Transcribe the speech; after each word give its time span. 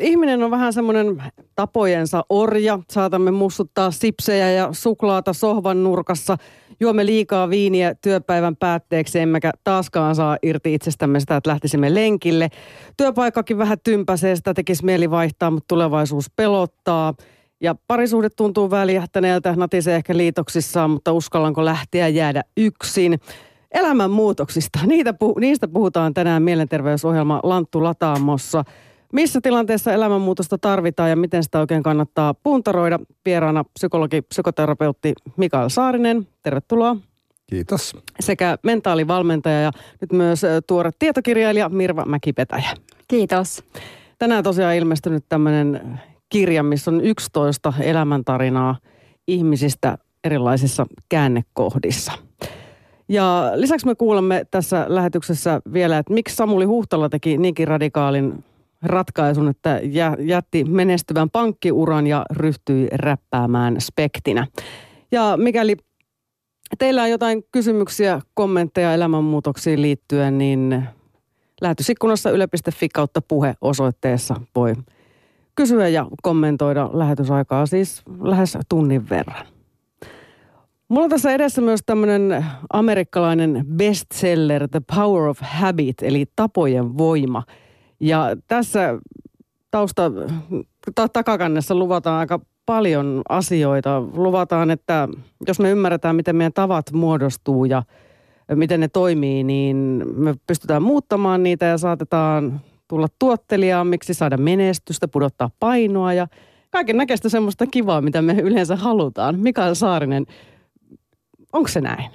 Ihminen 0.00 0.42
on 0.42 0.50
vähän 0.50 0.72
semmoinen 0.72 1.22
tapojensa 1.54 2.24
orja. 2.28 2.78
Saatamme 2.90 3.30
mussuttaa 3.30 3.90
sipsejä 3.90 4.50
ja 4.50 4.68
suklaata 4.72 5.32
sohvan 5.32 5.84
nurkassa. 5.84 6.36
Juomme 6.80 7.06
liikaa 7.06 7.50
viiniä 7.50 7.94
työpäivän 7.94 8.56
päätteeksi, 8.56 9.18
emmekä 9.18 9.50
taaskaan 9.64 10.14
saa 10.14 10.36
irti 10.42 10.74
itsestämme 10.74 11.20
sitä, 11.20 11.36
että 11.36 11.50
lähtisimme 11.50 11.94
lenkille. 11.94 12.48
Työpaikkakin 12.96 13.58
vähän 13.58 13.78
tympäsee, 13.84 14.36
sitä 14.36 14.54
tekisi 14.54 14.84
mieli 14.84 15.10
vaihtaa, 15.10 15.50
mutta 15.50 15.68
tulevaisuus 15.68 16.30
pelottaa. 16.36 17.14
Ja 17.60 17.74
parisuhde 17.88 18.30
tuntuu 18.30 18.70
väljähtäneeltä, 18.70 19.54
natisee 19.56 19.96
ehkä 19.96 20.16
liitoksissaan, 20.16 20.90
mutta 20.90 21.12
uskallanko 21.12 21.64
lähteä 21.64 22.08
jäädä 22.08 22.42
yksin. 22.56 23.20
Elämänmuutoksista, 23.72 24.78
niitä, 24.86 25.14
niistä 25.40 25.68
puhutaan 25.68 26.14
tänään 26.14 26.42
mielenterveysohjelma 26.42 27.40
Lanttu 27.42 27.84
Lataamossa– 27.84 28.64
missä 29.16 29.40
tilanteessa 29.40 29.92
elämänmuutosta 29.92 30.58
tarvitaan 30.58 31.10
ja 31.10 31.16
miten 31.16 31.42
sitä 31.42 31.60
oikein 31.60 31.82
kannattaa 31.82 32.34
puntaroida? 32.34 32.98
Vieraana 33.24 33.64
psykologi, 33.64 34.22
psykoterapeutti 34.22 35.12
Mikael 35.36 35.68
Saarinen. 35.68 36.28
Tervetuloa. 36.42 36.96
Kiitos. 37.46 37.96
Sekä 38.20 38.58
mentaalivalmentaja 38.62 39.60
ja 39.60 39.70
nyt 40.00 40.12
myös 40.12 40.42
tuore 40.66 40.90
tietokirjailija 40.98 41.68
Mirva 41.68 42.04
Mäkipetäjä. 42.04 42.70
Kiitos. 43.08 43.64
Tänään 44.18 44.44
tosiaan 44.44 44.76
ilmestynyt 44.76 45.24
tämmöinen 45.28 46.00
kirja, 46.28 46.62
missä 46.62 46.90
on 46.90 47.00
11 47.00 47.72
elämäntarinaa 47.80 48.76
ihmisistä 49.28 49.98
erilaisissa 50.24 50.86
käännekohdissa. 51.08 52.12
Ja 53.08 53.52
lisäksi 53.54 53.86
me 53.86 53.94
kuulemme 53.94 54.46
tässä 54.50 54.86
lähetyksessä 54.88 55.60
vielä, 55.72 55.98
että 55.98 56.14
miksi 56.14 56.36
Samuli 56.36 56.64
Huhtala 56.64 57.08
teki 57.08 57.38
niinkin 57.38 57.68
radikaalin 57.68 58.44
ratkaisun, 58.86 59.48
että 59.48 59.80
jätti 60.18 60.64
menestyvän 60.64 61.30
pankkiuran 61.30 62.06
ja 62.06 62.24
ryhtyi 62.30 62.88
räppäämään 62.92 63.80
spektinä. 63.80 64.46
Ja 65.12 65.36
mikäli 65.36 65.76
teillä 66.78 67.02
on 67.02 67.10
jotain 67.10 67.42
kysymyksiä, 67.52 68.20
kommentteja 68.34 68.94
elämänmuutoksiin 68.94 69.82
liittyen, 69.82 70.38
niin 70.38 70.84
lähetysikkunassa 71.60 72.30
yle.fi 72.30 72.88
kautta 72.88 73.22
puhe 73.22 73.54
osoitteessa 73.60 74.34
voi 74.54 74.74
kysyä 75.54 75.88
ja 75.88 76.06
kommentoida 76.22 76.90
lähetysaikaa 76.92 77.66
siis 77.66 78.02
lähes 78.20 78.58
tunnin 78.68 79.08
verran. 79.08 79.46
Mulla 80.88 81.04
on 81.04 81.10
tässä 81.10 81.32
edessä 81.32 81.60
myös 81.60 81.80
tämmöinen 81.86 82.46
amerikkalainen 82.72 83.66
bestseller 83.76 84.68
The 84.68 84.80
Power 84.94 85.28
of 85.28 85.38
Habit, 85.40 86.02
eli 86.02 86.26
tapojen 86.36 86.98
voima– 86.98 87.42
ja 88.00 88.36
tässä 88.48 88.98
tausta, 89.70 90.12
ta- 90.94 91.08
takakannessa 91.08 91.74
luvataan 91.74 92.18
aika 92.18 92.40
paljon 92.66 93.22
asioita. 93.28 94.02
Luvataan, 94.12 94.70
että 94.70 95.08
jos 95.48 95.60
me 95.60 95.70
ymmärretään, 95.70 96.16
miten 96.16 96.36
meidän 96.36 96.52
tavat 96.52 96.92
muodostuu 96.92 97.64
ja 97.64 97.82
miten 98.54 98.80
ne 98.80 98.88
toimii, 98.88 99.44
niin 99.44 100.02
me 100.16 100.34
pystytään 100.46 100.82
muuttamaan 100.82 101.42
niitä 101.42 101.66
ja 101.66 101.78
saatetaan 101.78 102.60
tulla 102.88 103.06
tuottelijaammiksi, 103.18 104.14
saada 104.14 104.36
menestystä, 104.36 105.08
pudottaa 105.08 105.50
painoa 105.60 106.12
ja 106.12 106.26
kaiken 106.70 106.96
näköistä 106.96 107.28
semmoista 107.28 107.66
kivaa, 107.66 108.00
mitä 108.00 108.22
me 108.22 108.32
yleensä 108.32 108.76
halutaan. 108.76 109.40
Mikael 109.40 109.74
Saarinen, 109.74 110.26
onko 111.52 111.68
se 111.68 111.80
näin? 111.80 112.10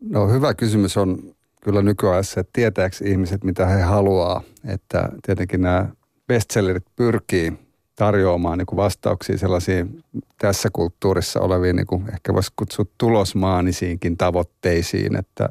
No 0.00 0.28
hyvä 0.28 0.54
kysymys 0.54 0.96
on 0.96 1.18
kyllä 1.60 1.82
nykyajassa, 1.82 2.40
että 2.40 2.50
tietääkö 2.52 2.96
ihmiset, 3.04 3.44
mitä 3.44 3.66
he 3.66 3.82
haluaa. 3.82 4.42
Että 4.64 5.08
tietenkin 5.26 5.60
nämä 5.60 5.88
bestsellerit 6.26 6.84
pyrkii 6.96 7.52
tarjoamaan 7.96 8.58
niin 8.58 8.66
kuin 8.66 8.76
vastauksia 8.76 9.38
sellaisiin 9.38 10.04
tässä 10.38 10.68
kulttuurissa 10.72 11.40
oleviin, 11.40 11.76
niin 11.76 11.86
kuin 11.86 12.08
ehkä 12.12 12.34
voisi 12.34 12.52
kutsua 12.56 12.84
tulosmaanisiinkin 12.98 14.16
tavoitteisiin, 14.16 15.16
että, 15.16 15.48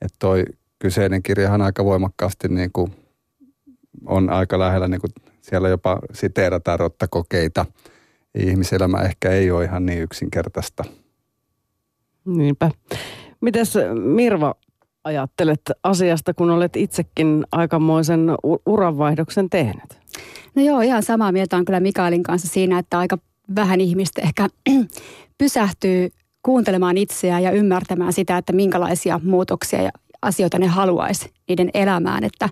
että 0.00 0.16
toi 0.18 0.44
kyseinen 0.78 1.22
kirjahan 1.22 1.62
aika 1.62 1.84
voimakkaasti 1.84 2.48
niin 2.48 2.72
kuin 2.72 2.92
on 4.06 4.30
aika 4.30 4.58
lähellä, 4.58 4.88
niin 4.88 5.00
kuin 5.00 5.12
siellä 5.40 5.68
jopa 5.68 5.98
siteerataan 6.12 6.80
rottakokeita. 6.80 7.66
Ihmiselämä 8.34 8.98
ehkä 8.98 9.30
ei 9.30 9.50
ole 9.50 9.64
ihan 9.64 9.86
niin 9.86 10.02
yksinkertaista. 10.02 10.84
Niinpä. 12.24 12.70
Mites 13.40 13.74
Mirva, 13.94 14.54
ajattelet 15.04 15.60
asiasta, 15.82 16.34
kun 16.34 16.50
olet 16.50 16.76
itsekin 16.76 17.44
aikamoisen 17.52 18.30
uranvaihdoksen 18.66 19.50
tehnyt? 19.50 20.00
No 20.54 20.62
joo, 20.62 20.80
ihan 20.80 21.02
samaa 21.02 21.32
mieltä 21.32 21.56
on 21.56 21.64
kyllä 21.64 21.80
Mikaelin 21.80 22.22
kanssa 22.22 22.48
siinä, 22.48 22.78
että 22.78 22.98
aika 22.98 23.18
vähän 23.56 23.80
ihmistä 23.80 24.22
ehkä 24.22 24.48
pysähtyy 25.38 26.10
kuuntelemaan 26.42 26.96
itseään 26.98 27.42
ja 27.42 27.50
ymmärtämään 27.50 28.12
sitä, 28.12 28.38
että 28.38 28.52
minkälaisia 28.52 29.20
muutoksia 29.24 29.82
ja 29.82 29.90
asioita 30.22 30.58
ne 30.58 30.66
haluaisi 30.66 31.30
niiden 31.48 31.70
elämään. 31.74 32.24
Että 32.24 32.48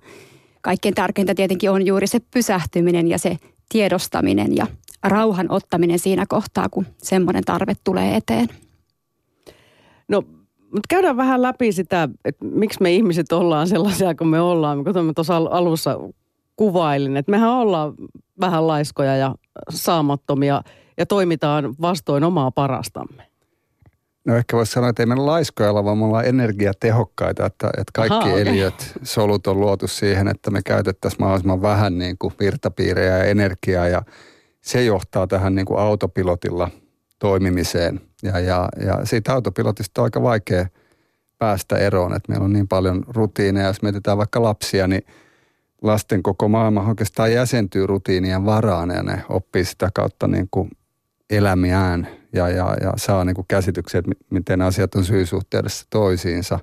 kaikkein 0.61 0.95
tärkeintä 0.95 1.35
tietenkin 1.35 1.71
on 1.71 1.87
juuri 1.87 2.07
se 2.07 2.19
pysähtyminen 2.35 3.09
ja 3.09 3.19
se 3.19 3.37
tiedostaminen 3.69 4.57
ja 4.57 4.67
rauhan 5.03 5.47
ottaminen 5.51 5.99
siinä 5.99 6.25
kohtaa, 6.29 6.69
kun 6.69 6.87
semmoinen 7.03 7.45
tarve 7.45 7.73
tulee 7.85 8.17
eteen. 8.17 8.49
No 10.09 10.23
mutta 10.73 10.87
käydään 10.89 11.17
vähän 11.17 11.43
läpi 11.43 11.73
sitä, 11.73 12.09
että 12.25 12.45
miksi 12.45 12.83
me 12.83 12.93
ihmiset 12.93 13.33
ollaan 13.33 13.69
sellaisia 13.69 14.15
kuin 14.15 14.29
me 14.29 14.41
ollaan. 14.41 14.85
Kuten 14.85 15.05
mä 15.05 15.13
tuossa 15.13 15.37
alussa 15.37 15.99
kuvailin, 16.57 17.17
että 17.17 17.31
mehän 17.31 17.51
ollaan 17.51 17.95
vähän 18.41 18.67
laiskoja 18.67 19.17
ja 19.17 19.35
saamattomia 19.71 20.63
ja 20.99 21.07
toimitaan 21.07 21.75
vastoin 21.81 22.25
omaa 22.25 22.51
parastamme. 22.51 23.29
No 24.25 24.37
ehkä 24.37 24.57
voisi 24.57 24.73
sanoa, 24.73 24.91
että 24.91 25.03
ei 25.03 25.07
meillä 25.07 25.27
laiskoja 25.27 25.71
olla, 25.71 25.85
vaan 25.85 25.99
me 25.99 26.05
ollaan 26.05 26.27
energiatehokkaita, 26.27 27.47
että, 27.47 27.67
että 27.67 27.93
kaikki 27.95 28.15
Aha, 28.15 28.29
okay. 28.29 28.41
eliöt, 28.41 28.93
solut 29.03 29.47
on 29.47 29.61
luotu 29.61 29.87
siihen, 29.89 30.29
että 30.29 30.51
me 30.51 30.61
käytettäisiin 30.63 31.23
mahdollisimman 31.23 31.63
vähän 31.63 31.99
niin 31.99 32.19
kuin 32.19 32.35
virtapiirejä 32.41 33.19
ja 33.19 33.25
energiaa 33.25 33.89
ja 33.89 34.03
se 34.61 34.85
johtaa 34.85 35.27
tähän 35.27 35.55
niin 35.55 35.67
kuin 35.67 35.81
autopilotilla 35.81 36.71
toimimiseen– 37.19 38.01
ja, 38.23 38.41
ja, 38.41 38.69
ja 38.87 39.05
siitä 39.05 39.33
autopilotista 39.33 40.01
on 40.01 40.05
aika 40.05 40.23
vaikea 40.23 40.67
päästä 41.39 41.79
eroon, 41.79 42.17
että 42.17 42.33
meillä 42.33 42.45
on 42.45 42.53
niin 42.53 42.69
paljon 42.69 43.05
rutiineja. 43.09 43.67
Jos 43.67 43.83
mietitään 43.83 44.19
vaikka 44.19 44.43
lapsia, 44.43 44.89
niin 44.89 45.03
lasten 45.83 46.23
koko 46.23 46.49
maailma 46.49 46.89
oikeastaan 46.89 47.33
jäsentyy 47.33 47.87
rutiinien 47.87 48.45
varaan 48.45 48.91
ja 48.91 49.03
ne 49.03 49.23
oppii 49.29 49.65
sitä 49.65 49.91
kautta 49.95 50.29
niin 50.29 50.49
kuin 50.51 50.71
elämiään 51.31 52.09
ja, 52.33 52.49
ja, 52.49 52.77
ja 52.81 52.93
saa 52.97 53.25
niin 53.25 53.35
kuin 53.35 53.47
käsityksiä, 53.49 53.99
että 53.99 54.11
miten 54.31 54.63
asiat 54.63 54.95
on 54.95 55.05
syysuhteudessa 55.05 55.87
toisiinsa. 55.91 56.59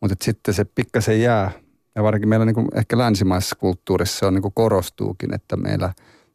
Mutta 0.00 0.24
sitten 0.24 0.54
se 0.54 0.64
pikkasen 0.64 1.22
jää, 1.22 1.50
ja 1.94 2.02
varsinkin 2.02 2.28
meillä 2.28 2.46
niin 2.46 2.54
kuin 2.54 2.68
ehkä 2.74 2.98
länsimaisessa 2.98 3.56
kulttuurissa 3.56 4.18
se 4.18 4.26
on 4.26 4.34
niin 4.34 4.42
kuin 4.42 4.54
korostuukin, 4.54 5.34
että 5.34 5.56
meillä 5.56 5.92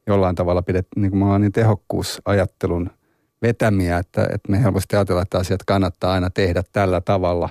jollain 0.08 0.36
tavalla 0.36 0.62
pidet, 0.62 0.88
niin 0.96 1.12
kuin 1.12 1.24
ollaan 1.24 1.42
niin 1.42 1.52
tehokkuusajattelun 1.52 2.90
vetämiä, 3.42 3.98
että, 3.98 4.24
että 4.24 4.52
me 4.52 4.64
helposti 4.64 4.96
ajatellaan, 4.96 5.24
että 5.24 5.38
asiat 5.38 5.64
kannattaa 5.64 6.14
aina 6.14 6.30
tehdä 6.30 6.64
tällä 6.72 7.02
tavalla. 7.02 7.50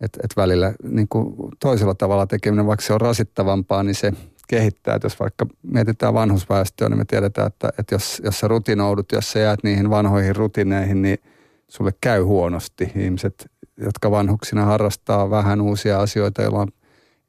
Että 0.00 0.20
et 0.24 0.36
välillä 0.36 0.72
niin 0.82 1.08
kuin 1.08 1.34
toisella 1.60 1.94
tavalla 1.94 2.26
tekeminen, 2.26 2.66
vaikka 2.66 2.86
se 2.86 2.92
on 2.92 3.00
rasittavampaa, 3.00 3.82
niin 3.82 3.94
se 3.94 4.12
kehittää. 4.48 4.94
Että 4.94 5.06
jos 5.06 5.20
vaikka 5.20 5.46
mietitään 5.62 6.14
vanhusväestöä, 6.14 6.88
niin 6.88 6.98
me 6.98 7.04
tiedetään, 7.04 7.46
että, 7.46 7.68
että 7.78 7.94
jos, 7.94 8.22
jos 8.24 8.40
sä 8.40 8.48
rutinoudut, 8.48 9.12
jos 9.12 9.32
sä 9.32 9.38
jäät 9.38 9.62
niihin 9.62 9.90
vanhoihin 9.90 10.36
rutineihin, 10.36 11.02
niin 11.02 11.18
sulle 11.68 11.92
käy 12.00 12.22
huonosti. 12.22 12.92
Ihmiset, 12.96 13.50
jotka 13.76 14.10
vanhuksina 14.10 14.64
harrastaa 14.64 15.30
vähän 15.30 15.60
uusia 15.60 16.00
asioita, 16.00 16.42
joilla 16.42 16.66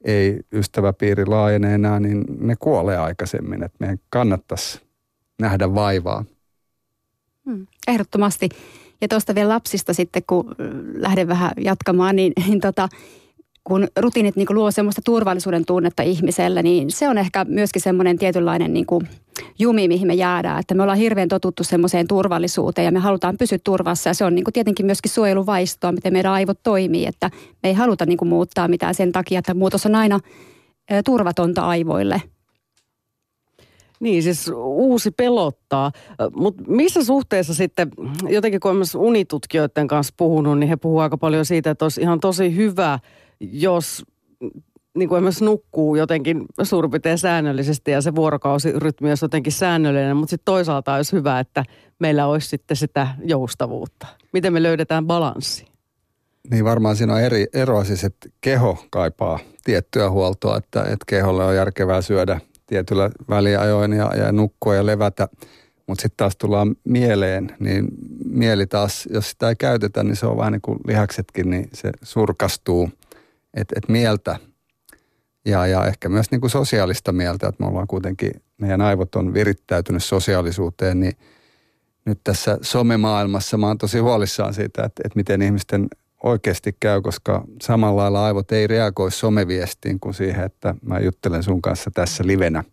ei 0.04 0.40
ystäväpiiri 0.52 1.26
laajene 1.26 1.74
enää, 1.74 2.00
niin 2.00 2.24
ne 2.40 2.56
kuolee 2.56 2.96
aikaisemmin. 2.96 3.62
Että 3.62 3.76
meidän 3.80 3.98
kannattaisi 4.10 4.80
nähdä 5.40 5.74
vaivaa. 5.74 6.24
Hmm, 7.48 7.66
ehdottomasti. 7.86 8.48
Ja 9.00 9.08
tuosta 9.08 9.34
vielä 9.34 9.48
lapsista 9.48 9.94
sitten, 9.94 10.22
kun 10.26 10.54
lähden 10.94 11.28
vähän 11.28 11.50
jatkamaan, 11.60 12.16
niin, 12.16 12.32
niin 12.46 12.60
tota, 12.60 12.88
kun 13.64 13.88
rutiinit 13.96 14.36
niin 14.36 14.46
luo 14.50 14.70
semmoista 14.70 15.02
turvallisuuden 15.04 15.64
tunnetta 15.64 16.02
ihmiselle, 16.02 16.62
niin 16.62 16.90
se 16.90 17.08
on 17.08 17.18
ehkä 17.18 17.44
myöskin 17.44 17.82
semmoinen 17.82 18.18
tietynlainen 18.18 18.72
niin 18.72 18.86
kuin 18.86 19.08
jumi, 19.58 19.88
mihin 19.88 20.06
me 20.06 20.14
jäädään. 20.14 20.60
Että 20.60 20.74
me 20.74 20.82
ollaan 20.82 20.98
hirveän 20.98 21.28
totuttu 21.28 21.64
semmoiseen 21.64 22.08
turvallisuuteen 22.08 22.84
ja 22.84 22.92
me 22.92 22.98
halutaan 22.98 23.38
pysyä 23.38 23.58
turvassa. 23.64 24.10
Ja 24.10 24.14
se 24.14 24.24
on 24.24 24.34
niin 24.34 24.44
kuin 24.44 24.52
tietenkin 24.52 24.86
myöskin 24.86 25.12
suojeluvaistoa, 25.12 25.92
miten 25.92 26.12
meidän 26.12 26.32
aivot 26.32 26.62
toimii. 26.62 27.06
Että 27.06 27.30
me 27.62 27.68
ei 27.68 27.74
haluta 27.74 28.06
niin 28.06 28.18
kuin 28.18 28.28
muuttaa 28.28 28.68
mitään 28.68 28.94
sen 28.94 29.12
takia, 29.12 29.38
että 29.38 29.54
muutos 29.54 29.86
on 29.86 29.94
aina 29.94 30.20
turvatonta 31.04 31.66
aivoille– 31.66 32.22
niin, 34.00 34.22
siis 34.22 34.48
uusi 34.64 35.10
pelottaa. 35.10 35.92
Mutta 36.36 36.62
missä 36.66 37.04
suhteessa 37.04 37.54
sitten, 37.54 37.90
jotenkin 38.28 38.60
kun 38.60 38.70
olen 38.70 38.82
unitutkijoiden 38.96 39.88
kanssa 39.88 40.14
puhunut, 40.16 40.58
niin 40.58 40.68
he 40.68 40.76
puhuvat 40.76 41.02
aika 41.02 41.16
paljon 41.16 41.44
siitä, 41.44 41.70
että 41.70 41.84
olisi 41.84 42.00
ihan 42.00 42.20
tosi 42.20 42.56
hyvä, 42.56 42.98
jos 43.40 44.04
niin 44.98 45.08
kuin 45.08 45.16
esimerkiksi 45.16 45.44
nukkuu 45.44 45.96
jotenkin 45.96 46.44
suurin 46.62 46.90
säännöllisesti 47.16 47.90
ja 47.90 48.02
se 48.02 48.14
vuorokausirytmi 48.14 49.08
olisi 49.08 49.24
jotenkin 49.24 49.52
säännöllinen, 49.52 50.16
mutta 50.16 50.30
sitten 50.30 50.44
toisaalta 50.44 50.94
olisi 50.94 51.12
hyvä, 51.12 51.40
että 51.40 51.64
meillä 51.98 52.26
olisi 52.26 52.48
sitten 52.48 52.76
sitä 52.76 53.08
joustavuutta. 53.24 54.06
Miten 54.32 54.52
me 54.52 54.62
löydetään 54.62 55.06
balanssi? 55.06 55.66
Niin 56.50 56.64
varmaan 56.64 56.96
siinä 56.96 57.14
on 57.14 57.20
eri 57.20 57.46
eroa 57.52 57.84
siis, 57.84 58.04
että 58.04 58.28
keho 58.40 58.84
kaipaa 58.90 59.38
tiettyä 59.64 60.10
huoltoa, 60.10 60.56
että, 60.56 60.82
että 60.82 61.04
keholle 61.06 61.44
on 61.44 61.56
järkevää 61.56 62.02
syödä 62.02 62.40
tietyllä 62.68 63.10
väliajoin 63.28 63.92
ja, 63.92 64.16
ja 64.16 64.32
nukkua 64.32 64.74
ja 64.74 64.86
levätä. 64.86 65.28
Mutta 65.86 66.02
sitten 66.02 66.16
taas 66.16 66.36
tullaan 66.36 66.76
mieleen, 66.84 67.56
niin 67.58 67.88
mieli 68.24 68.66
taas, 68.66 69.08
jos 69.12 69.30
sitä 69.30 69.48
ei 69.48 69.56
käytetä, 69.56 70.02
niin 70.02 70.16
se 70.16 70.26
on 70.26 70.36
vähän 70.36 70.52
niin 70.52 70.62
kuin 70.62 70.78
lihaksetkin, 70.86 71.50
niin 71.50 71.68
se 71.72 71.90
surkastuu. 72.02 72.90
Että 73.54 73.74
et 73.76 73.88
mieltä 73.88 74.36
ja, 75.44 75.66
ja 75.66 75.86
ehkä 75.86 76.08
myös 76.08 76.30
niin 76.30 76.40
kuin 76.40 76.50
sosiaalista 76.50 77.12
mieltä, 77.12 77.48
että 77.48 77.62
me 77.64 77.68
ollaan 77.68 77.86
kuitenkin, 77.86 78.30
meidän 78.58 78.80
aivot 78.80 79.14
on 79.14 79.34
virittäytynyt 79.34 80.04
sosiaalisuuteen, 80.04 81.00
niin 81.00 81.12
nyt 82.04 82.20
tässä 82.24 82.58
somemaailmassa 82.62 83.58
mä 83.58 83.66
oon 83.66 83.78
tosi 83.78 83.98
huolissaan 83.98 84.54
siitä, 84.54 84.84
että, 84.84 85.02
että 85.04 85.16
miten 85.16 85.42
ihmisten 85.42 85.88
oikeasti 86.22 86.76
käy, 86.80 87.02
koska 87.02 87.44
samalla 87.62 88.02
lailla 88.02 88.26
aivot 88.26 88.52
ei 88.52 88.66
reagoi 88.66 89.10
someviestiin 89.10 90.00
kuin 90.00 90.14
siihen, 90.14 90.44
että 90.44 90.74
mä 90.82 90.98
juttelen 90.98 91.42
sun 91.42 91.62
kanssa 91.62 91.90
tässä 91.94 92.26
livenä. 92.26 92.64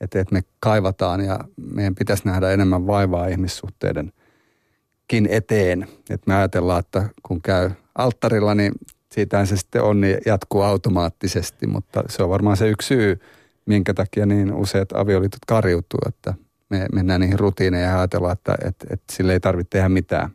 Että, 0.00 0.20
että 0.20 0.34
me 0.34 0.42
kaivataan 0.60 1.24
ja 1.24 1.38
meidän 1.74 1.94
pitäisi 1.94 2.22
nähdä 2.26 2.50
enemmän 2.50 2.86
vaivaa 2.86 3.26
ihmissuhteidenkin 3.26 5.28
eteen. 5.28 5.88
Että 6.10 6.30
me 6.30 6.34
ajatellaan, 6.34 6.80
että 6.80 7.08
kun 7.22 7.42
käy 7.42 7.70
alttarilla, 7.94 8.54
niin 8.54 8.72
siitähän 9.12 9.46
se 9.46 9.56
sitten 9.56 9.82
on, 9.82 10.00
niin 10.00 10.18
jatkuu 10.26 10.62
automaattisesti. 10.62 11.66
Mutta 11.66 12.02
se 12.08 12.22
on 12.22 12.30
varmaan 12.30 12.56
se 12.56 12.68
yksi 12.68 12.86
syy, 12.86 13.20
minkä 13.66 13.94
takia 13.94 14.26
niin 14.26 14.52
useat 14.52 14.92
avioliitot 14.92 15.44
kariutuu, 15.46 16.00
että 16.08 16.34
me 16.68 16.86
mennään 16.92 17.20
niihin 17.20 17.38
rutiineihin 17.38 17.88
ja 17.88 17.98
ajatellaan, 17.98 18.32
että, 18.32 18.54
että, 18.64 18.86
että 18.90 19.12
sille 19.12 19.32
ei 19.32 19.40
tarvitse 19.40 19.70
tehdä 19.70 19.88
mitään. 19.88 20.30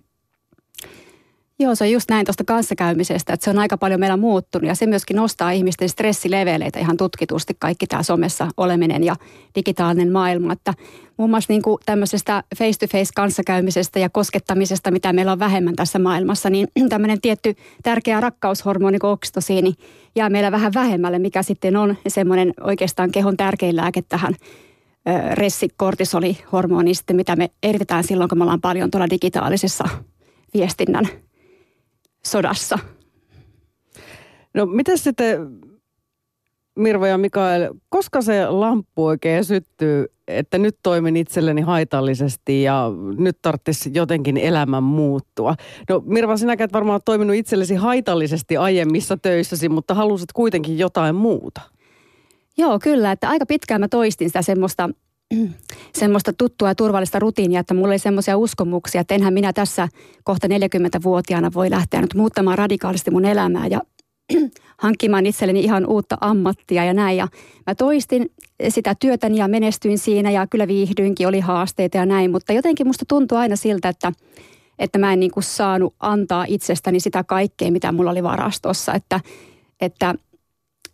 Joo, 1.59 1.75
se 1.75 1.83
on 1.83 1.91
just 1.91 2.09
näin 2.09 2.25
tuosta 2.25 2.43
kanssakäymisestä, 2.43 3.33
että 3.33 3.43
se 3.43 3.49
on 3.49 3.59
aika 3.59 3.77
paljon 3.77 3.99
meillä 3.99 4.17
muuttunut 4.17 4.67
ja 4.67 4.75
se 4.75 4.85
myöskin 4.85 5.15
nostaa 5.15 5.51
ihmisten 5.51 5.89
stressileveleitä 5.89 6.79
ihan 6.79 6.97
tutkitusti 6.97 7.53
kaikki 7.59 7.87
tämä 7.87 8.03
somessa 8.03 8.47
oleminen 8.57 9.03
ja 9.03 9.15
digitaalinen 9.55 10.11
maailma. 10.11 10.53
Että 10.53 10.73
muun 11.17 11.29
muassa 11.29 11.53
niin 11.53 11.61
kuin 11.61 11.77
tämmöisestä 11.85 12.43
face-to-face 12.57 13.11
kanssakäymisestä 13.15 13.99
ja 13.99 14.09
koskettamisesta, 14.09 14.91
mitä 14.91 15.13
meillä 15.13 15.31
on 15.31 15.39
vähemmän 15.39 15.75
tässä 15.75 15.99
maailmassa, 15.99 16.49
niin 16.49 16.67
tämmöinen 16.89 17.21
tietty 17.21 17.55
tärkeä 17.83 18.19
rakkaushormoni 18.19 18.99
kuin 18.99 19.11
oksitosiini 19.11 19.73
jää 20.15 20.29
meillä 20.29 20.51
vähän 20.51 20.73
vähemmälle, 20.73 21.19
mikä 21.19 21.43
sitten 21.43 21.75
on 21.75 21.95
semmoinen 22.07 22.53
oikeastaan 22.61 23.11
kehon 23.11 23.37
tärkein 23.37 23.75
lääke 23.75 24.01
tähän 24.01 24.35
ressikortisolihormoni, 25.31 26.91
mitä 27.13 27.35
me 27.35 27.49
eritetään 27.63 28.03
silloin, 28.03 28.29
kun 28.29 28.37
me 28.37 28.43
ollaan 28.43 28.61
paljon 28.61 28.91
tuolla 28.91 29.09
digitaalisessa 29.09 29.83
viestinnän 30.53 31.09
sodassa. 32.31 32.79
No 34.53 34.65
miten 34.65 34.97
sitten 34.97 35.59
Mirvo 36.75 37.05
ja 37.05 37.17
Mikael, 37.17 37.73
koska 37.89 38.21
se 38.21 38.49
lamppu 38.49 39.05
oikein 39.05 39.45
syttyy, 39.45 40.05
että 40.27 40.57
nyt 40.57 40.77
toimin 40.83 41.17
itselleni 41.17 41.61
haitallisesti 41.61 42.63
ja 42.63 42.91
nyt 43.17 43.37
tarvitsisi 43.41 43.91
jotenkin 43.93 44.37
elämän 44.37 44.83
muuttua? 44.83 45.55
No 45.89 46.03
Mirva, 46.05 46.37
sinä 46.37 46.55
et 46.59 46.73
varmaan 46.73 47.01
toiminut 47.05 47.35
itsellesi 47.35 47.75
haitallisesti 47.75 48.57
aiemmissa 48.57 49.17
töissäsi, 49.17 49.69
mutta 49.69 49.93
halusit 49.93 50.31
kuitenkin 50.33 50.77
jotain 50.77 51.15
muuta. 51.15 51.61
Joo, 52.57 52.79
kyllä. 52.79 53.11
Että 53.11 53.29
aika 53.29 53.45
pitkään 53.45 53.81
mä 53.81 53.87
toistin 53.87 54.29
sitä 54.29 54.41
semmoista 54.41 54.89
semmoista 55.99 56.33
tuttua 56.33 56.75
turvallista 56.75 57.19
rutiinia, 57.19 57.59
että 57.59 57.73
mulla 57.73 57.87
oli 57.87 57.99
semmoisia 57.99 58.37
uskomuksia, 58.37 59.01
että 59.01 59.15
enhän 59.15 59.33
minä 59.33 59.53
tässä 59.53 59.87
kohta 60.23 60.47
40-vuotiaana 60.47 61.51
voi 61.53 61.69
lähteä 61.69 62.01
nyt 62.01 62.13
muuttamaan 62.13 62.57
radikaalisti 62.57 63.11
mun 63.11 63.25
elämää 63.25 63.67
ja 63.67 63.81
hankkimaan 64.83 65.25
itselleni 65.25 65.59
ihan 65.59 65.85
uutta 65.85 66.17
ammattia 66.21 66.85
ja 66.85 66.93
näin. 66.93 67.17
Ja 67.17 67.27
mä 67.67 67.75
toistin 67.75 68.31
sitä 68.69 68.95
työtäni 68.99 69.37
ja 69.37 69.47
menestyin 69.47 69.99
siinä 69.99 70.31
ja 70.31 70.47
kyllä 70.47 70.67
viihdyinkin, 70.67 71.27
oli 71.27 71.39
haasteita 71.39 71.97
ja 71.97 72.05
näin, 72.05 72.31
mutta 72.31 72.53
jotenkin 72.53 72.87
musta 72.87 73.05
tuntui 73.07 73.37
aina 73.37 73.55
siltä, 73.55 73.89
että, 73.89 74.11
että 74.79 74.99
mä 74.99 75.13
en 75.13 75.19
niin 75.19 75.31
kuin 75.31 75.43
saanut 75.43 75.95
antaa 75.99 76.45
itsestäni 76.47 76.99
sitä 76.99 77.23
kaikkea, 77.23 77.71
mitä 77.71 77.91
mulla 77.91 78.11
oli 78.11 78.23
varastossa, 78.23 78.93
että, 78.93 79.19
että 79.81 80.15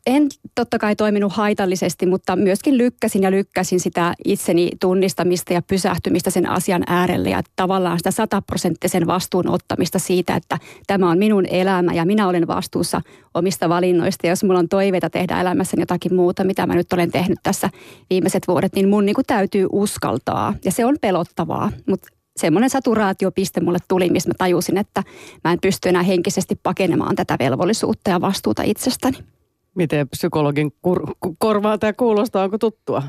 en 0.06 0.28
totta 0.56 0.80
kai 0.80 0.96
toiminut 0.96 1.34
haitallisesti, 1.34 2.06
mutta 2.06 2.36
myöskin 2.36 2.78
lykkäsin 2.78 3.24
ja 3.24 3.32
lykkäsin 3.32 3.80
sitä 3.80 4.14
itseni 4.26 4.70
tunnistamista 4.80 5.54
ja 5.54 5.62
pysähtymistä 5.62 6.30
sen 6.30 6.50
asian 6.50 6.84
äärelle 6.88 7.30
ja 7.30 7.42
tavallaan 7.56 7.98
sitä 7.98 8.12
sataprosenttisen 8.12 9.08
vastuun 9.08 9.50
ottamista 9.50 10.00
siitä, 10.00 10.36
että 10.36 10.58
tämä 10.88 11.10
on 11.10 11.18
minun 11.18 11.46
elämä 11.46 11.94
ja 11.94 12.06
minä 12.06 12.28
olen 12.28 12.48
vastuussa 12.48 13.02
omista 13.34 13.70
valinnoista. 13.70 14.28
Jos 14.28 14.44
mulla 14.44 14.60
on 14.60 14.70
toiveita 14.70 15.10
tehdä 15.10 15.42
elämässäni 15.42 15.82
jotakin 15.82 16.16
muuta, 16.16 16.44
mitä 16.44 16.68
mä 16.68 16.76
nyt 16.76 16.94
olen 16.94 17.12
tehnyt 17.12 17.40
tässä 17.44 17.70
viimeiset 18.10 18.48
vuodet, 18.48 18.76
niin 18.76 18.90
mun 18.90 19.06
niin 19.06 19.16
kuin 19.16 19.26
täytyy 19.26 19.68
uskaltaa. 19.72 20.54
Ja 20.66 20.72
se 20.72 20.86
on 20.86 20.96
pelottavaa, 21.02 21.72
mutta 21.88 22.08
semmoinen 22.38 22.70
saturaatiopiste 22.70 23.62
mulle 23.62 23.80
tuli, 23.88 24.10
missä 24.10 24.30
mä 24.30 24.34
tajusin, 24.38 24.78
että 24.78 25.04
mä 25.44 25.52
en 25.52 25.60
pysty 25.62 25.90
enää 25.90 26.04
henkisesti 26.04 26.60
pakenemaan 26.64 27.16
tätä 27.16 27.36
velvollisuutta 27.40 28.10
ja 28.10 28.22
vastuuta 28.22 28.64
itsestäni. 28.64 29.33
Miten 29.76 30.10
psykologin 30.10 30.72
kur- 30.88 31.16
korvaa 31.38 31.78
tämä 31.78 31.94
kuulostaa, 31.94 32.44
onko 32.44 32.58
tuttua? 32.58 33.04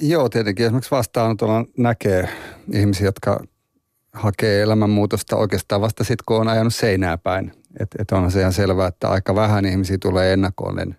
Joo, 0.00 0.28
tietenkin 0.28 0.66
esimerkiksi 0.66 0.90
vastaanotolla 0.90 1.64
näkee 1.78 2.28
ihmisiä, 2.72 3.06
jotka 3.06 3.40
hakee 4.12 4.62
elämänmuutosta 4.62 5.36
oikeastaan 5.36 5.80
vasta 5.80 6.04
sitten, 6.04 6.24
kun 6.26 6.36
on 6.36 6.48
ajanut 6.48 6.74
seinää 6.74 7.18
päin. 7.18 7.52
Että 7.80 7.96
et 8.02 8.12
onhan 8.12 8.30
se 8.30 8.40
ihan 8.40 8.52
selvää, 8.52 8.86
että 8.86 9.08
aika 9.08 9.34
vähän 9.34 9.64
ihmisiä 9.64 9.98
tulee 10.02 10.32
ennakoinen 10.32 10.96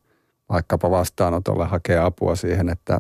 vaikkapa 0.49 0.91
vastaanotolle 0.91 1.65
hakea 1.65 2.05
apua 2.05 2.35
siihen, 2.35 2.69
että, 2.69 2.99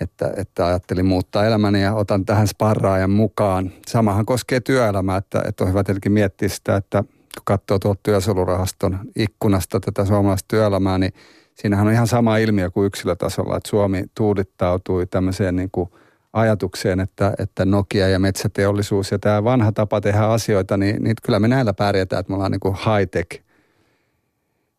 että, 0.00 0.32
että 0.36 0.66
ajattelin 0.66 1.06
muuttaa 1.06 1.46
elämäni 1.46 1.82
ja 1.82 1.94
otan 1.94 2.24
tähän 2.24 2.48
sparraajan 2.48 3.10
mukaan. 3.10 3.72
Samahan 3.86 4.26
koskee 4.26 4.60
työelämää, 4.60 5.16
että, 5.16 5.42
että 5.48 5.64
on 5.64 5.70
hyvä 5.70 5.84
tietenkin 5.84 6.12
miettiä 6.12 6.48
sitä, 6.48 6.76
että– 6.76 7.04
kun 7.36 7.42
katsoo 7.44 7.78
tuolta 7.78 8.00
työsulurahaston 8.02 8.98
ikkunasta 9.16 9.80
tätä 9.80 10.04
suomalaista 10.04 10.48
työelämää, 10.48 10.98
niin 10.98 11.12
siinähän 11.54 11.86
on 11.86 11.92
ihan 11.92 12.06
sama 12.06 12.36
ilmiö 12.36 12.70
kuin 12.70 12.86
yksilötasolla, 12.86 13.56
että 13.56 13.68
Suomi 13.68 14.04
tuudittautui 14.14 15.06
tämmöiseen 15.06 15.56
niin 15.56 15.68
kuin 15.72 15.90
ajatukseen, 16.32 17.00
että, 17.00 17.34
että 17.38 17.64
Nokia 17.64 18.08
ja 18.08 18.18
metsäteollisuus 18.18 19.10
ja 19.10 19.18
tämä 19.18 19.44
vanha 19.44 19.72
tapa 19.72 20.00
tehdä 20.00 20.20
asioita, 20.20 20.76
niin, 20.76 21.04
niin 21.04 21.16
kyllä 21.22 21.40
me 21.40 21.48
näillä 21.48 21.72
pärjätään, 21.72 22.20
että 22.20 22.30
me 22.30 22.34
ollaan 22.34 22.52
niin 22.52 22.60
kuin 22.60 22.74
high-tech. 22.74 23.42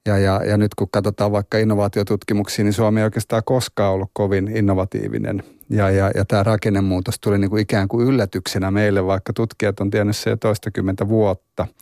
Ja, 0.06 0.18
ja, 0.18 0.42
ja 0.46 0.58
nyt 0.58 0.76
kun 0.76 0.88
katsotaan 0.92 1.32
vaikka 1.32 1.58
innovaatiotutkimuksia, 1.58 2.66
niin 2.66 2.74
Suomi 2.74 3.00
ei 3.00 3.04
oikeastaan 3.04 3.42
koskaan 3.46 3.94
ollut 3.94 4.10
kovin 4.14 4.58
innovatiivinen. 4.58 5.44
Ja, 5.70 5.90
ja, 5.90 6.12
ja 6.16 6.26
tämä 6.26 6.44
rakennemuutos 6.44 7.20
tuli 7.20 7.38
niin 7.38 7.50
kuin 7.50 7.62
ikään 7.62 7.88
kuin 7.88 8.08
yllätyksenä 8.08 8.72
meille, 8.72 9.06
vaikka 9.06 9.34
tutkijat 9.34 9.80
on 9.80 9.90
tiennyt 9.90 10.18
se 10.18 10.30
jo 10.30 10.38
toistakymmentä 10.38 11.08
vuotta– 11.08 11.68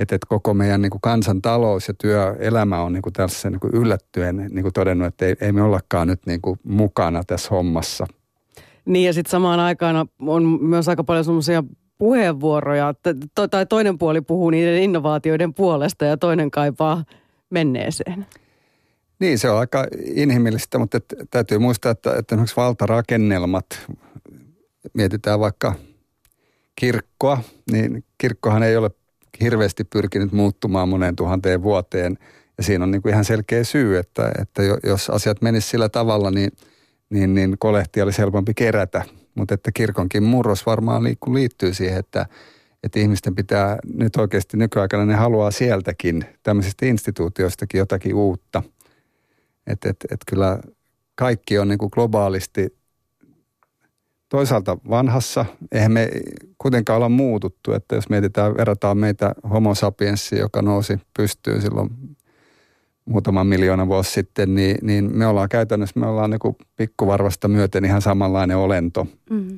että, 0.00 0.14
että 0.14 0.26
koko 0.28 0.54
meidän 0.54 0.82
niin 0.82 0.90
kuin 0.90 1.00
kansantalous 1.00 1.88
ja 1.88 1.94
työelämä 1.94 2.82
on 2.82 2.92
niin 2.92 3.02
kuin 3.02 3.12
tässä 3.12 3.50
niin 3.50 3.60
kuin 3.60 3.74
yllättyen 3.74 4.36
niin 4.36 4.62
kuin 4.62 4.72
todennut, 4.72 5.06
että 5.06 5.26
ei, 5.26 5.36
ei 5.40 5.52
me 5.52 5.62
ollakaan 5.62 6.08
nyt 6.08 6.26
niin 6.26 6.40
kuin 6.40 6.60
mukana 6.64 7.22
tässä 7.26 7.48
hommassa. 7.50 8.06
Niin 8.84 9.06
ja 9.06 9.12
sitten 9.12 9.30
samaan 9.30 9.60
aikaan 9.60 10.08
on 10.20 10.58
myös 10.62 10.88
aika 10.88 11.04
paljon 11.04 11.24
semmoisia 11.24 11.64
puheenvuoroja, 11.98 12.88
että 12.88 13.14
to, 13.34 13.48
tai 13.48 13.66
toinen 13.66 13.98
puoli 13.98 14.20
puhuu 14.20 14.50
niiden 14.50 14.82
innovaatioiden 14.82 15.54
puolesta 15.54 16.04
ja 16.04 16.16
toinen 16.16 16.50
kaipaa 16.50 17.04
menneeseen. 17.50 18.26
Niin, 19.18 19.38
se 19.38 19.50
on 19.50 19.58
aika 19.58 19.86
inhimillistä, 20.04 20.78
mutta 20.78 20.96
et, 20.96 21.14
täytyy 21.30 21.58
muistaa, 21.58 21.92
että, 21.92 22.14
että 22.16 22.34
esimerkiksi 22.34 22.56
valtarakennelmat, 22.56 23.66
mietitään 24.94 25.40
vaikka 25.40 25.74
kirkkoa, 26.76 27.38
niin 27.72 28.04
kirkkohan 28.18 28.62
ei 28.62 28.76
ole 28.76 28.90
hirveästi 29.42 29.84
pyrkinyt 29.84 30.32
muuttumaan 30.32 30.88
moneen 30.88 31.16
tuhanteen 31.16 31.62
vuoteen. 31.62 32.18
Ja 32.58 32.64
siinä 32.64 32.84
on 32.84 32.90
niin 32.90 33.02
kuin 33.02 33.12
ihan 33.12 33.24
selkeä 33.24 33.64
syy, 33.64 33.98
että, 33.98 34.32
että 34.38 34.62
jos 34.84 35.10
asiat 35.10 35.42
menis 35.42 35.70
sillä 35.70 35.88
tavalla, 35.88 36.30
niin, 36.30 36.52
niin, 37.10 37.34
niin 37.34 37.56
kolehti 37.58 38.02
olisi 38.02 38.18
helpompi 38.18 38.54
kerätä. 38.54 39.02
Mutta 39.34 39.54
että 39.54 39.72
kirkonkin 39.72 40.22
murros 40.22 40.66
varmaan 40.66 41.04
liittyy 41.04 41.74
siihen, 41.74 41.98
että, 41.98 42.26
että 42.82 43.00
ihmisten 43.00 43.34
pitää 43.34 43.78
nyt 43.94 44.16
oikeasti 44.16 44.56
nykyaikana, 44.56 45.06
ne 45.06 45.14
haluaa 45.14 45.50
sieltäkin, 45.50 46.24
tämmöisistä 46.42 46.86
instituutioistakin 46.86 47.78
jotakin 47.78 48.14
uutta. 48.14 48.62
Että 49.66 49.90
et, 49.90 49.96
et 50.10 50.20
kyllä 50.30 50.58
kaikki 51.14 51.58
on 51.58 51.68
niin 51.68 51.78
kuin 51.78 51.90
globaalisti 51.94 52.79
toisaalta 54.30 54.78
vanhassa, 54.90 55.44
eihän 55.72 55.92
me 55.92 56.10
kuitenkaan 56.58 56.96
olla 56.96 57.08
muututtu, 57.08 57.72
että 57.72 57.94
jos 57.94 58.08
mietitään, 58.08 58.56
verrataan 58.56 58.98
meitä 58.98 59.34
homo 59.50 59.74
sapiensia, 59.74 60.38
joka 60.38 60.62
nousi 60.62 60.98
pystyyn 61.16 61.62
silloin 61.62 61.90
muutaman 63.04 63.46
miljoona 63.46 63.88
vuosi 63.88 64.12
sitten, 64.12 64.54
niin, 64.54 64.76
niin 64.82 65.18
me 65.18 65.26
ollaan 65.26 65.48
käytännössä, 65.48 66.00
me 66.00 66.06
ollaan 66.06 66.30
niin 66.30 66.56
pikkuvarvasta 66.76 67.48
myöten 67.48 67.84
ihan 67.84 68.02
samanlainen 68.02 68.56
olento. 68.56 69.06
Mm. 69.30 69.54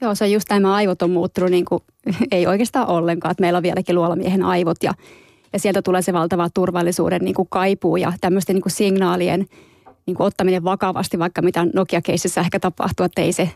Joo, 0.00 0.14
se 0.14 0.24
on 0.24 0.32
just 0.32 0.48
tämä 0.48 0.74
aivot 0.74 1.02
on 1.02 1.10
muuttunut 1.10 1.50
niin 1.50 1.64
kuin, 1.64 1.82
ei 2.32 2.46
oikeastaan 2.46 2.88
ollenkaan, 2.88 3.30
että 3.30 3.40
meillä 3.40 3.56
on 3.56 3.62
vieläkin 3.62 3.94
luolamiehen 3.94 4.42
aivot 4.42 4.82
ja, 4.82 4.92
ja 5.52 5.58
sieltä 5.58 5.82
tulee 5.82 6.02
se 6.02 6.12
valtava 6.12 6.50
turvallisuuden 6.54 7.20
niin 7.22 7.34
kuin 7.34 7.48
kaipuu 7.50 7.96
ja 7.96 8.12
tämmöisten 8.20 8.54
niin 8.54 8.62
kuin 8.62 8.72
signaalien 8.72 9.46
niin 10.08 10.16
kuin 10.16 10.26
ottaminen 10.26 10.64
vakavasti, 10.64 11.18
vaikka 11.18 11.42
mitä 11.42 11.66
Nokia-keississä 11.74 12.40
ehkä 12.40 12.60
tapahtuu, 12.60 13.06
että 13.06 13.22
ei 13.22 13.32
se 13.32 13.50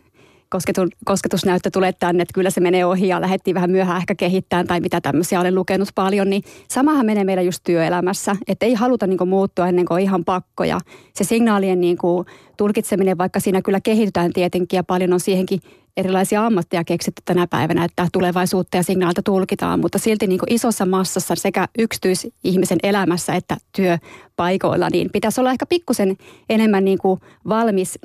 kosketus, 0.49 0.89
kosketusnäyttö 1.05 1.71
tulee 1.71 1.93
tänne, 1.93 2.23
että 2.23 2.35
kyllä 2.35 2.51
se 2.51 2.61
menee 2.61 2.85
ohi 2.85 3.09
ja 3.09 3.21
lähdettiin 3.21 3.55
vähän 3.55 3.71
myöhään 3.71 3.99
ehkä 3.99 4.15
kehittämään 4.15 4.67
tai 4.67 4.81
mitä 4.81 5.01
tämmöisiä 5.01 5.41
olen 5.41 5.55
lukenut 5.55 5.89
paljon, 5.95 6.31
niin 6.31 6.43
samahan 6.69 7.07
menee 7.07 7.25
meillä 7.25 7.43
just 7.43 7.61
työelämässä, 7.65 8.37
että 8.49 8.67
ei 8.67 8.75
haluta 8.75 9.07
niin 9.07 9.19
kuin 9.19 9.31
muuttua 9.31 9.69
ennen 9.69 9.87
kuin 9.87 9.95
on 9.95 10.01
ihan 10.01 10.25
pakko 10.25 10.65
ja 10.65 10.81
se 11.15 11.25
signaalien 11.25 11.81
niin 11.81 11.99
kuin 11.99 12.27
tulkitseminen, 12.57 13.19
vaikka 13.19 13.41
siinä 13.41 13.63
kyllä 13.63 13.81
kehitytään 13.81 14.33
tietenkin 14.33 14.77
ja 14.77 14.85
paljon 14.85 15.13
on 15.13 15.21
siihenkin 15.21 15.61
erilaisia 15.97 16.47
ammatteja 16.47 16.85
keksitty 16.85 17.23
tänä 17.25 17.47
päivänä, 17.47 17.85
että 17.85 18.07
tulevaisuutta 18.13 18.77
ja 18.77 18.83
signaalta 18.83 19.23
tulkitaan, 19.23 19.81
mutta 19.81 19.99
silti 19.99 20.27
niin 20.27 20.39
kuin 20.39 20.53
isossa 20.53 20.87
massassa 20.87 21.35
sekä 21.35 21.69
yksityisihmisen 21.79 22.79
elämässä 22.83 23.35
että 23.35 23.57
työpaikoilla, 23.77 24.89
niin 24.93 25.11
pitäisi 25.13 25.41
olla 25.41 25.51
ehkä 25.51 25.67
pikkusen 25.67 26.17
enemmän 26.51 26.85
niin 26.85 26.99
kuin 26.99 27.21
valmis 27.49 27.99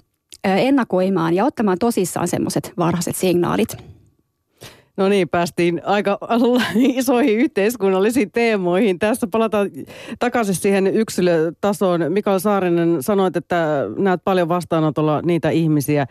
ennakoimaan 0.44 1.34
ja 1.34 1.46
ottamaan 1.46 1.78
tosissaan 1.80 2.28
semmoiset 2.28 2.74
varhaiset 2.78 3.16
signaalit. 3.16 3.78
No 4.98 5.10
niin, 5.10 5.30
päästiin 5.30 5.82
aika 5.86 6.20
isoihin 6.76 7.38
yhteiskunnallisiin 7.38 8.32
teemoihin. 8.32 9.00
Tässä 9.00 9.28
palataan 9.32 9.70
takaisin 10.20 10.56
siihen 10.56 10.88
yksilötasoon. 10.88 12.02
Mikael 12.10 12.40
Saarinen 12.40 13.04
sanoit, 13.04 13.36
että 13.36 13.84
näet 13.98 14.22
paljon 14.24 14.50
vastaanotolla 14.50 15.22
niitä 15.22 15.50
ihmisiä, 15.50 16.08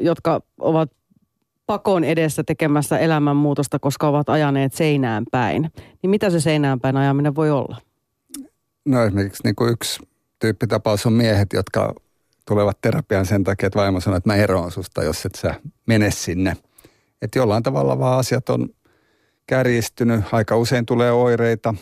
jotka 0.00 0.40
ovat 0.60 0.90
pakon 1.66 2.04
edessä 2.04 2.44
tekemässä 2.44 2.98
elämänmuutosta, 2.98 3.78
koska 3.78 4.08
ovat 4.08 4.28
ajaneet 4.28 4.72
seinään 4.72 5.24
päin. 5.30 5.72
Niin 6.02 6.10
mitä 6.10 6.30
se 6.30 6.40
seinään 6.40 6.80
päin 6.80 6.96
ajaminen 6.96 7.34
voi 7.34 7.50
olla? 7.50 7.76
No 8.84 9.04
esimerkiksi 9.04 9.42
niin 9.44 9.56
kuin 9.56 9.72
yksi 9.72 10.02
tyyppitapaus 10.38 11.06
on 11.06 11.12
miehet, 11.12 11.52
jotka 11.52 11.94
tulevat 12.46 12.78
terapiaan 12.80 13.26
sen 13.26 13.44
takia, 13.44 13.66
että 13.66 13.78
vaimo 13.78 14.00
sanoo, 14.00 14.16
että 14.16 14.30
mä 14.30 14.36
eroan 14.36 14.70
susta, 14.70 15.04
jos 15.04 15.26
et 15.26 15.34
sä 15.34 15.54
mene 15.86 16.10
sinne. 16.10 16.56
Että 17.22 17.38
jollain 17.38 17.62
tavalla 17.62 17.98
vaan 17.98 18.18
asiat 18.18 18.48
on 18.48 18.68
kärjistynyt. 19.46 20.24
Aika 20.32 20.56
usein 20.56 20.86
tulee 20.86 21.12
oireita. 21.12 21.74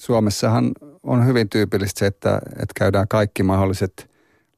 Suomessahan 0.00 0.72
on 1.02 1.26
hyvin 1.26 1.48
tyypillistä 1.48 1.98
se, 1.98 2.06
että, 2.06 2.40
että 2.52 2.72
käydään 2.76 3.08
kaikki 3.08 3.42
mahdolliset 3.42 4.11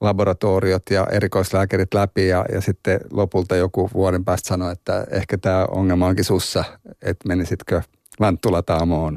laboratoriot 0.04 0.82
ja 0.90 1.06
erikoislääkärit 1.10 1.94
läpi 1.94 2.28
ja, 2.28 2.44
ja 2.52 2.60
sitten 2.60 3.00
lopulta 3.10 3.56
joku 3.56 3.90
vuoden 3.94 4.24
päästä 4.24 4.48
sanoo, 4.48 4.70
että 4.70 5.06
ehkä 5.10 5.38
tämä 5.38 5.64
ongelma 5.64 6.06
onkin 6.06 6.24
sussa, 6.24 6.64
että 7.02 7.28
menisitkö 7.28 7.82
Lanttulataamoon. 8.20 9.16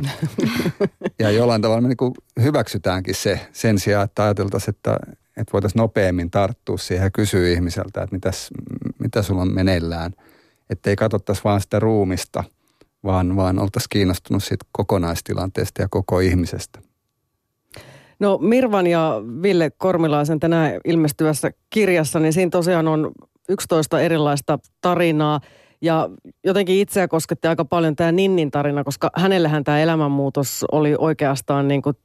ja 1.19 1.31
jollain 1.31 1.61
tavalla 1.61 1.81
me 1.81 1.87
niin 1.87 2.43
hyväksytäänkin 2.43 3.15
se 3.15 3.39
sen 3.53 3.79
sijaan, 3.79 4.05
että 4.05 4.23
ajateltaisiin, 4.23 4.75
että, 4.75 4.97
että 5.37 5.53
voitaisiin 5.53 5.79
nopeammin 5.79 6.31
tarttua 6.31 6.77
siihen 6.77 7.03
ja 7.03 7.11
kysyä 7.11 7.49
ihmiseltä, 7.49 8.03
että 8.03 8.15
mitäs, 8.15 8.49
mitä 8.99 9.21
sulla 9.21 9.41
on 9.41 9.53
meneillään. 9.53 10.13
Että 10.69 10.89
ei 10.89 10.95
katsottaisi 10.95 11.43
vaan 11.43 11.61
sitä 11.61 11.79
ruumista, 11.79 12.43
vaan, 13.03 13.35
vaan 13.35 13.59
oltaisiin 13.59 13.89
kiinnostunut 13.89 14.43
siitä 14.43 14.65
kokonaistilanteesta 14.71 15.81
ja 15.81 15.87
koko 15.89 16.19
ihmisestä. 16.19 16.79
No 18.19 18.37
Mirvan 18.41 18.87
ja 18.87 19.21
Ville 19.41 19.71
Kormilaisen 19.77 20.39
tänään 20.39 20.81
ilmestyvässä 20.85 21.51
kirjassa, 21.69 22.19
niin 22.19 22.33
siinä 22.33 22.49
tosiaan 22.49 22.87
on 22.87 23.11
11 23.49 23.99
erilaista 23.99 24.59
tarinaa. 24.81 25.39
Ja 25.81 26.09
jotenkin 26.43 26.75
itseä 26.75 27.07
kosketti 27.07 27.47
aika 27.47 27.65
paljon 27.65 27.95
tämä 27.95 28.11
Ninnin 28.11 28.51
tarina, 28.51 28.83
koska 28.83 29.09
hänellähän 29.15 29.63
tämä 29.63 29.79
elämänmuutos 29.79 30.65
oli 30.71 30.95
oikeastaan 30.97 31.67
niin 31.67 31.81
kuin 31.81 31.95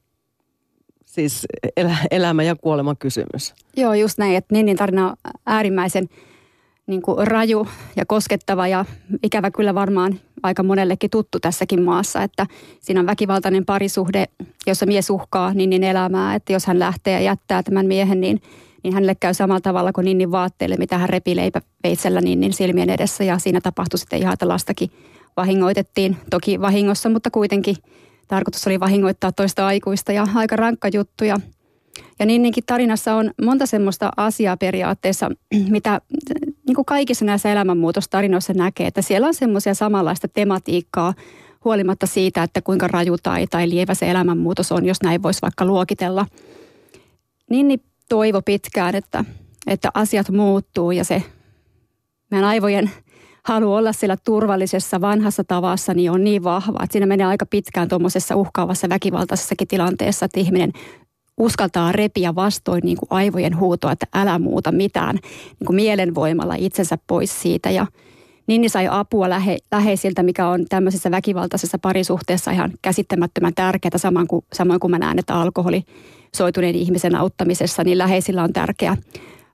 siis 1.05 1.45
elä, 1.77 1.97
elämä 2.11 2.43
ja 2.43 2.55
kuolema 2.55 2.95
kysymys. 2.95 3.53
Joo, 3.77 3.93
just 3.93 4.17
näin, 4.17 4.35
että 4.35 4.55
Ninnin 4.55 4.77
tarina 4.77 5.07
on 5.09 5.15
äärimmäisen 5.45 6.09
niin 6.87 7.01
kuin 7.01 7.27
raju 7.27 7.67
ja 7.95 8.05
koskettava 8.05 8.67
ja 8.67 8.85
ikävä 9.23 9.51
kyllä 9.51 9.75
varmaan 9.75 10.19
aika 10.43 10.63
monellekin 10.63 11.09
tuttu 11.09 11.39
tässäkin 11.39 11.81
maassa, 11.81 12.23
että 12.23 12.45
siinä 12.79 12.99
on 12.99 13.05
väkivaltainen 13.05 13.65
parisuhde, 13.65 14.25
jossa 14.67 14.85
mies 14.85 15.09
uhkaa 15.09 15.53
Ninnin 15.53 15.83
elämää, 15.83 16.35
että 16.35 16.53
jos 16.53 16.65
hän 16.65 16.79
lähtee 16.79 17.13
ja 17.13 17.19
jättää 17.19 17.63
tämän 17.63 17.85
miehen, 17.85 18.21
niin, 18.21 18.41
niin 18.83 18.93
hänelle 18.93 19.15
käy 19.15 19.33
samalla 19.33 19.61
tavalla 19.61 19.93
kuin 19.93 20.05
Ninnin 20.05 20.31
vaatteille, 20.31 20.75
mitä 20.77 20.97
hän 20.97 21.09
repi 21.09 21.35
leipäveitsellä 21.35 22.21
Ninnin 22.21 22.53
silmien 22.53 22.89
edessä 22.89 23.23
ja 23.23 23.37
siinä 23.37 23.61
tapahtui 23.61 23.99
sitten 23.99 24.19
ihan, 24.19 24.33
että 24.33 24.47
lastakin 24.47 24.91
vahingoitettiin, 25.37 26.17
toki 26.29 26.61
vahingossa, 26.61 27.09
mutta 27.09 27.31
kuitenkin– 27.31 27.75
tarkoitus 28.27 28.67
oli 28.67 28.79
vahingoittaa 28.79 29.31
toista 29.31 29.67
aikuista 29.67 30.11
ja 30.11 30.27
aika 30.35 30.55
rankka 30.55 30.87
juttu. 30.93 31.23
Ja, 31.23 31.39
ja 32.19 32.25
Ninninkin 32.25 32.63
tarinassa 32.65 33.15
on 33.15 33.31
monta 33.41 33.65
semmoista 33.65 34.11
asiaa 34.17 34.57
periaatteessa, 34.57 35.29
mitä 35.69 36.01
niin 36.73 36.85
kuin 36.85 36.85
kaikissa 36.85 37.25
näissä 37.25 37.51
elämänmuutostarinoissa 37.51 38.53
näkee, 38.53 38.87
että 38.87 39.01
siellä 39.01 39.27
on 39.27 39.33
semmoisia 39.33 39.73
samanlaista 39.73 40.27
tematiikkaa 40.27 41.13
huolimatta 41.65 42.07
siitä, 42.07 42.43
että 42.43 42.61
kuinka 42.61 42.87
raju 42.87 43.15
tai, 43.23 43.47
tai 43.47 43.69
lievä 43.69 43.93
se 43.93 44.09
elämänmuutos 44.09 44.71
on, 44.71 44.85
jos 44.85 44.97
näin 45.03 45.23
voisi 45.23 45.41
vaikka 45.41 45.65
luokitella. 45.65 46.25
Ninni 47.49 47.79
toivo 48.09 48.41
pitkään, 48.41 48.95
että, 48.95 49.25
että 49.67 49.89
asiat 49.93 50.29
muuttuu 50.29 50.91
ja 50.91 51.03
se 51.03 51.23
meidän 52.31 52.49
aivojen 52.49 52.91
halu 53.45 53.73
olla 53.73 53.93
siellä 53.93 54.17
turvallisessa 54.17 55.01
vanhassa 55.01 55.43
tavassa 55.43 55.93
niin 55.93 56.11
on 56.11 56.23
niin 56.23 56.43
vahva, 56.43 56.83
että 56.83 56.93
siinä 56.93 57.05
menee 57.05 57.27
aika 57.27 57.45
pitkään 57.45 57.89
tuommoisessa 57.89 58.35
uhkaavassa 58.35 58.89
väkivaltaisessakin 58.89 59.67
tilanteessa, 59.67 60.25
että 60.25 60.39
ihminen 60.39 60.71
uskaltaa 61.37 61.91
repiä 61.91 62.35
vastoin 62.35 62.81
niin 62.83 62.97
kuin 62.97 63.07
aivojen 63.09 63.59
huutoa, 63.59 63.91
että 63.91 64.05
älä 64.13 64.39
muuta 64.39 64.71
mitään 64.71 65.15
niin 65.15 65.65
kuin 65.65 65.75
mielenvoimalla 65.75 66.55
itsensä 66.55 66.97
pois 67.07 67.41
siitä. 67.41 67.69
Ja 67.69 67.85
Ninni 68.47 68.69
sai 68.69 68.87
apua 68.91 69.29
lähe, 69.29 69.57
läheisiltä, 69.71 70.23
mikä 70.23 70.47
on 70.47 70.65
tämmöisessä 70.69 71.11
väkivaltaisessa 71.11 71.77
parisuhteessa 71.77 72.51
ihan 72.51 72.71
käsittämättömän 72.81 73.53
tärkeää, 73.53 73.97
samoin 73.97 74.27
kuin, 74.27 74.45
samoin 74.53 74.79
kuin 74.79 74.91
mä 74.91 74.99
näen, 74.99 75.19
että 75.19 75.35
alkoholi 75.35 75.83
soituneen 76.35 76.75
ihmisen 76.75 77.15
auttamisessa, 77.15 77.83
niin 77.83 77.97
läheisillä 77.97 78.43
on 78.43 78.53
tärkeä 78.53 78.97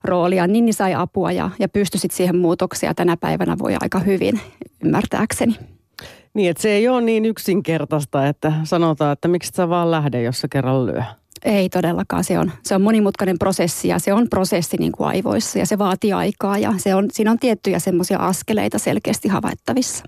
roolia. 0.03 0.47
Ninni 0.47 0.73
sai 0.73 0.95
apua 0.95 1.31
ja, 1.31 1.49
ja 1.59 1.69
pystyi 1.69 1.99
siihen 2.11 2.37
muutoksia 2.37 2.93
tänä 2.93 3.17
päivänä 3.17 3.59
voi 3.59 3.75
aika 3.81 3.99
hyvin 3.99 4.39
ymmärtääkseni. 4.85 5.55
Niin, 6.33 6.49
että 6.49 6.61
se 6.61 6.69
ei 6.69 6.87
ole 6.87 7.01
niin 7.01 7.25
yksinkertaista, 7.25 8.27
että 8.27 8.53
sanotaan, 8.63 9.13
että 9.13 9.27
miksi 9.27 9.51
sä 9.55 9.69
vaan 9.69 9.91
lähde, 9.91 10.21
jos 10.21 10.41
sä 10.41 10.47
kerran 10.47 10.85
lyö. 10.85 11.03
Ei 11.45 11.69
todellakaan. 11.69 12.23
Se 12.23 12.39
on, 12.39 12.51
se 12.63 12.75
on 12.75 12.81
monimutkainen 12.81 13.39
prosessi 13.39 13.87
ja 13.87 13.99
se 13.99 14.13
on 14.13 14.29
prosessi 14.29 14.77
niin 14.77 14.91
kuin 14.91 15.07
aivoissa 15.07 15.59
ja 15.59 15.65
se 15.65 15.77
vaatii 15.77 16.13
aikaa 16.13 16.57
ja 16.57 16.73
se 16.77 16.95
on, 16.95 17.07
siinä 17.11 17.31
on 17.31 17.39
tiettyjä 17.39 17.79
semmoisia 17.79 18.17
askeleita 18.17 18.79
selkeästi 18.79 19.27
havaittavissa. 19.27 20.03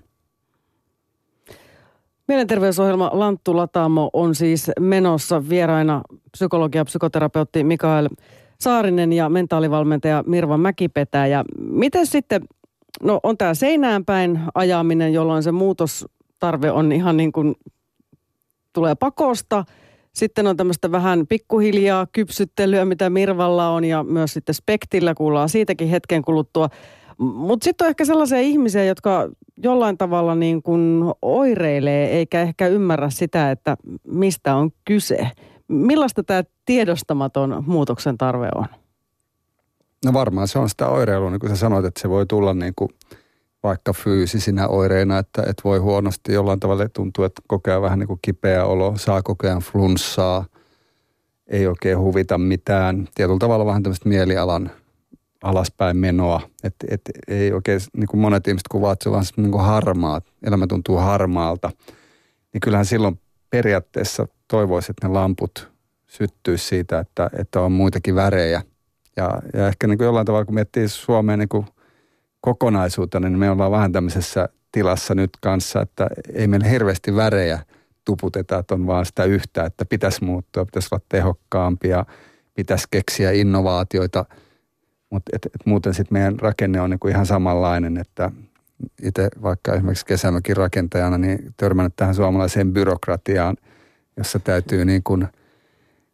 Mielenterveysohjelma 2.28 3.10
Lanttu 3.12 3.56
Lataamo 3.56 4.10
on 4.12 4.34
siis 4.34 4.70
menossa 4.80 5.48
vieraina 5.48 6.02
psykologia 6.32 6.80
ja 6.80 6.84
psykoterapeutti 6.84 7.64
Mikael 7.64 8.08
Saarinen 8.60 9.12
ja 9.12 9.28
mentaalivalmentaja 9.28 10.24
Mirva 10.26 10.56
Mäkipetä. 10.56 11.26
Ja 11.26 11.44
miten 11.58 12.06
sitten, 12.06 12.42
no 13.02 13.20
on 13.22 13.38
tämä 13.38 13.54
seinään 13.54 14.04
päin 14.04 14.40
ajaminen, 14.54 15.12
jolloin 15.12 15.42
se 15.42 15.52
muutostarve 15.52 16.70
on 16.70 16.92
ihan 16.92 17.16
niin 17.16 17.32
kuin 17.32 17.54
tulee 18.72 18.94
pakosta. 18.94 19.64
Sitten 20.14 20.46
on 20.46 20.56
tämmöistä 20.56 20.92
vähän 20.92 21.26
pikkuhiljaa 21.28 22.06
kypsyttelyä, 22.12 22.84
mitä 22.84 23.10
Mirvalla 23.10 23.70
on 23.70 23.84
ja 23.84 24.02
myös 24.02 24.32
sitten 24.32 24.54
Spektillä 24.54 25.14
kuullaan 25.14 25.48
siitäkin 25.48 25.88
hetken 25.88 26.22
kuluttua. 26.22 26.68
Mutta 27.18 27.64
sitten 27.64 27.84
on 27.84 27.88
ehkä 27.88 28.04
sellaisia 28.04 28.40
ihmisiä, 28.40 28.84
jotka 28.84 29.28
jollain 29.56 29.98
tavalla 29.98 30.34
niin 30.34 30.62
kuin 30.62 31.04
oireilee 31.22 32.10
eikä 32.10 32.42
ehkä 32.42 32.66
ymmärrä 32.66 33.10
sitä, 33.10 33.50
että 33.50 33.76
mistä 34.06 34.54
on 34.54 34.70
kyse. 34.84 35.30
Millaista 35.68 36.22
tämä 36.22 36.42
tiedostamaton 36.64 37.64
muutoksen 37.66 38.18
tarve 38.18 38.48
on? 38.54 38.66
No 40.04 40.12
varmaan 40.12 40.48
se 40.48 40.58
on 40.58 40.68
sitä 40.68 40.88
oireilua, 40.88 41.30
niin 41.30 41.40
kuin 41.40 41.50
sä 41.50 41.56
sanoit, 41.56 41.84
että 41.84 42.00
se 42.00 42.08
voi 42.08 42.26
tulla 42.26 42.54
niin 42.54 42.72
kuin 42.76 42.90
vaikka 43.62 43.92
fyysisinä 43.92 44.68
oireina, 44.68 45.18
että, 45.18 45.42
että 45.42 45.62
voi 45.64 45.78
huonosti 45.78 46.32
jollain 46.32 46.60
tavalla 46.60 46.88
tuntua, 46.88 47.26
että 47.26 47.42
kokee 47.46 47.80
vähän 47.80 47.98
niin 47.98 48.06
kuin 48.06 48.18
kipeä 48.22 48.64
olo, 48.64 48.92
saa 48.96 49.22
kokea 49.22 49.60
flunssaa, 49.60 50.46
ei 51.46 51.66
oikein 51.66 51.98
huvita 51.98 52.38
mitään. 52.38 53.08
Tietyllä 53.14 53.38
tavalla 53.38 53.66
vähän 53.66 53.82
tämmöistä 53.82 54.08
mielialan 54.08 54.70
alaspäin 55.42 55.96
menoa. 55.96 56.40
Että 56.64 56.86
et, 56.90 57.00
ei 57.28 57.52
oikein, 57.52 57.80
niin 57.96 58.06
kuin 58.06 58.20
monet 58.20 58.48
ihmiset 58.48 58.68
kuvaavat, 58.68 58.96
että 58.96 59.24
se 59.24 59.34
on 59.38 59.44
niin 59.44 59.52
kuin 59.52 59.64
harmaa, 59.64 60.20
elämä 60.42 60.66
tuntuu 60.66 60.96
harmaalta. 60.96 61.70
Niin 62.52 62.60
kyllähän 62.60 62.86
silloin 62.86 63.20
periaatteessa 63.50 64.26
toivoisi, 64.48 64.92
että 64.92 65.08
ne 65.08 65.12
lamput 65.12 65.72
syttyisi 66.06 66.66
siitä, 66.66 66.98
että, 66.98 67.30
että 67.38 67.60
on 67.60 67.72
muitakin 67.72 68.14
värejä. 68.14 68.62
Ja, 69.16 69.42
ja 69.54 69.68
ehkä 69.68 69.86
niin 69.86 69.98
kuin 69.98 70.06
jollain 70.06 70.26
tavalla, 70.26 70.44
kun 70.44 70.54
miettii 70.54 70.88
Suomeen 70.88 71.38
niin 71.38 71.48
kuin 71.48 71.66
kokonaisuutena, 72.42 73.28
niin 73.28 73.38
me 73.38 73.50
ollaan 73.50 73.72
vähän 73.72 73.92
tämmöisessä 73.92 74.48
tilassa 74.72 75.14
nyt 75.14 75.30
kanssa, 75.40 75.80
että 75.80 76.06
ei 76.34 76.46
meillä 76.46 76.68
hirveästi 76.68 77.16
värejä 77.16 77.58
tuputeta, 78.04 78.58
että 78.58 78.74
on 78.74 78.86
vaan 78.86 79.06
sitä 79.06 79.24
yhtä, 79.24 79.64
että 79.64 79.84
pitäisi 79.84 80.24
muuttua, 80.24 80.64
pitäisi 80.64 80.88
olla 80.92 81.04
tehokkaampia, 81.08 82.04
pitäisi 82.54 82.86
keksiä 82.90 83.30
innovaatioita, 83.30 84.24
mutta 85.10 85.30
et, 85.34 85.46
et 85.46 85.66
muuten 85.66 85.94
sitten 85.94 86.14
meidän 86.14 86.38
rakenne 86.40 86.80
on 86.80 86.90
niinku 86.90 87.08
ihan 87.08 87.26
samanlainen, 87.26 87.96
että 87.96 88.30
itse 89.02 89.28
vaikka 89.42 89.74
esimerkiksi 89.74 90.06
kesämökin 90.06 90.56
rakentajana, 90.56 91.18
niin 91.18 91.54
törmännyt 91.56 91.96
tähän 91.96 92.14
suomalaiseen 92.14 92.72
byrokratiaan, 92.72 93.56
jossa 94.16 94.38
täytyy 94.38 94.84
niin 94.84 95.02
kuin 95.02 95.28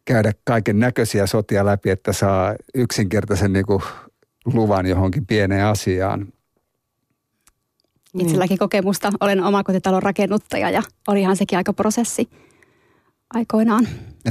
käydä 0.05 0.31
kaiken 0.43 0.79
näköisiä 0.79 1.27
sotia 1.27 1.65
läpi, 1.65 1.89
että 1.89 2.13
saa 2.13 2.55
yksinkertaisen 2.75 3.53
niin 3.53 3.65
kuin 3.65 3.81
luvan 4.45 4.85
johonkin 4.85 5.25
pieneen 5.25 5.65
asiaan. 5.65 6.27
Niin. 8.13 8.25
Itselläkin 8.25 8.57
kokemusta. 8.57 9.11
Olen 9.19 9.43
omakotitalon 9.43 10.03
rakennuttaja 10.03 10.69
ja 10.69 10.83
olihan 11.07 11.35
sekin 11.35 11.57
aika 11.57 11.73
prosessi 11.73 12.29
aikoinaan. 13.33 13.87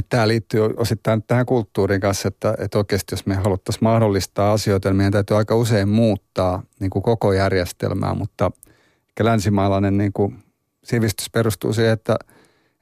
Tämä 0.09 0.27
liittyy 0.27 0.61
osittain 0.77 1.23
tähän 1.23 1.45
kulttuurin 1.45 2.01
kanssa, 2.01 2.27
että, 2.27 2.55
että 2.59 2.77
oikeasti 2.77 3.13
jos 3.13 3.25
me 3.25 3.35
haluttaisiin 3.35 3.83
mahdollistaa 3.83 4.53
asioita, 4.53 4.89
niin 4.89 4.97
meidän 4.97 5.11
täytyy 5.11 5.37
aika 5.37 5.55
usein 5.55 5.89
muuttaa 5.89 6.63
niin 6.79 6.89
kuin 6.89 7.03
koko 7.03 7.33
järjestelmää, 7.33 8.13
mutta 8.13 8.51
länsimaalainen 9.19 9.97
niin 9.97 10.13
kuin 10.13 10.39
sivistys 10.83 11.29
perustuu 11.29 11.73
siihen, 11.73 11.93
että, 11.93 12.15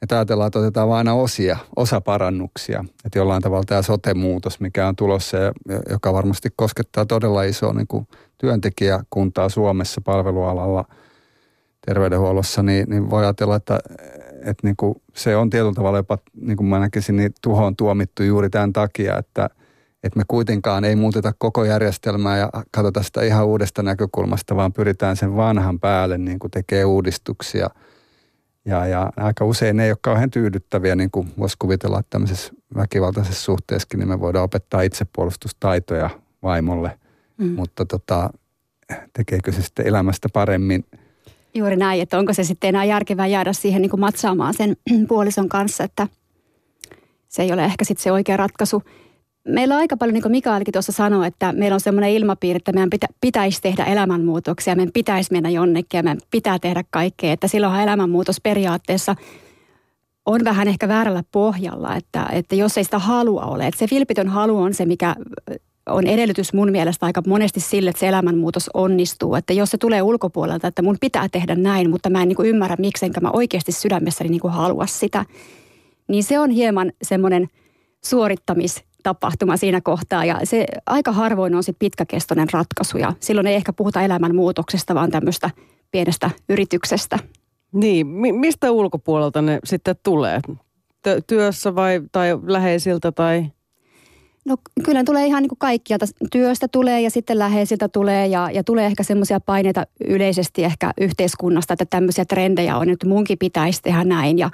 että 0.01 0.15
ajatellaan, 0.15 0.47
että 0.47 0.59
otetaan 0.59 0.87
vain 0.87 0.97
aina 0.97 1.13
osia, 1.13 1.57
osaparannuksia. 1.75 2.85
Että 3.05 3.19
jollain 3.19 3.41
tavalla 3.41 3.63
tämä 3.63 3.81
sote-muutos, 3.81 4.59
mikä 4.59 4.87
on 4.87 4.95
tulossa 4.95 5.37
ja 5.37 5.51
joka 5.89 6.13
varmasti 6.13 6.49
koskettaa 6.55 7.05
todella 7.05 7.43
isoa 7.43 7.73
niin 7.73 7.87
kuin 7.87 8.07
työntekijäkuntaa 8.37 9.49
Suomessa 9.49 10.01
palvelualalla, 10.01 10.85
terveydenhuollossa, 11.85 12.63
niin, 12.63 12.89
niin 12.89 13.09
voi 13.09 13.23
ajatella, 13.23 13.55
että 13.55 13.79
että 14.47 14.67
niin 14.67 14.75
kuin 14.77 15.01
se 15.13 15.35
on 15.35 15.49
tietyllä 15.49 15.73
tavalla 15.73 15.97
jopa, 15.97 16.17
niin 16.41 16.57
kuin 16.57 16.67
mä 16.67 16.79
näkisin, 16.79 17.15
niin 17.15 17.33
tuhoon 17.41 17.75
tuomittu 17.75 18.23
juuri 18.23 18.49
tämän 18.49 18.73
takia, 18.73 19.17
että, 19.17 19.49
että 20.03 20.19
me 20.19 20.23
kuitenkaan 20.27 20.85
ei 20.85 20.95
muuteta 20.95 21.33
koko 21.37 21.65
järjestelmää 21.65 22.37
ja 22.37 22.49
katsota 22.71 23.03
sitä 23.03 23.21
ihan 23.21 23.45
uudesta 23.45 23.83
näkökulmasta, 23.83 24.55
vaan 24.55 24.73
pyritään 24.73 25.15
sen 25.15 25.35
vanhan 25.35 25.79
päälle 25.79 26.17
niin 26.17 26.39
kuin 26.39 26.51
tekee 26.51 26.85
uudistuksia. 26.85 27.69
Ja, 28.67 28.85
ja 28.87 29.11
aika 29.17 29.45
usein 29.45 29.77
ne 29.77 29.85
ei 29.85 29.91
ole 29.91 29.97
kauhean 30.01 30.31
tyydyttäviä, 30.31 30.95
niin 30.95 31.11
kuin 31.11 31.33
voisi 31.39 31.55
kuvitella, 31.59 31.99
että 31.99 32.09
tämmöisessä 32.09 32.53
väkivaltaisessa 32.75 33.43
suhteessakin 33.43 33.99
niin 33.99 34.09
me 34.09 34.19
voidaan 34.19 34.45
opettaa 34.45 34.81
itsepuolustustaitoja 34.81 36.09
vaimolle, 36.43 36.99
mm. 37.37 37.47
mutta 37.47 37.85
tota, 37.85 38.29
tekeekö 39.13 39.51
se 39.51 39.61
sitten 39.61 39.87
elämästä 39.87 40.29
paremmin– 40.33 40.85
Juuri 41.57 41.75
näin, 41.75 42.01
että 42.01 42.19
onko 42.19 42.33
se 42.33 42.43
sitten 42.43 42.67
enää 42.67 42.85
järkevää 42.85 43.27
jäädä 43.27 43.53
siihen 43.53 43.81
niin 43.81 43.89
kuin 43.89 43.99
matsaamaan 43.99 44.53
sen 44.53 44.77
puolison 45.09 45.49
kanssa, 45.49 45.83
että 45.83 46.07
se 47.27 47.43
ei 47.43 47.51
ole 47.51 47.65
ehkä 47.65 47.85
sitten 47.85 48.03
se 48.03 48.11
oikea 48.11 48.37
ratkaisu. 48.37 48.83
Meillä 49.47 49.73
on 49.75 49.79
aika 49.79 49.97
paljon, 49.97 50.13
niin 50.13 50.21
kuin 50.21 50.31
Mikaelkin 50.31 50.71
tuossa 50.71 50.91
sanoi, 50.91 51.27
että 51.27 51.53
meillä 51.53 51.75
on 51.75 51.79
semmoinen 51.79 52.09
ilmapiiri, 52.09 52.57
että 52.57 52.73
meidän 52.73 52.89
pitä, 52.89 53.07
pitäisi 53.21 53.61
tehdä 53.61 53.85
elämänmuutoksia, 53.85 54.75
meidän 54.75 54.93
pitäisi 54.93 55.31
mennä 55.31 55.49
jonnekin 55.49 55.97
ja 55.97 56.03
meidän 56.03 56.21
pitää 56.31 56.59
tehdä 56.59 56.83
kaikkea. 56.89 57.33
Että 57.33 57.47
silloinhan 57.47 57.83
elämänmuutos 57.83 58.41
periaatteessa 58.43 59.15
on 60.25 60.43
vähän 60.43 60.67
ehkä 60.67 60.87
väärällä 60.87 61.23
pohjalla, 61.31 61.95
että, 61.95 62.29
että 62.31 62.55
jos 62.55 62.77
ei 62.77 62.83
sitä 62.83 62.99
halua 62.99 63.41
ole. 63.41 63.67
Että 63.67 63.79
se 63.79 63.87
vilpitön 63.91 64.27
halu 64.27 64.57
on 64.57 64.73
se, 64.73 64.85
mikä 64.85 65.15
on 65.89 66.07
edellytys 66.07 66.53
mun 66.53 66.71
mielestä 66.71 67.05
aika 67.05 67.21
monesti 67.27 67.59
sille, 67.59 67.89
että 67.89 67.99
se 67.99 68.07
elämänmuutos 68.07 68.69
onnistuu. 68.73 69.35
Että 69.35 69.53
jos 69.53 69.71
se 69.71 69.77
tulee 69.77 70.01
ulkopuolelta, 70.01 70.67
että 70.67 70.81
mun 70.81 70.97
pitää 71.01 71.29
tehdä 71.29 71.55
näin, 71.55 71.89
mutta 71.89 72.09
mä 72.09 72.21
en 72.21 72.27
niin 72.27 72.45
ymmärrä, 72.45 72.75
miksenkä 72.79 73.21
mä 73.21 73.29
oikeasti 73.33 73.71
sydämessäni 73.71 74.29
niin 74.29 74.41
halua 74.49 74.85
sitä, 74.85 75.25
niin 76.07 76.23
se 76.23 76.39
on 76.39 76.49
hieman 76.49 76.91
semmoinen 77.01 77.47
suorittamistapahtuma 79.07 79.57
siinä 79.57 79.81
kohtaa. 79.81 80.25
Ja 80.25 80.39
se 80.43 80.65
aika 80.85 81.11
harvoin 81.11 81.55
on 81.55 81.63
sitten 81.63 81.79
pitkäkestoinen 81.79 82.47
ratkaisu 82.53 82.97
ja 82.97 83.13
silloin 83.19 83.47
ei 83.47 83.55
ehkä 83.55 83.73
puhuta 83.73 84.01
elämänmuutoksesta, 84.01 84.95
vaan 84.95 85.11
tämmöistä 85.11 85.49
pienestä 85.91 86.29
yrityksestä. 86.49 87.19
Niin, 87.71 88.07
mistä 88.07 88.71
ulkopuolelta 88.71 89.41
ne 89.41 89.59
sitten 89.63 89.95
tulee? 90.03 90.39
työssä 91.27 91.75
vai 91.75 92.01
tai 92.11 92.39
läheisiltä 92.47 93.11
tai 93.11 93.45
No 94.47 94.57
kyllä 94.83 95.03
tulee 95.03 95.25
ihan 95.25 95.43
niin 95.43 95.49
kuin 95.49 95.59
kaikkialta. 95.59 96.05
Työstä 96.31 96.67
tulee 96.67 97.01
ja 97.01 97.09
sitten 97.09 97.39
läheisiltä 97.39 97.87
tulee 97.87 98.27
ja, 98.27 98.51
ja 98.51 98.63
tulee 98.63 98.85
ehkä 98.85 99.03
semmoisia 99.03 99.39
paineita 99.39 99.83
yleisesti 100.07 100.63
ehkä 100.63 100.93
yhteiskunnasta, 101.01 101.73
että 101.73 101.85
tämmöisiä 101.89 102.25
trendejä 102.25 102.77
on, 102.77 102.89
että 102.89 103.07
munkin 103.07 103.37
pitäisi 103.37 103.81
tehdä 103.81 104.03
näin. 104.03 104.37
Ja 104.37 104.49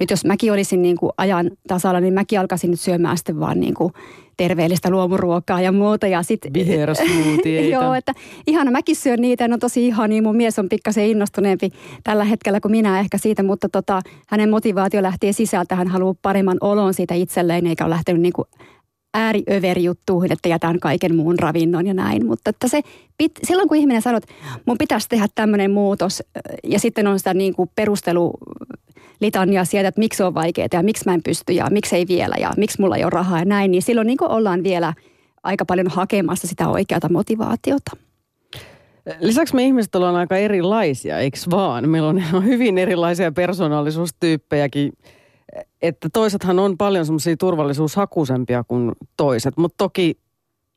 nyt 0.00 0.10
jos 0.10 0.24
mäkin 0.24 0.52
olisin 0.52 0.82
niin 0.82 0.96
kuin 0.96 1.12
ajan 1.18 1.50
tasalla, 1.68 2.00
niin 2.00 2.14
mäkin 2.14 2.40
alkaisin 2.40 2.70
nyt 2.70 2.80
syömään 2.80 3.16
sitten 3.16 3.40
vaan 3.40 3.60
niin 3.60 3.74
kuin 3.74 3.92
terveellistä 4.36 4.90
luomuruokaa 4.90 5.60
ja 5.60 5.72
muuta. 5.72 6.06
Ja 6.06 6.22
sit, 6.22 6.40
Joo, 7.72 7.94
että 7.94 8.12
ihana, 8.46 8.70
mäkin 8.70 8.96
syön 8.96 9.20
niitä, 9.20 9.48
ne 9.48 9.54
on 9.54 9.60
tosi 9.60 9.86
ihania. 9.86 10.22
Mun 10.22 10.36
mies 10.36 10.58
on 10.58 10.68
pikkasen 10.68 11.06
innostuneempi 11.06 11.70
tällä 12.04 12.24
hetkellä 12.24 12.60
kuin 12.60 12.72
minä 12.72 13.00
ehkä 13.00 13.18
siitä, 13.18 13.42
mutta 13.42 13.68
tota, 13.68 14.00
hänen 14.28 14.50
motivaatio 14.50 15.02
lähtee 15.02 15.32
sisältä. 15.32 15.74
Hän 15.74 15.88
haluaa 15.88 16.14
paremman 16.22 16.58
olon 16.60 16.94
siitä 16.94 17.14
itselleen, 17.14 17.66
eikä 17.66 17.84
ole 17.84 17.94
lähtenyt 17.94 18.22
niin 18.22 18.32
kuin 18.32 18.48
ääriöverjuttuihin, 19.18 20.32
että 20.32 20.48
jätän 20.48 20.80
kaiken 20.80 21.16
muun 21.16 21.38
ravinnon 21.38 21.86
ja 21.86 21.94
näin. 21.94 22.26
Mutta 22.26 22.50
että 22.50 22.68
se, 22.68 22.80
pit, 23.18 23.32
silloin 23.42 23.68
kun 23.68 23.76
ihminen 23.76 24.02
sanoo, 24.02 24.16
että 24.16 24.34
mun 24.66 24.78
pitäisi 24.78 25.08
tehdä 25.08 25.26
tämmöinen 25.34 25.70
muutos 25.70 26.22
ja 26.64 26.78
sitten 26.78 27.06
on 27.06 27.18
sitä 27.18 27.34
niin 27.34 27.54
kuin 27.54 27.70
perustelu 27.74 28.32
litania 29.20 29.64
sieltä, 29.64 29.88
että 29.88 29.98
miksi 29.98 30.22
on 30.22 30.34
vaikeaa 30.34 30.68
ja 30.72 30.82
miksi 30.82 31.04
mä 31.06 31.14
en 31.14 31.22
pysty 31.22 31.52
ja 31.52 31.66
miksi 31.70 31.96
ei 31.96 32.08
vielä 32.08 32.34
ja 32.40 32.52
miksi 32.56 32.80
mulla 32.80 32.96
ei 32.96 33.04
ole 33.04 33.10
rahaa 33.10 33.38
ja 33.38 33.44
näin, 33.44 33.70
niin 33.70 33.82
silloin 33.82 34.06
niin 34.06 34.18
ollaan 34.20 34.62
vielä 34.62 34.94
aika 35.42 35.64
paljon 35.64 35.88
hakemassa 35.88 36.46
sitä 36.46 36.68
oikeata 36.68 37.08
motivaatiota. 37.08 37.96
Lisäksi 39.20 39.54
me 39.54 39.64
ihmiset 39.64 39.94
ollaan 39.94 40.16
aika 40.16 40.36
erilaisia, 40.36 41.18
eikö 41.18 41.38
vaan? 41.50 41.88
Meillä 41.88 42.08
on 42.08 42.22
hyvin 42.44 42.78
erilaisia 42.78 43.32
persoonallisuustyyppejäkin 43.32 44.92
että 45.82 46.08
toisethan 46.12 46.58
on 46.58 46.78
paljon 46.78 47.06
semmoisia 47.06 47.36
turvallisuushakusempia 47.36 48.64
kuin 48.64 48.92
toiset, 49.16 49.56
mutta 49.56 49.74
toki 49.78 50.18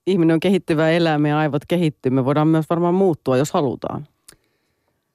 ihminen 0.08 0.34
on 0.34 0.40
kehittyvä 0.40 0.90
elämä 0.90 1.28
ja 1.28 1.40
aivot 1.40 1.66
kehittyy. 1.68 2.12
Me 2.12 2.26
voidaan 2.26 2.48
myös 2.48 2.66
varmaan 2.70 2.94
muuttua, 2.96 3.38
jos 3.38 3.52
halutaan. 3.52 4.08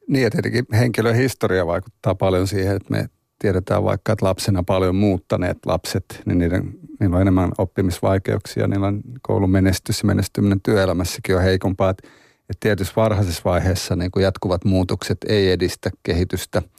Niin 0.09 0.23
ja 0.23 0.31
tietenkin 0.31 0.65
henkilön 0.73 1.15
historia 1.15 1.67
vaikuttaa 1.67 2.15
paljon 2.15 2.47
siihen, 2.47 2.77
että 2.77 2.91
me 2.91 3.09
tiedetään 3.39 3.85
vaikka, 3.85 4.13
että 4.13 4.27
lapsena 4.27 4.63
paljon 4.63 4.97
muuttaneet 4.97 5.59
lapset, 5.67 6.23
niin 6.27 6.39
niiden, 6.39 6.75
niillä 7.01 7.17
on 7.17 7.23
enemmän 7.23 7.53
oppimisvaikeuksia, 7.59 8.67
niillä 8.67 8.87
on 8.87 9.01
koulun 9.23 9.51
menestys 9.51 10.03
ja 10.03 10.07
menestyminen 10.07 10.61
työelämässäkin 10.61 11.37
on 11.37 11.43
heikompaa. 11.43 11.91
Että, 11.91 12.09
että 12.41 12.61
tietyssä 12.61 12.93
varhaisessa 12.97 13.43
vaiheessa 13.45 13.97
niin 13.97 14.11
jatkuvat 14.21 14.65
muutokset 14.65 15.19
ei 15.29 15.51
edistä 15.51 15.91
kehitystä– 16.03 16.63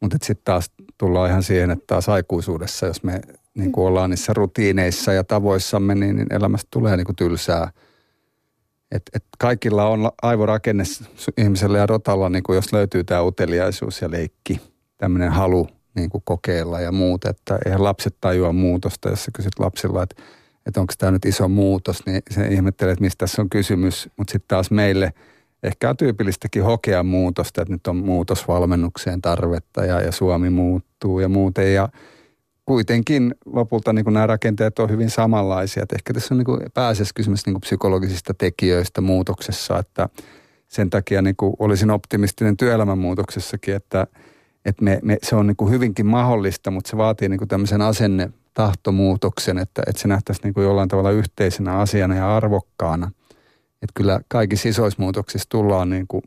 mutta 0.00 0.16
sitten 0.20 0.44
taas 0.44 0.70
tullaan 0.98 1.30
ihan 1.30 1.42
siihen, 1.42 1.70
että 1.70 1.84
taas 1.86 2.08
aikuisuudessa, 2.08 2.86
jos 2.86 3.02
me 3.02 3.20
niin 3.54 3.72
kuin 3.72 3.86
ollaan 3.86 4.10
niissä 4.10 4.32
rutiineissa 4.32 5.12
ja 5.12 5.24
tavoissamme, 5.24 5.94
niin, 5.94 6.16
niin 6.16 6.26
elämästä 6.30 6.68
tulee 6.70 6.96
niin 6.96 7.04
kuin 7.04 7.16
tylsää. 7.16 7.70
Et, 8.92 9.02
et 9.14 9.24
kaikilla 9.38 9.88
on 9.88 10.10
aivorakenne 10.22 10.84
ihmisellä 11.36 11.78
ja 11.78 11.86
rotalla, 11.86 12.28
niin 12.28 12.42
kuin 12.42 12.56
jos 12.56 12.72
löytyy 12.72 13.04
tämä 13.04 13.22
uteliaisuus 13.22 14.02
ja 14.02 14.10
leikki, 14.10 14.60
tämmöinen 14.98 15.32
halu 15.32 15.68
niin 15.94 16.10
kuin 16.10 16.22
kokeilla 16.24 16.80
ja 16.80 16.92
muuta. 16.92 17.30
Että 17.30 17.58
eihän 17.66 17.84
lapset 17.84 18.16
tajua 18.20 18.52
muutosta, 18.52 19.08
jos 19.08 19.24
sä 19.24 19.30
kysyt 19.34 19.58
lapsilla, 19.58 20.02
että, 20.02 20.22
että 20.66 20.80
onko 20.80 20.92
tämä 20.98 21.12
nyt 21.12 21.24
iso 21.24 21.48
muutos, 21.48 22.06
niin 22.06 22.22
se 22.30 22.46
ihmettelee, 22.46 22.92
että 22.92 23.04
mistä 23.04 23.18
tässä 23.18 23.42
on 23.42 23.50
kysymys. 23.50 24.08
Mutta 24.16 24.32
sitten 24.32 24.48
taas 24.48 24.70
meille– 24.70 25.12
ehkä 25.66 25.90
on 25.90 25.96
tyypillistäkin 25.96 26.64
hokea 26.64 27.02
muutosta, 27.02 27.62
että 27.62 27.74
nyt 27.74 27.86
on 27.86 27.96
muutosvalmennukseen 27.96 29.22
tarvetta 29.22 29.84
ja, 29.84 30.00
ja 30.00 30.12
Suomi 30.12 30.50
muuttuu 30.50 31.20
ja 31.20 31.28
muuten. 31.28 31.74
Ja 31.74 31.88
kuitenkin 32.66 33.34
lopulta 33.46 33.92
niin 33.92 34.04
nämä 34.04 34.26
rakenteet 34.26 34.78
on 34.78 34.90
hyvin 34.90 35.10
samanlaisia. 35.10 35.82
Että 35.82 35.96
ehkä 35.96 36.14
tässä 36.14 36.34
on 36.34 36.38
niin 36.38 36.70
pääasiassa 36.74 37.14
kysymys 37.14 37.46
niin 37.46 37.60
psykologisista 37.60 38.34
tekijöistä 38.34 39.00
muutoksessa, 39.00 39.78
että 39.78 40.08
sen 40.68 40.90
takia 40.90 41.22
niin 41.22 41.36
olisin 41.58 41.90
optimistinen 41.90 42.56
työelämän 42.56 42.98
muutoksessakin, 42.98 43.74
että, 43.74 44.06
että 44.64 44.84
me, 44.84 44.98
me, 45.02 45.18
se 45.22 45.36
on 45.36 45.46
niin 45.46 45.70
hyvinkin 45.70 46.06
mahdollista, 46.06 46.70
mutta 46.70 46.90
se 46.90 46.96
vaatii 46.96 47.28
niin 47.28 47.48
tämmöisen 47.48 47.82
asenne 47.82 48.30
tahtomuutoksen, 48.54 49.58
että, 49.58 49.82
että 49.86 50.02
se 50.02 50.08
nähtäisiin 50.08 50.52
niin 50.54 50.64
jollain 50.64 50.88
tavalla 50.88 51.10
yhteisenä 51.10 51.78
asiana 51.78 52.14
ja 52.14 52.36
arvokkaana– 52.36 53.10
että 53.82 53.92
kyllä 53.94 54.20
kaikissa 54.28 54.68
isoissa 54.68 55.02
muutoksissa 55.02 55.48
tullaan 55.48 55.90
niin 55.90 56.06
kuin 56.08 56.22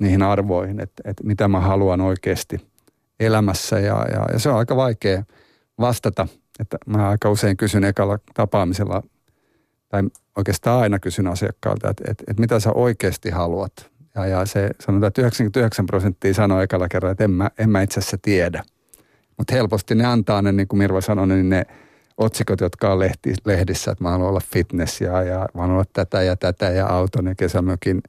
niihin 0.00 0.22
arvoihin, 0.22 0.80
että, 0.80 1.02
että 1.04 1.24
mitä 1.24 1.48
mä 1.48 1.60
haluan 1.60 2.00
oikeasti 2.00 2.60
elämässä 3.20 3.78
ja, 3.78 4.06
ja, 4.12 4.26
ja 4.32 4.38
se 4.38 4.48
on 4.48 4.58
aika 4.58 4.76
vaikea, 4.76 5.22
vastata, 5.80 6.28
että 6.60 6.78
mä 6.86 7.08
aika 7.08 7.30
usein 7.30 7.56
kysyn 7.56 7.84
ekalla 7.84 8.18
tapaamisella, 8.34 9.02
tai 9.88 10.02
oikeastaan 10.36 10.82
aina 10.82 10.98
kysyn 10.98 11.26
asiakkaalta, 11.26 11.90
että, 11.90 12.04
että, 12.10 12.24
että 12.28 12.40
mitä 12.40 12.60
sä 12.60 12.72
oikeasti 12.72 13.30
haluat. 13.30 13.90
Ja, 14.14 14.26
ja 14.26 14.46
se 14.46 14.70
sanotaan, 14.80 15.08
että 15.08 15.20
99 15.22 15.86
prosenttia 15.86 16.34
sanoo 16.34 16.60
ekalla 16.60 16.88
kerralla, 16.88 17.12
että 17.12 17.24
en 17.24 17.30
mä, 17.30 17.50
en 17.58 17.70
mä 17.70 17.82
itse 17.82 18.00
asiassa 18.00 18.18
tiedä. 18.22 18.62
Mutta 19.38 19.54
helposti 19.54 19.94
ne 19.94 20.04
antaa 20.04 20.42
ne, 20.42 20.52
niin 20.52 20.68
kuin 20.68 20.78
Mirva 20.78 21.00
sanoi, 21.00 21.26
niin 21.26 21.48
ne 21.48 21.64
otsikot, 22.16 22.60
jotka 22.60 22.92
on 22.92 22.98
lehti, 22.98 23.34
lehdissä, 23.44 23.90
että 23.90 24.04
mä 24.04 24.10
haluan 24.10 24.28
olla 24.28 24.40
fitness 24.52 25.00
ja, 25.00 25.22
ja 25.22 25.38
mä 25.38 25.60
haluan 25.60 25.74
olla 25.74 25.84
tätä 25.92 26.22
ja 26.22 26.36
tätä 26.36 26.70
ja 26.70 26.86
auton 26.86 27.26
ja 27.26 27.34
kesämökin. 27.34 28.02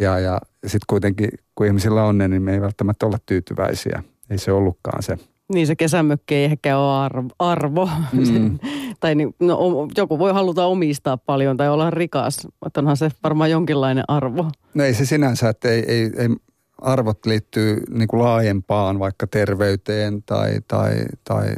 Ja, 0.00 0.18
ja 0.18 0.40
sitten 0.62 0.86
kuitenkin, 0.86 1.28
kun 1.54 1.66
ihmisillä 1.66 2.04
on 2.04 2.18
ne, 2.18 2.28
niin 2.28 2.42
me 2.42 2.52
ei 2.52 2.60
välttämättä 2.60 3.06
olla 3.06 3.18
tyytyväisiä. 3.26 4.02
Ei 4.30 4.38
se 4.38 4.52
ollutkaan 4.52 5.02
se. 5.02 5.18
Niin 5.52 5.66
se 5.66 5.76
kesämökki 5.76 6.34
ei 6.34 6.44
ehkä 6.44 6.78
ole 6.78 7.10
arvo. 7.38 7.88
Mm. 8.12 8.58
tai 9.00 9.14
niin, 9.14 9.34
no, 9.40 9.88
joku 9.96 10.18
voi 10.18 10.32
haluta 10.32 10.66
omistaa 10.66 11.16
paljon 11.16 11.56
tai 11.56 11.68
olla 11.68 11.90
rikas, 11.90 12.48
mutta 12.64 12.80
onhan 12.80 12.96
se 12.96 13.10
varmaan 13.24 13.50
jonkinlainen 13.50 14.04
arvo. 14.08 14.50
No 14.74 14.84
ei 14.84 14.94
se 14.94 15.06
sinänsä, 15.06 15.48
että 15.48 15.68
ei, 15.68 15.84
ei, 15.88 16.10
ei 16.16 16.28
arvot 16.78 17.26
liittyy 17.26 17.82
niin 17.90 18.08
kuin 18.08 18.22
laajempaan 18.22 18.98
vaikka 18.98 19.26
terveyteen 19.26 20.22
tai, 20.22 20.60
tai, 20.68 21.04
tai 21.24 21.54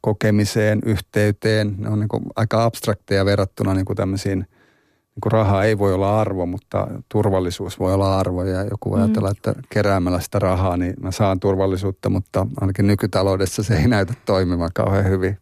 kokemiseen, 0.00 0.80
yhteyteen. 0.84 1.74
Ne 1.78 1.88
on 1.88 2.00
niin 2.00 2.08
kuin 2.08 2.22
aika 2.36 2.64
abstrakteja 2.64 3.24
verrattuna 3.24 3.74
niin 3.74 3.84
kuin 3.84 3.96
tämmöisiin, 3.96 4.38
niin 4.38 5.20
kuin 5.22 5.32
raha 5.32 5.64
ei 5.64 5.78
voi 5.78 5.94
olla 5.94 6.20
arvo, 6.20 6.46
mutta 6.46 6.88
turvallisuus 7.08 7.78
voi 7.78 7.94
olla 7.94 8.18
arvo. 8.18 8.44
Ja 8.44 8.64
joku 8.64 8.90
voi 8.90 8.98
mm. 8.98 9.04
ajatella, 9.04 9.30
että 9.30 9.54
keräämällä 9.70 10.20
sitä 10.20 10.38
rahaa, 10.38 10.76
niin 10.76 10.94
mä 11.02 11.10
saan 11.10 11.40
turvallisuutta, 11.40 12.10
mutta 12.10 12.46
ainakin 12.60 12.86
nykytaloudessa 12.86 13.62
se 13.62 13.76
ei 13.76 13.88
näytä 13.88 14.14
toimimaan 14.26 14.70
kauhean 14.74 15.08
hyvin. 15.10 15.38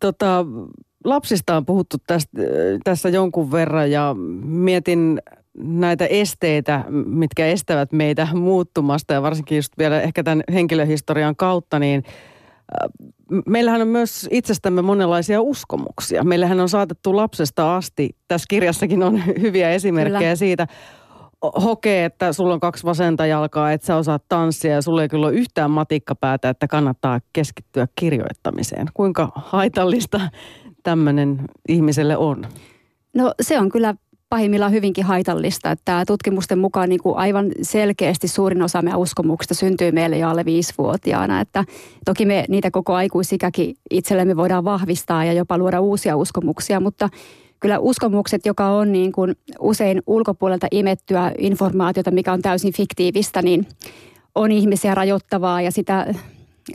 Tota, 0.00 0.44
lapsista 1.04 1.56
on 1.56 1.66
puhuttu 1.66 1.96
tästä, 2.06 2.30
tässä 2.84 3.08
jonkun 3.08 3.52
verran 3.52 3.90
ja 3.90 4.14
mietin 4.44 5.22
näitä 5.58 6.06
esteitä, 6.06 6.84
mitkä 7.06 7.46
estävät 7.46 7.92
meitä 7.92 8.28
muuttumasta 8.34 9.14
ja 9.14 9.22
varsinkin 9.22 9.56
just 9.56 9.72
vielä 9.78 10.00
ehkä 10.00 10.22
tämän 10.22 10.42
henkilöhistorian 10.52 11.36
kautta, 11.36 11.78
niin 11.78 12.02
äh, 12.06 12.90
meillähän 13.46 13.82
on 13.82 13.88
myös 13.88 14.28
itsestämme 14.30 14.82
monenlaisia 14.82 15.40
uskomuksia. 15.40 16.24
Meillähän 16.24 16.60
on 16.60 16.68
saatettu 16.68 17.16
lapsesta 17.16 17.76
asti, 17.76 18.10
tässä 18.28 18.46
kirjassakin 18.48 19.02
on 19.02 19.22
hyviä 19.40 19.70
esimerkkejä 19.70 20.20
kyllä. 20.20 20.36
siitä, 20.36 20.66
hokee, 21.64 22.04
että 22.04 22.32
sulla 22.32 22.54
on 22.54 22.60
kaksi 22.60 22.84
vasenta 22.84 23.26
jalkaa, 23.26 23.72
että 23.72 23.86
sä 23.86 23.96
osaat 23.96 24.24
tanssia 24.28 24.74
ja 24.74 24.82
sulla 24.82 25.02
ei 25.02 25.08
kyllä 25.08 25.26
ole 25.26 25.34
yhtään 25.34 25.70
matikkapäätä, 25.70 26.48
että 26.48 26.68
kannattaa 26.68 27.20
keskittyä 27.32 27.86
kirjoittamiseen. 27.94 28.86
Kuinka 28.94 29.32
haitallista 29.34 30.20
tämmöinen 30.82 31.40
ihmiselle 31.68 32.16
on? 32.16 32.46
No 33.14 33.34
se 33.40 33.58
on 33.58 33.68
kyllä 33.68 33.94
pahimmillaan 34.30 34.72
hyvinkin 34.72 35.04
haitallista. 35.04 35.70
Että 35.70 36.04
tutkimusten 36.06 36.58
mukaan 36.58 36.88
niin 36.88 37.02
kuin 37.02 37.16
aivan 37.16 37.46
selkeästi 37.62 38.28
suurin 38.28 38.62
osa 38.62 38.82
meidän 38.82 39.00
uskomuksista 39.00 39.54
syntyy 39.54 39.92
meille 39.92 40.18
jo 40.18 40.28
alle 40.28 40.44
viisivuotiaana. 40.44 41.40
Että 41.40 41.64
toki 42.04 42.26
me 42.26 42.44
niitä 42.48 42.70
koko 42.70 42.94
aikuisikäkin 42.94 43.74
itsellemme 43.90 44.36
voidaan 44.36 44.64
vahvistaa 44.64 45.24
ja 45.24 45.32
jopa 45.32 45.58
luoda 45.58 45.80
uusia 45.80 46.16
uskomuksia, 46.16 46.80
mutta 46.80 47.08
kyllä 47.60 47.78
uskomukset, 47.78 48.46
joka 48.46 48.66
on 48.66 48.92
niin 48.92 49.12
kuin 49.12 49.36
usein 49.60 50.02
ulkopuolelta 50.06 50.66
imettyä 50.70 51.32
informaatiota, 51.38 52.10
mikä 52.10 52.32
on 52.32 52.42
täysin 52.42 52.72
fiktiivistä, 52.72 53.42
niin 53.42 53.66
on 54.34 54.52
ihmisiä 54.52 54.94
rajoittavaa 54.94 55.62
ja 55.62 55.70
sitä, 55.70 56.14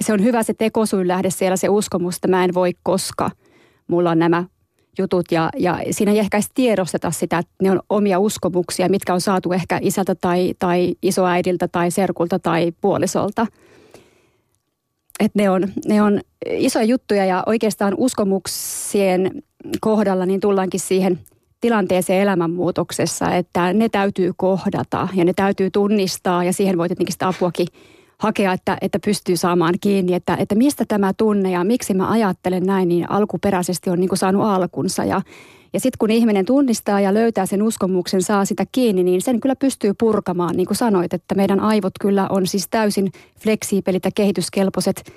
se 0.01 0.13
on 0.13 0.23
hyvä 0.23 0.43
se 0.43 0.53
tekosuin 0.53 1.07
lähde 1.07 1.29
siellä 1.29 1.57
se 1.57 1.69
uskomus, 1.69 2.15
että 2.15 2.27
mä 2.27 2.43
en 2.43 2.53
voi 2.53 2.71
koska 2.83 3.31
mulla 3.87 4.11
on 4.11 4.19
nämä 4.19 4.43
jutut 4.97 5.31
ja, 5.31 5.49
ja 5.57 5.79
siinä 5.91 6.11
ei 6.11 6.19
ehkä 6.19 6.37
edes 6.37 6.49
tiedosteta 6.55 7.11
sitä, 7.11 7.37
että 7.37 7.53
ne 7.61 7.71
on 7.71 7.79
omia 7.89 8.19
uskomuksia, 8.19 8.89
mitkä 8.89 9.13
on 9.13 9.21
saatu 9.21 9.53
ehkä 9.53 9.79
isältä 9.81 10.15
tai, 10.15 10.53
tai 10.59 10.95
isoäidiltä 11.01 11.67
tai 11.67 11.91
serkulta 11.91 12.39
tai 12.39 12.71
puolisolta. 12.81 13.47
Et 15.19 15.35
ne, 15.35 15.49
on, 15.49 15.67
ne 15.87 16.01
on 16.01 16.21
isoja 16.49 16.85
juttuja 16.85 17.25
ja 17.25 17.43
oikeastaan 17.45 17.93
uskomuksien 17.97 19.43
kohdalla 19.81 20.25
niin 20.25 20.39
tullaankin 20.39 20.79
siihen 20.79 21.19
tilanteeseen 21.61 22.21
elämänmuutoksessa, 22.21 23.35
että 23.35 23.73
ne 23.73 23.89
täytyy 23.89 24.31
kohdata 24.37 25.07
ja 25.15 25.25
ne 25.25 25.33
täytyy 25.33 25.71
tunnistaa 25.71 26.43
ja 26.43 26.53
siihen 26.53 26.77
voi 26.77 26.87
tietenkin 26.87 27.13
sitä 27.13 27.27
apuakin 27.27 27.67
hakea, 28.17 28.53
että, 28.53 28.77
että 28.81 28.99
pystyy 29.05 29.37
saamaan 29.37 29.73
kiinni, 29.81 30.13
että, 30.13 30.35
että 30.39 30.55
mistä 30.55 30.85
tämä 30.87 31.13
tunne 31.13 31.51
ja 31.51 31.63
miksi 31.63 31.93
mä 31.93 32.09
ajattelen 32.09 32.63
näin, 32.63 32.87
niin 32.87 33.11
alkuperäisesti 33.11 33.89
on 33.89 33.99
niin 33.99 34.09
kuin 34.09 34.19
saanut 34.19 34.45
alkunsa. 34.45 35.03
Ja, 35.05 35.21
ja 35.73 35.79
sitten 35.79 35.97
kun 35.99 36.11
ihminen 36.11 36.45
tunnistaa 36.45 36.99
ja 36.99 37.13
löytää 37.13 37.45
sen 37.45 37.63
uskomuksen, 37.63 38.21
saa 38.21 38.45
sitä 38.45 38.65
kiinni, 38.71 39.03
niin 39.03 39.21
sen 39.21 39.39
kyllä 39.39 39.55
pystyy 39.55 39.93
purkamaan. 39.99 40.55
Niin 40.57 40.67
kuin 40.67 40.77
sanoit, 40.77 41.13
että 41.13 41.35
meidän 41.35 41.59
aivot 41.59 41.93
kyllä 42.01 42.27
on 42.29 42.47
siis 42.47 42.67
täysin 42.69 43.11
fleksiipelit 43.39 44.05
ja 44.05 44.11
kehityskelpoiset 44.15 45.11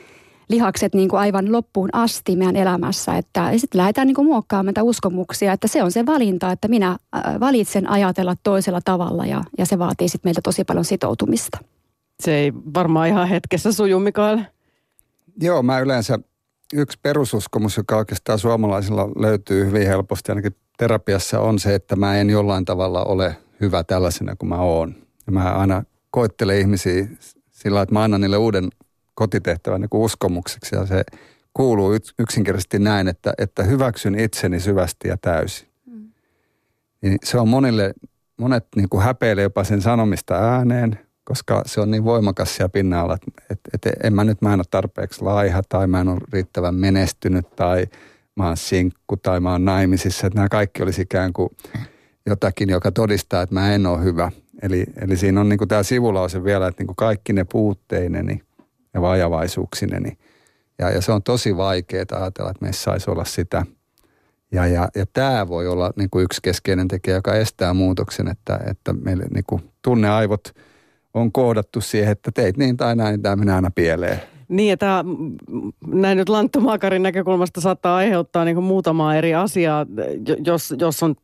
lihakset 0.48 0.94
niin 0.94 1.08
kuin 1.08 1.20
aivan 1.20 1.52
loppuun 1.52 1.88
asti 1.92 2.36
meidän 2.36 2.56
elämässä. 2.56 3.16
Että 3.16 3.50
sitten 3.58 3.78
lähdetään 3.78 4.06
niin 4.06 4.14
kuin 4.14 4.26
muokkaamaan 4.26 4.66
meitä 4.66 4.82
uskomuksia, 4.82 5.52
että 5.52 5.68
se 5.68 5.82
on 5.82 5.92
se 5.92 6.06
valinta, 6.06 6.52
että 6.52 6.68
minä 6.68 6.88
äh, 6.90 7.40
valitsen 7.40 7.90
ajatella 7.90 8.34
toisella 8.42 8.80
tavalla 8.84 9.26
ja, 9.26 9.42
ja 9.58 9.66
se 9.66 9.78
vaatii 9.78 10.08
sitten 10.08 10.28
meiltä 10.28 10.40
tosi 10.42 10.64
paljon 10.64 10.84
sitoutumista 10.84 11.58
se 12.22 12.34
ei 12.34 12.52
varmaan 12.74 13.08
ihan 13.08 13.28
hetkessä 13.28 13.72
suju, 13.72 14.00
Mikael. 14.00 14.38
Joo, 15.40 15.62
mä 15.62 15.78
yleensä 15.78 16.18
yksi 16.74 16.98
perususkomus, 17.02 17.76
joka 17.76 17.96
oikeastaan 17.96 18.38
suomalaisilla 18.38 19.08
löytyy 19.08 19.66
hyvin 19.66 19.86
helposti, 19.86 20.32
ainakin 20.32 20.56
terapiassa 20.78 21.40
on 21.40 21.58
se, 21.58 21.74
että 21.74 21.96
mä 21.96 22.16
en 22.16 22.30
jollain 22.30 22.64
tavalla 22.64 23.04
ole 23.04 23.36
hyvä 23.60 23.84
tällaisena 23.84 24.36
kuin 24.36 24.48
mä 24.48 24.58
oon. 24.58 24.94
Ja 25.26 25.32
mä 25.32 25.54
aina 25.54 25.82
koittelen 26.10 26.58
ihmisiä 26.58 27.06
sillä 27.50 27.82
että 27.82 27.92
mä 27.92 28.02
annan 28.02 28.20
niille 28.20 28.36
uuden 28.36 28.68
kotitehtävän 29.14 29.80
niin 29.80 29.88
uskomukseksi 29.92 30.76
ja 30.76 30.86
se 30.86 31.04
kuuluu 31.54 31.92
yksinkertaisesti 32.18 32.78
näin, 32.78 33.08
että, 33.08 33.32
että 33.38 33.62
hyväksyn 33.62 34.18
itseni 34.18 34.60
syvästi 34.60 35.08
ja 35.08 35.16
täysin. 35.16 35.68
Mm. 35.86 36.08
Niin 37.02 37.18
se 37.24 37.38
on 37.38 37.48
monille, 37.48 37.94
monet 38.36 38.66
niin 38.76 38.88
kuin 38.88 39.02
häpeilee 39.02 39.42
jopa 39.42 39.64
sen 39.64 39.82
sanomista 39.82 40.34
ääneen, 40.34 40.98
koska 41.28 41.62
se 41.66 41.80
on 41.80 41.90
niin 41.90 42.04
voimakas 42.04 42.56
siellä 42.56 42.68
pinnalla, 42.68 43.14
että, 43.14 43.42
että, 43.50 43.70
että 43.74 43.90
en 44.06 44.14
mä 44.14 44.24
nyt, 44.24 44.42
mä 44.42 44.52
en 44.52 44.58
ole 44.58 44.64
tarpeeksi 44.70 45.22
laiha 45.22 45.62
tai 45.68 45.86
mä 45.86 46.00
en 46.00 46.08
ole 46.08 46.20
riittävän 46.32 46.74
menestynyt 46.74 47.56
tai 47.56 47.86
mä 48.36 48.46
oon 48.46 48.56
sinkku 48.56 49.16
tai 49.16 49.40
mä 49.40 49.52
oon 49.52 49.64
naimisissa. 49.64 50.26
Että 50.26 50.36
nämä 50.36 50.48
kaikki 50.48 50.82
olisi 50.82 51.02
ikään 51.02 51.32
kuin 51.32 51.48
jotakin, 52.26 52.68
joka 52.68 52.92
todistaa, 52.92 53.42
että 53.42 53.54
mä 53.54 53.74
en 53.74 53.86
ole 53.86 54.04
hyvä. 54.04 54.30
Eli, 54.62 54.84
eli 55.00 55.16
siinä 55.16 55.40
on 55.40 55.48
niin 55.48 55.58
kuin 55.58 55.68
tämä 55.68 55.82
sivulause 55.82 56.44
vielä, 56.44 56.66
että 56.66 56.80
niin 56.80 56.86
kuin 56.86 56.96
kaikki 56.96 57.32
ne 57.32 57.44
puutteineni 57.44 58.42
ja 58.94 59.00
vajavaisuuksineni. 59.00 60.18
Ja, 60.78 60.90
ja 60.90 61.02
se 61.02 61.12
on 61.12 61.22
tosi 61.22 61.56
vaikeaa 61.56 62.04
ajatella, 62.12 62.50
että 62.50 62.64
meissä 62.64 62.82
saisi 62.82 63.10
olla 63.10 63.24
sitä. 63.24 63.66
Ja, 64.52 64.66
ja, 64.66 64.88
ja 64.94 65.06
tämä 65.12 65.48
voi 65.48 65.68
olla 65.68 65.92
niin 65.96 66.10
kuin 66.10 66.24
yksi 66.24 66.40
keskeinen 66.42 66.88
tekijä, 66.88 67.16
joka 67.16 67.34
estää 67.34 67.74
muutoksen, 67.74 68.28
että, 68.28 68.60
että 68.66 68.92
meille 68.92 69.24
niin 69.34 69.44
kuin 69.46 69.62
tunneaivot– 69.82 70.52
on 71.14 71.32
koodattu 71.32 71.80
siihen, 71.80 72.12
että 72.12 72.30
teit 72.34 72.56
niin 72.56 72.76
tai 72.76 72.96
näin, 72.96 73.12
niin 73.12 73.22
tämä 73.22 73.36
menee 73.36 73.54
aina 73.54 73.70
pieleen. 73.70 74.22
Niin, 74.48 74.72
että 74.72 75.04
näin 75.86 76.18
nyt 76.18 76.28
lanttumaakarin 76.28 77.02
näkökulmasta 77.02 77.60
saattaa 77.60 77.96
aiheuttaa 77.96 78.44
niin 78.44 78.62
muutamaa 78.62 79.16
eri 79.16 79.34
asiaa, 79.34 79.86
jos, 80.44 80.74
jos 80.78 81.02
on 81.02 81.14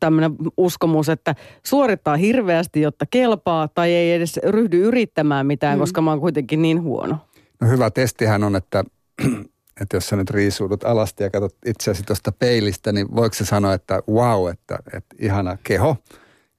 tämmöinen 0.00 0.32
uskomus, 0.56 1.08
että 1.08 1.34
suorittaa 1.66 2.16
hirveästi, 2.16 2.80
jotta 2.80 3.06
kelpaa, 3.10 3.68
tai 3.68 3.92
ei 3.92 4.12
edes 4.12 4.40
ryhdy 4.44 4.82
yrittämään 4.84 5.46
mitään, 5.46 5.78
mm. 5.78 5.80
koska 5.80 6.00
mä 6.00 6.10
oon 6.10 6.20
kuitenkin 6.20 6.62
niin 6.62 6.82
huono. 6.82 7.18
No 7.60 7.68
hyvä 7.68 7.90
testihän 7.90 8.44
on, 8.44 8.56
että, 8.56 8.84
että 9.80 9.96
jos 9.96 10.08
sä 10.08 10.16
nyt 10.16 10.30
riisuudut 10.30 10.84
alasti 10.84 11.22
ja 11.22 11.30
katsot 11.30 11.56
itseäsi 11.66 12.02
tuosta 12.02 12.32
peilistä, 12.32 12.92
niin 12.92 13.16
voiko 13.16 13.34
se 13.34 13.44
sanoa, 13.44 13.74
että 13.74 14.02
wow, 14.10 14.50
että, 14.50 14.78
että 14.92 15.16
ihana 15.18 15.56
keho– 15.62 15.96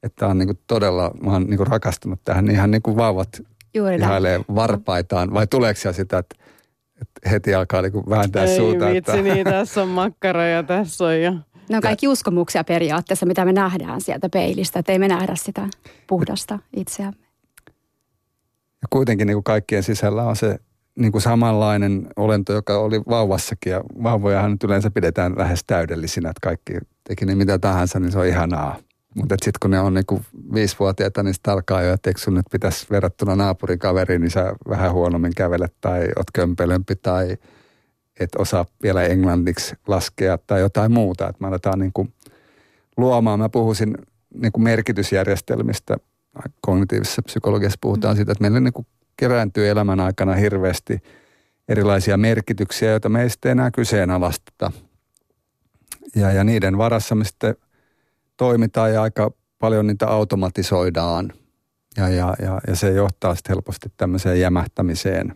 että 0.04 0.28
on 0.28 0.38
niin 0.38 0.60
todella, 0.68 1.12
mä 1.24 1.32
oon 1.32 1.44
niin 1.44 1.68
rakastunut 1.68 2.20
tähän, 2.24 2.46
niin 2.46 2.56
ihan 2.56 2.72
niin 2.72 2.82
kuin 2.82 2.98
vauvat 2.98 3.42
Juuri 3.74 3.96
ihailee 3.96 4.42
varpaitaan. 4.56 5.34
Vai 5.34 5.48
tuleeko 5.48 5.80
siellä 5.80 5.96
sitä, 5.96 6.18
että, 6.18 6.36
että 7.02 7.30
heti 7.30 7.54
alkaa 7.54 7.82
niin 7.82 7.94
vääntää 8.10 8.44
Ei 8.44 8.58
suuta? 8.58 8.90
Ei 8.90 8.94
vitsi, 8.94 9.12
että... 9.12 9.34
niin 9.34 9.46
tässä 9.46 9.82
on 9.82 9.90
makkara 9.90 10.46
ja 10.46 10.64
tässä 10.64 11.06
on 11.06 11.22
jo. 11.22 11.34
Ne 11.70 11.76
on 11.76 11.82
kaikki 11.82 12.08
uskomuksia 12.08 12.64
periaatteessa, 12.64 13.26
mitä 13.26 13.46
me 13.46 13.54
nähdään 13.54 14.02
sieltä 14.02 14.30
peilistä, 14.30 14.80
että 14.80 14.92
ei 14.92 15.00
me 15.00 15.08
nähdä 15.08 15.36
sitä 15.36 15.68
puhdasta 16.08 16.60
itseämme. 16.76 17.20
Ja 18.82 18.88
kuitenkin 18.90 19.28
niin 19.28 19.36
kuin 19.36 19.44
kaikkien 19.44 19.84
sisällä 19.84 20.24
on 20.24 20.36
se 20.36 20.60
niin 21.00 21.12
kuin 21.12 21.22
samanlainen 21.22 22.08
olento, 22.16 22.54
joka 22.54 22.80
oli 22.80 23.02
vauvassakin. 23.10 23.72
Ja 23.72 23.82
vauvojahan 24.04 24.52
nyt 24.52 24.64
yleensä 24.64 24.92
pidetään 24.92 25.34
lähes 25.38 25.64
täydellisinä, 25.68 26.30
että 26.30 26.40
kaikki 26.44 26.74
teki 27.04 27.26
ne 27.26 27.36
mitä 27.36 27.60
tahansa, 27.60 28.00
niin 28.00 28.12
se 28.12 28.20
on 28.20 28.28
ihanaa. 28.28 28.78
Mutta 29.15 29.36
sitten 29.41 29.60
kun 29.62 29.72
ne 29.72 29.80
on 29.80 29.93
niinku 29.93 30.22
viisivuotiaita, 30.54 31.24
niin 31.24 31.34
sitten 31.34 31.54
alkaa 31.54 31.82
jo, 31.82 31.93
että 31.93 32.10
eikö 32.10 32.19
sun 32.19 32.34
nyt 32.34 32.45
pitäisi 32.52 32.88
verrattuna 32.91 33.36
naapurikaveriin, 33.36 34.22
niin 34.22 34.32
sä 34.32 34.54
vähän 34.69 34.91
huonommin 34.91 35.36
kävelet 35.36 35.74
tai 35.82 36.02
oot 36.15 36.32
kömpelömpi 36.34 36.95
tai 36.95 37.38
et 38.19 38.36
osaa 38.38 38.65
vielä 38.84 39.04
englanniksi 39.04 39.76
laskea 39.88 40.38
tai 40.38 40.60
jotain 40.60 40.91
muuta. 40.91 41.30
Että 41.30 41.41
me 41.41 41.48
aletaan 41.48 41.80
niinku 41.80 42.08
luomaan, 42.98 43.39
mä 43.39 43.50
puhuisin 43.50 43.98
niinku 44.34 44.60
merkitysjärjestelmistä, 44.60 45.98
kognitiivisessa 46.62 47.22
psykologiassa 47.22 47.78
puhutaan 47.82 48.15
mm. 48.15 48.15
siitä, 48.15 48.32
että 48.32 48.41
meillä 48.41 48.60
niinku 48.60 48.86
kerääntyy 49.17 49.69
elämän 49.69 50.00
aikana 50.00 50.34
hirveästi 50.34 51.00
erilaisia 51.67 52.17
merkityksiä, 52.17 52.91
joita 52.91 53.10
me 53.10 53.22
ei 53.22 53.30
sitten 53.30 53.52
enää 53.52 53.72
kyseenalaisteta. 53.72 54.72
Ja, 56.15 56.32
ja 56.32 56.43
niiden 56.43 56.78
varassa 56.78 57.15
me 57.15 57.26
sitten– 57.26 57.56
toimitaan 58.39 58.93
ja 58.93 59.02
aika 59.02 59.32
paljon 59.60 59.88
niitä 59.88 60.08
automatisoidaan. 60.08 61.34
Ja, 61.97 62.10
ja, 62.10 62.36
ja, 62.41 62.62
ja 62.67 62.75
se 62.75 62.91
johtaa 62.91 63.36
sitten 63.36 63.56
helposti 63.56 63.89
tämmöiseen 63.97 64.39
jämähtämiseen. 64.39 65.36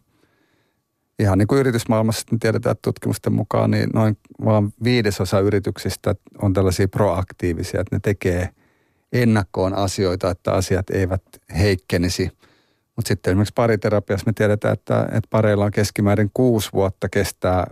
Ihan 1.20 1.38
niin 1.38 1.48
kuin 1.48 1.60
yritysmaailmassa 1.60 2.26
tiedetään 2.40 2.76
tutkimusten 2.82 3.34
mukaan, 3.34 3.72
niin 3.72 3.90
noin 3.94 4.18
vaan 4.46 4.74
viidesosa 4.84 5.40
yrityksistä 5.40 6.16
on 6.42 6.54
tällaisia 6.54 6.88
proaktiivisia, 6.88 7.82
että 7.82 7.96
ne 7.96 8.00
tekee 8.00 8.50
ennakkoon 9.14 9.74
asioita, 9.74 10.30
että 10.30 10.54
asiat 10.54 10.90
eivät 10.90 11.24
heikkenisi. 11.58 12.30
Mutta 12.96 13.08
sitten 13.08 13.32
esimerkiksi 13.32 13.54
pariterapiassa 13.56 14.26
me 14.26 14.34
tiedetään, 14.34 14.74
että, 14.74 15.02
että 15.04 15.28
pareilla 15.30 15.66
on 15.66 15.72
keskimäärin 15.72 16.32
kuusi 16.34 16.70
vuotta 16.74 17.10
kestää 17.10 17.68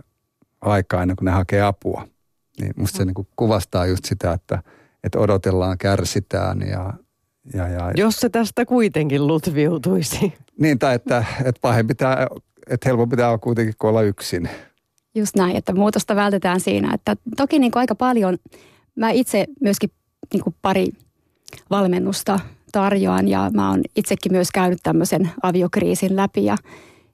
aikaa 0.60 1.02
ennen 1.02 1.16
kuin 1.16 1.26
ne 1.26 1.32
hakee 1.32 1.62
apua. 1.62 2.08
Niin 2.60 2.72
musta 2.76 2.96
se 2.96 3.02
mm. 3.02 3.06
niin 3.06 3.14
kuin 3.14 3.28
kuvastaa 3.36 3.86
just 3.86 4.04
sitä, 4.04 4.32
että– 4.32 4.62
että 5.04 5.18
odotellaan, 5.18 5.78
kärsitään 5.78 6.60
ja, 6.60 6.94
ja, 7.54 7.68
ja 7.68 7.92
Jos 7.96 8.16
se 8.16 8.28
tästä 8.28 8.66
kuitenkin 8.66 9.26
lutviutuisi. 9.26 10.32
Niin, 10.58 10.78
tai 10.78 10.94
että, 10.94 11.24
että 11.44 11.60
pahempi 11.60 11.94
tämä, 11.94 12.26
että 12.66 12.88
helpompi 12.88 13.16
tämä 13.16 13.30
on 13.30 13.40
kuitenkin 13.40 13.74
kuin 13.78 13.88
olla 13.88 14.02
yksin. 14.02 14.48
Just 15.14 15.36
näin, 15.36 15.56
että 15.56 15.74
muutosta 15.74 16.16
vältetään 16.16 16.60
siinä. 16.60 16.94
Että 16.94 17.16
toki 17.36 17.58
niin 17.58 17.72
kuin 17.72 17.80
aika 17.80 17.94
paljon, 17.94 18.38
mä 18.96 19.10
itse 19.10 19.46
myöskin 19.60 19.90
niin 20.32 20.42
kuin 20.42 20.54
pari 20.62 20.86
valmennusta 21.70 22.40
tarjoan 22.72 23.28
ja 23.28 23.50
mä 23.54 23.70
oon 23.70 23.80
itsekin 23.96 24.32
myös 24.32 24.50
käynyt 24.50 24.78
tämmöisen 24.82 25.30
aviokriisin 25.42 26.16
läpi 26.16 26.44
ja 26.44 26.56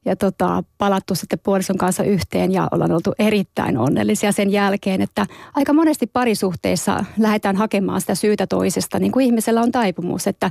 ja 0.08 0.16
tota, 0.16 0.64
palattu 0.78 1.14
sitten 1.14 1.38
puolison 1.42 1.78
kanssa 1.78 2.04
yhteen 2.04 2.52
ja 2.52 2.68
ollaan 2.70 2.92
oltu 2.92 3.14
erittäin 3.18 3.78
onnellisia 3.78 4.32
sen 4.32 4.50
jälkeen, 4.50 5.02
että 5.02 5.26
aika 5.54 5.72
monesti 5.72 6.06
parisuhteissa 6.06 7.04
lähdetään 7.18 7.56
hakemaan 7.56 8.00
sitä 8.00 8.14
syytä 8.14 8.46
toisesta, 8.46 8.98
niin 8.98 9.12
kuin 9.12 9.26
ihmisellä 9.26 9.60
on 9.60 9.72
taipumus, 9.72 10.26
että, 10.26 10.46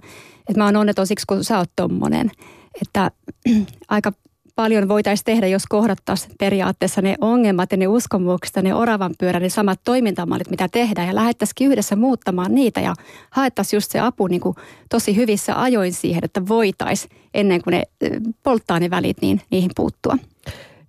että 0.49 0.57
mä 0.57 0.65
oon 0.65 0.75
onneton 0.75 1.07
siksi, 1.07 1.25
kun 1.27 1.43
sä 1.43 1.57
oot 1.57 1.69
tommonen. 1.75 2.31
Että 2.81 3.11
aika 3.89 4.11
paljon 4.57 4.87
voitaisiin 4.87 5.25
tehdä, 5.25 5.47
jos 5.47 5.65
kohdattaisiin 5.65 6.31
periaatteessa 6.39 7.01
ne 7.01 7.15
ongelmat 7.21 7.71
ja 7.71 7.77
ne 7.77 7.87
uskomukset 7.87 8.55
ja 8.55 8.61
ne 8.61 8.73
oravan 8.73 9.13
pyörä, 9.19 9.39
ne 9.39 9.49
samat 9.49 9.79
toimintamallit, 9.85 10.49
mitä 10.49 10.67
tehdään 10.67 11.07
ja 11.07 11.15
lähettäisiin 11.15 11.71
yhdessä 11.71 11.95
muuttamaan 11.95 12.55
niitä 12.55 12.79
ja 12.79 12.95
haettaisiin 13.29 13.77
just 13.77 13.91
se 13.91 13.99
apu 13.99 14.27
niin 14.27 14.41
kuin 14.41 14.55
tosi 14.89 15.15
hyvissä 15.15 15.61
ajoin 15.61 15.93
siihen, 15.93 16.25
että 16.25 16.47
voitaisiin 16.47 17.11
ennen 17.33 17.61
kuin 17.61 17.71
ne 17.71 17.83
polttaa 18.43 18.79
ne 18.79 18.89
välit, 18.89 19.21
niin 19.21 19.41
niihin 19.51 19.71
puuttua. 19.75 20.17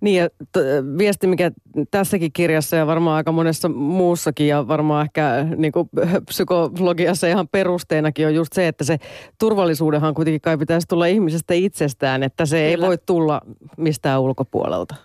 Niin 0.01 0.21
ja 0.21 0.29
t- 0.29 0.97
viesti, 0.97 1.27
mikä 1.27 1.51
tässäkin 1.91 2.33
kirjassa 2.33 2.75
ja 2.75 2.87
varmaan 2.87 3.15
aika 3.17 3.31
monessa 3.31 3.69
muussakin 3.69 4.47
ja 4.47 4.67
varmaan 4.67 5.05
ehkä 5.05 5.45
niin 5.55 5.71
kuin 5.71 5.89
psykologiassa 6.29 7.27
ihan 7.27 7.47
perusteenakin 7.47 8.27
on 8.27 8.35
just 8.35 8.53
se, 8.53 8.67
että 8.67 8.83
se 8.83 8.97
turvallisuudenhan 9.39 10.13
kuitenkin 10.13 10.41
kai 10.41 10.57
pitäisi 10.57 10.87
tulla 10.87 11.05
ihmisestä 11.05 11.53
itsestään, 11.53 12.23
että 12.23 12.45
se 12.45 12.57
Kyllä. 12.57 12.69
ei 12.69 12.89
voi 12.89 12.97
tulla 13.05 13.41
mistään 13.77 14.21
ulkopuolelta. 14.21 14.95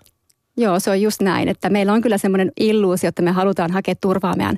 Joo, 0.56 0.80
se 0.80 0.90
on 0.90 1.02
just 1.02 1.20
näin, 1.20 1.48
että 1.48 1.70
meillä 1.70 1.92
on 1.92 2.00
kyllä 2.00 2.18
semmoinen 2.18 2.52
illuusio, 2.60 3.08
että 3.08 3.22
me 3.22 3.30
halutaan 3.30 3.70
hakea 3.70 3.94
turvaa 4.00 4.36
meidän 4.36 4.56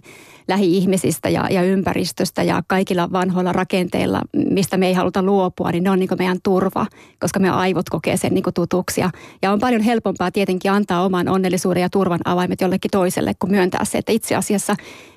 lähi-ihmisistä 0.49 1.29
ja, 1.29 1.47
ja 1.51 1.63
ympäristöstä 1.63 2.43
ja 2.43 2.63
kaikilla 2.67 3.13
vanhoilla 3.13 3.53
rakenteilla, 3.53 4.21
mistä 4.51 4.77
me 4.77 4.87
ei 4.87 4.95
haluta 4.95 5.23
luopua, 5.23 5.71
niin 5.71 5.85
ne 5.85 5.91
on 5.91 5.99
niin 5.99 6.09
meidän 6.19 6.39
turva, 6.43 6.87
koska 7.21 7.41
me 7.41 7.51
aivot 7.51 7.89
kokee 7.91 8.17
sen 8.17 8.35
niin 8.35 8.45
tutuksi. 8.55 9.01
Ja, 9.01 9.11
ja 9.43 9.53
on 9.53 9.61
paljon 9.61 9.83
helpompaa 9.83 10.31
tietenkin 10.31 10.73
antaa 10.73 11.05
oman 11.05 11.29
onnellisuuden 11.29 11.81
ja 11.81 11.91
turvan 11.91 12.21
avaimet 12.25 12.61
jollekin 12.61 12.91
toiselle, 12.91 13.33
kuin 13.39 13.51
myöntää 13.51 13.85
se, 13.85 13.99
että 13.99 14.13
itse 14.13 14.35
asiassa 14.35 14.77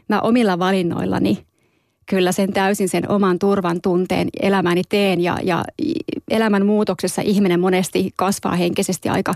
mä 0.10 0.22
omilla 0.22 0.60
valinnoillani 0.60 1.50
kyllä 2.10 2.32
sen 2.32 2.54
täysin 2.54 2.90
sen 2.90 3.12
oman 3.12 3.40
turvan 3.40 3.82
tunteen 3.82 4.28
elämäni 4.42 4.82
teen 4.90 5.22
ja, 5.22 5.38
ja 5.44 5.66
elämän 6.30 6.66
muutoksessa 6.66 7.22
ihminen 7.22 7.60
monesti 7.60 8.10
kasvaa 8.16 8.56
henkisesti 8.56 9.10
aika 9.10 9.34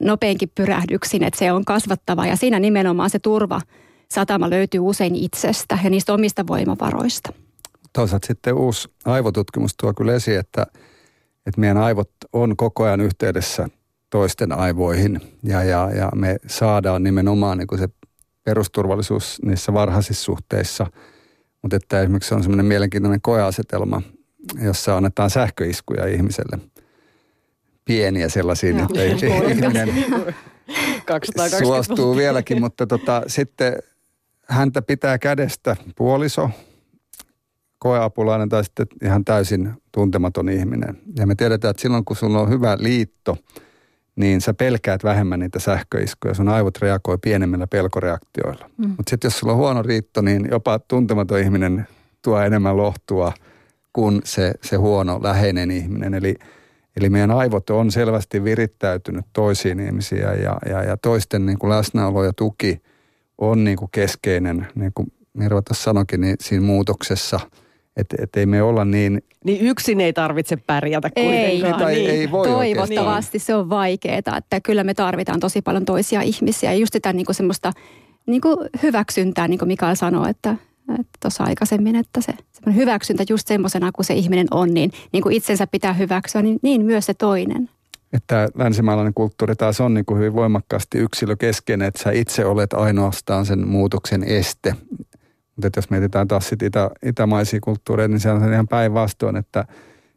nopeinkin 0.00 0.52
pyrähdyksin, 0.54 1.24
että 1.24 1.38
se 1.38 1.52
on 1.52 1.64
kasvattava 1.64 2.26
ja 2.26 2.36
siinä 2.36 2.58
nimenomaan 2.58 3.10
se 3.10 3.18
turva 3.18 3.60
satama 4.10 4.50
löytyy 4.50 4.80
usein 4.80 5.14
itsestä 5.14 5.78
ja 5.84 5.90
niistä 5.90 6.12
omista 6.12 6.46
voimavaroista. 6.46 7.32
Toisaalta 7.92 8.26
sitten 8.26 8.54
uusi 8.54 8.88
aivotutkimus 9.04 9.74
tuo 9.80 9.94
kyllä 9.94 10.14
esiin, 10.14 10.38
että, 10.38 10.66
että 11.46 11.60
meidän 11.60 11.78
aivot 11.78 12.10
on 12.32 12.56
koko 12.56 12.84
ajan 12.84 13.00
yhteydessä 13.00 13.68
toisten 14.10 14.52
aivoihin 14.52 15.20
ja, 15.42 15.64
ja, 15.64 15.90
ja 15.94 16.10
me 16.14 16.36
saadaan 16.46 17.02
nimenomaan 17.02 17.58
niin 17.58 17.78
se 17.78 17.88
perusturvallisuus 18.44 19.38
niissä 19.44 19.72
varhaisissa 19.72 20.24
suhteissa. 20.24 20.86
Mutta 21.62 21.76
että 21.76 22.00
esimerkiksi 22.00 22.34
on 22.34 22.42
semmoinen 22.42 22.66
mielenkiintoinen 22.66 23.20
koeasetelma, 23.20 24.02
jossa 24.62 24.96
annetaan 24.96 25.30
sähköiskuja 25.30 26.06
ihmiselle– 26.06 26.58
pieniä 27.88 28.28
sellaisia, 28.28 28.70
Joo, 28.70 28.88
että 28.94 29.26
ihminen 29.50 29.88
suostuu 31.58 32.16
vieläkin, 32.16 32.60
mutta 32.60 32.86
tota, 32.86 33.22
sitten 33.26 33.72
häntä 34.48 34.82
pitää 34.82 35.18
kädestä 35.18 35.76
puoliso, 35.96 36.50
koeapulainen 37.78 38.48
tai 38.48 38.64
sitten 38.64 38.86
ihan 39.02 39.24
täysin 39.24 39.72
tuntematon 39.92 40.48
ihminen. 40.48 40.98
Ja 41.16 41.26
me 41.26 41.34
tiedetään, 41.34 41.70
että 41.70 41.80
silloin 41.80 42.04
kun 42.04 42.16
sulla 42.16 42.40
on 42.40 42.50
hyvä 42.50 42.76
liitto, 42.80 43.36
niin 44.16 44.40
sä 44.40 44.54
pelkäät 44.54 45.04
vähemmän 45.04 45.40
niitä 45.40 45.58
sähköiskuja. 45.58 46.34
Sun 46.34 46.48
aivot 46.48 46.78
reagoi 46.78 47.18
pienemmillä 47.18 47.66
pelkoreaktioilla. 47.66 48.70
Mm. 48.76 48.88
Mutta 48.88 49.10
sitten 49.10 49.28
jos 49.28 49.38
sulla 49.38 49.52
on 49.52 49.58
huono 49.58 49.82
riitto, 49.82 50.20
niin 50.20 50.48
jopa 50.50 50.78
tuntematon 50.78 51.40
ihminen 51.40 51.86
tuo 52.22 52.40
enemmän 52.40 52.76
lohtua 52.76 53.32
kuin 53.92 54.20
se, 54.24 54.54
se 54.62 54.76
huono 54.76 55.20
läheinen 55.22 55.70
ihminen. 55.70 56.14
Eli– 56.14 56.34
Eli 56.96 57.10
meidän 57.10 57.30
aivot 57.30 57.70
on 57.70 57.90
selvästi 57.90 58.44
virittäytynyt 58.44 59.24
toisiin 59.32 59.80
ihmisiin 59.80 60.20
ja, 60.20 60.34
ja, 60.66 60.82
ja 60.82 60.96
toisten 60.96 61.46
niin 61.46 61.58
kuin 61.58 61.70
läsnäolo 61.70 62.24
ja 62.24 62.32
tuki 62.32 62.82
on 63.38 63.64
niin 63.64 63.76
kuin 63.76 63.88
keskeinen, 63.92 64.66
niin 64.74 64.92
kuin 64.94 65.12
Mirva 65.32 65.62
tuossa 65.62 65.84
sanoikin, 65.84 66.20
niin 66.20 66.36
siinä 66.40 66.64
muutoksessa– 66.66 67.40
että 67.98 68.16
et 68.22 68.36
ei 68.36 68.46
me 68.46 68.62
olla 68.62 68.84
niin... 68.84 69.22
Niin 69.44 69.66
yksin 69.66 70.00
ei 70.00 70.12
tarvitse 70.12 70.56
pärjätä 70.56 71.10
kuitenkaan. 71.10 71.90
Ei, 71.90 71.96
niin. 71.96 72.10
ei 72.10 72.30
voi 72.30 72.48
Toivottavasti 72.48 73.38
se 73.38 73.54
on 73.54 73.70
vaikeaa, 73.70 74.36
että 74.36 74.60
kyllä 74.62 74.84
me 74.84 74.94
tarvitaan 74.94 75.40
tosi 75.40 75.62
paljon 75.62 75.84
toisia 75.84 76.22
ihmisiä. 76.22 76.72
Ja 76.72 76.78
just 76.78 76.92
sitä 76.92 77.12
niin 77.12 77.26
kuin 77.26 77.36
semmoista 77.36 77.72
niin 78.26 78.40
kuin 78.40 78.56
hyväksyntää, 78.82 79.48
niin 79.48 79.58
kuin 79.58 79.66
Mikael 79.68 79.94
sanoi, 79.94 80.30
että 80.30 80.56
tuossa 81.20 81.44
aikaisemmin, 81.44 81.96
että 81.96 82.20
se 82.20 82.32
hyväksyntä 82.74 83.24
just 83.28 83.48
semmoisena 83.48 83.92
kuin 83.92 84.06
se 84.06 84.14
ihminen 84.14 84.46
on, 84.50 84.74
niin, 84.74 84.92
niin 85.12 85.22
kuin 85.22 85.34
itsensä 85.34 85.66
pitää 85.66 85.92
hyväksyä, 85.92 86.42
niin, 86.42 86.58
niin 86.62 86.84
myös 86.84 87.06
se 87.06 87.14
toinen. 87.14 87.70
Että 88.12 88.48
länsimaalainen 88.54 89.14
kulttuuri 89.14 89.56
taas 89.56 89.80
on 89.80 89.94
niin 89.94 90.04
kuin 90.04 90.18
hyvin 90.18 90.34
voimakkaasti 90.34 90.98
yksilökeskeinen, 90.98 91.88
että 91.88 92.02
sä 92.02 92.10
itse 92.10 92.44
olet 92.44 92.72
ainoastaan 92.72 93.46
sen 93.46 93.68
muutoksen 93.68 94.24
este. 94.24 94.74
Mutta 95.56 95.78
jos 95.78 95.90
mietitään 95.90 96.28
taas 96.28 96.48
sit 96.48 96.62
itä, 96.62 96.90
itämaisia 97.06 97.60
kulttuureja, 97.60 98.08
niin 98.08 98.20
se 98.20 98.30
on 98.30 98.52
ihan 98.52 98.68
päinvastoin, 98.68 99.36
että 99.36 99.64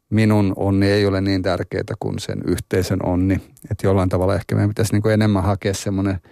minun 0.10 0.53
onni 0.55 0.88
ei 0.88 1.05
ole 1.05 1.21
niin 1.21 1.41
tärkeää 1.41 1.84
kuin 1.99 2.19
sen 2.19 2.41
yhteisön 2.47 3.05
onni. 3.05 3.41
Että 3.71 3.88
jollain 3.88 4.10
tavalla 4.10 4.36
ehkä 4.36 4.55
meidän 4.55 4.69
pitäisi 4.69 4.93
niin 4.93 5.01
kuin 5.01 5.13
enemmän 5.13 5.43
hakea 5.43 5.73
semmoinen– 5.73 6.19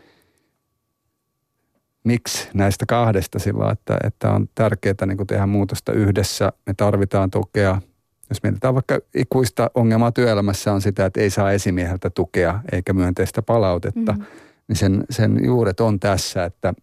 miksi 2.03 2.49
näistä 2.53 2.85
kahdesta 2.85 3.39
sillä, 3.39 3.71
että, 3.71 3.97
että 4.03 4.31
on 4.31 4.49
tärkeää 4.55 5.05
niin 5.05 5.27
tehdä 5.27 5.45
muutosta 5.45 5.93
yhdessä. 5.93 6.51
Me 6.65 6.73
tarvitaan 6.77 7.31
tukea. 7.31 7.81
Jos 8.29 8.43
mietitään 8.43 8.73
vaikka 8.73 8.99
ikuista 9.15 9.71
ongelmaa 9.75 10.11
työelämässä 10.11 10.73
on 10.73 10.81
sitä, 10.81 11.05
että 11.05 11.21
ei 11.21 11.29
saa 11.29 11.51
esimieheltä 11.51 12.09
tukea 12.09 12.59
eikä 12.71 12.93
myönteistä 12.93 13.41
palautetta, 13.41 14.13
mm. 14.13 14.23
niin 14.67 14.75
sen, 14.75 15.03
sen 15.09 15.45
juuret 15.45 15.79
on 15.79 15.99
tässä, 15.99 16.45
että 16.45 16.73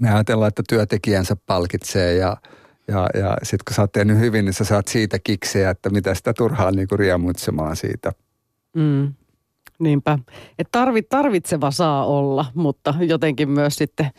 me 0.00 0.10
ajatellaan, 0.12 0.48
että 0.48 0.62
työntekijänsä 0.68 1.36
palkitsee 1.46 2.14
ja, 2.14 2.36
ja, 2.88 3.08
ja 3.14 3.36
sitten 3.42 3.64
kun 3.66 3.74
sä 3.74 3.82
oot 3.82 3.92
tehnyt 3.92 4.18
hyvin, 4.18 4.44
niin 4.44 4.52
sä 4.52 4.64
saat 4.64 4.88
siitä 4.88 5.18
kiksejä, 5.18 5.70
että 5.70 5.90
mitä 5.90 6.14
sitä 6.14 6.34
turhaa 6.34 6.70
niin 6.70 6.88
kuin 6.88 6.98
riemuitsemaan 6.98 7.76
siitä. 7.76 8.12
Mm. 8.76 9.14
Niinpä. 9.78 10.18
Että 10.58 10.78
tarvit, 10.78 11.08
tarvitseva 11.08 11.70
saa 11.70 12.06
olla, 12.06 12.44
mutta 12.54 12.94
jotenkin 13.00 13.50
myös 13.50 13.76
sitten 13.76 14.10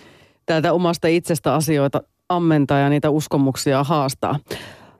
täältä 0.46 0.74
omasta 0.74 1.08
itsestä 1.08 1.54
asioita 1.54 2.02
ammentaa 2.30 2.80
ja 2.80 2.90
niitä 2.90 3.10
uskomuksia 3.10 3.84
haastaa. 3.84 4.40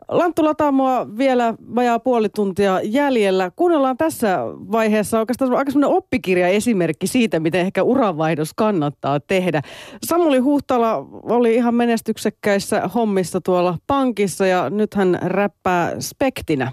Lanttu 0.08 0.46
Latamoa 0.46 1.18
vielä 1.18 1.54
vajaa 1.76 2.00
puoli 2.00 2.30
tuntia 2.30 2.80
jäljellä. 2.84 3.52
Kuunnellaan 3.56 3.98
tässä 3.98 4.38
vaiheessa 4.72 5.20
oikeastaan 5.20 5.54
aika 5.54 5.72
semmoinen 5.72 5.98
oppikirja 5.98 6.48
esimerkki 6.48 7.08
siitä, 7.08 7.40
miten 7.40 7.62
ehkä 7.62 7.84
uranvaihdos 7.84 8.52
kannattaa 8.56 9.20
tehdä. 9.20 9.62
Samuli 10.06 10.38
Huhtala 10.40 11.08
oli 11.24 11.56
ihan 11.56 11.76
menestyksekkäissä 11.76 12.88
hommissa 12.88 13.42
tuolla 13.42 13.78
pankissa 13.88 14.48
ja 14.48 14.70
nyt 14.70 14.94
hän 14.94 15.20
räppää 15.22 15.96
spektinä. 16.00 16.72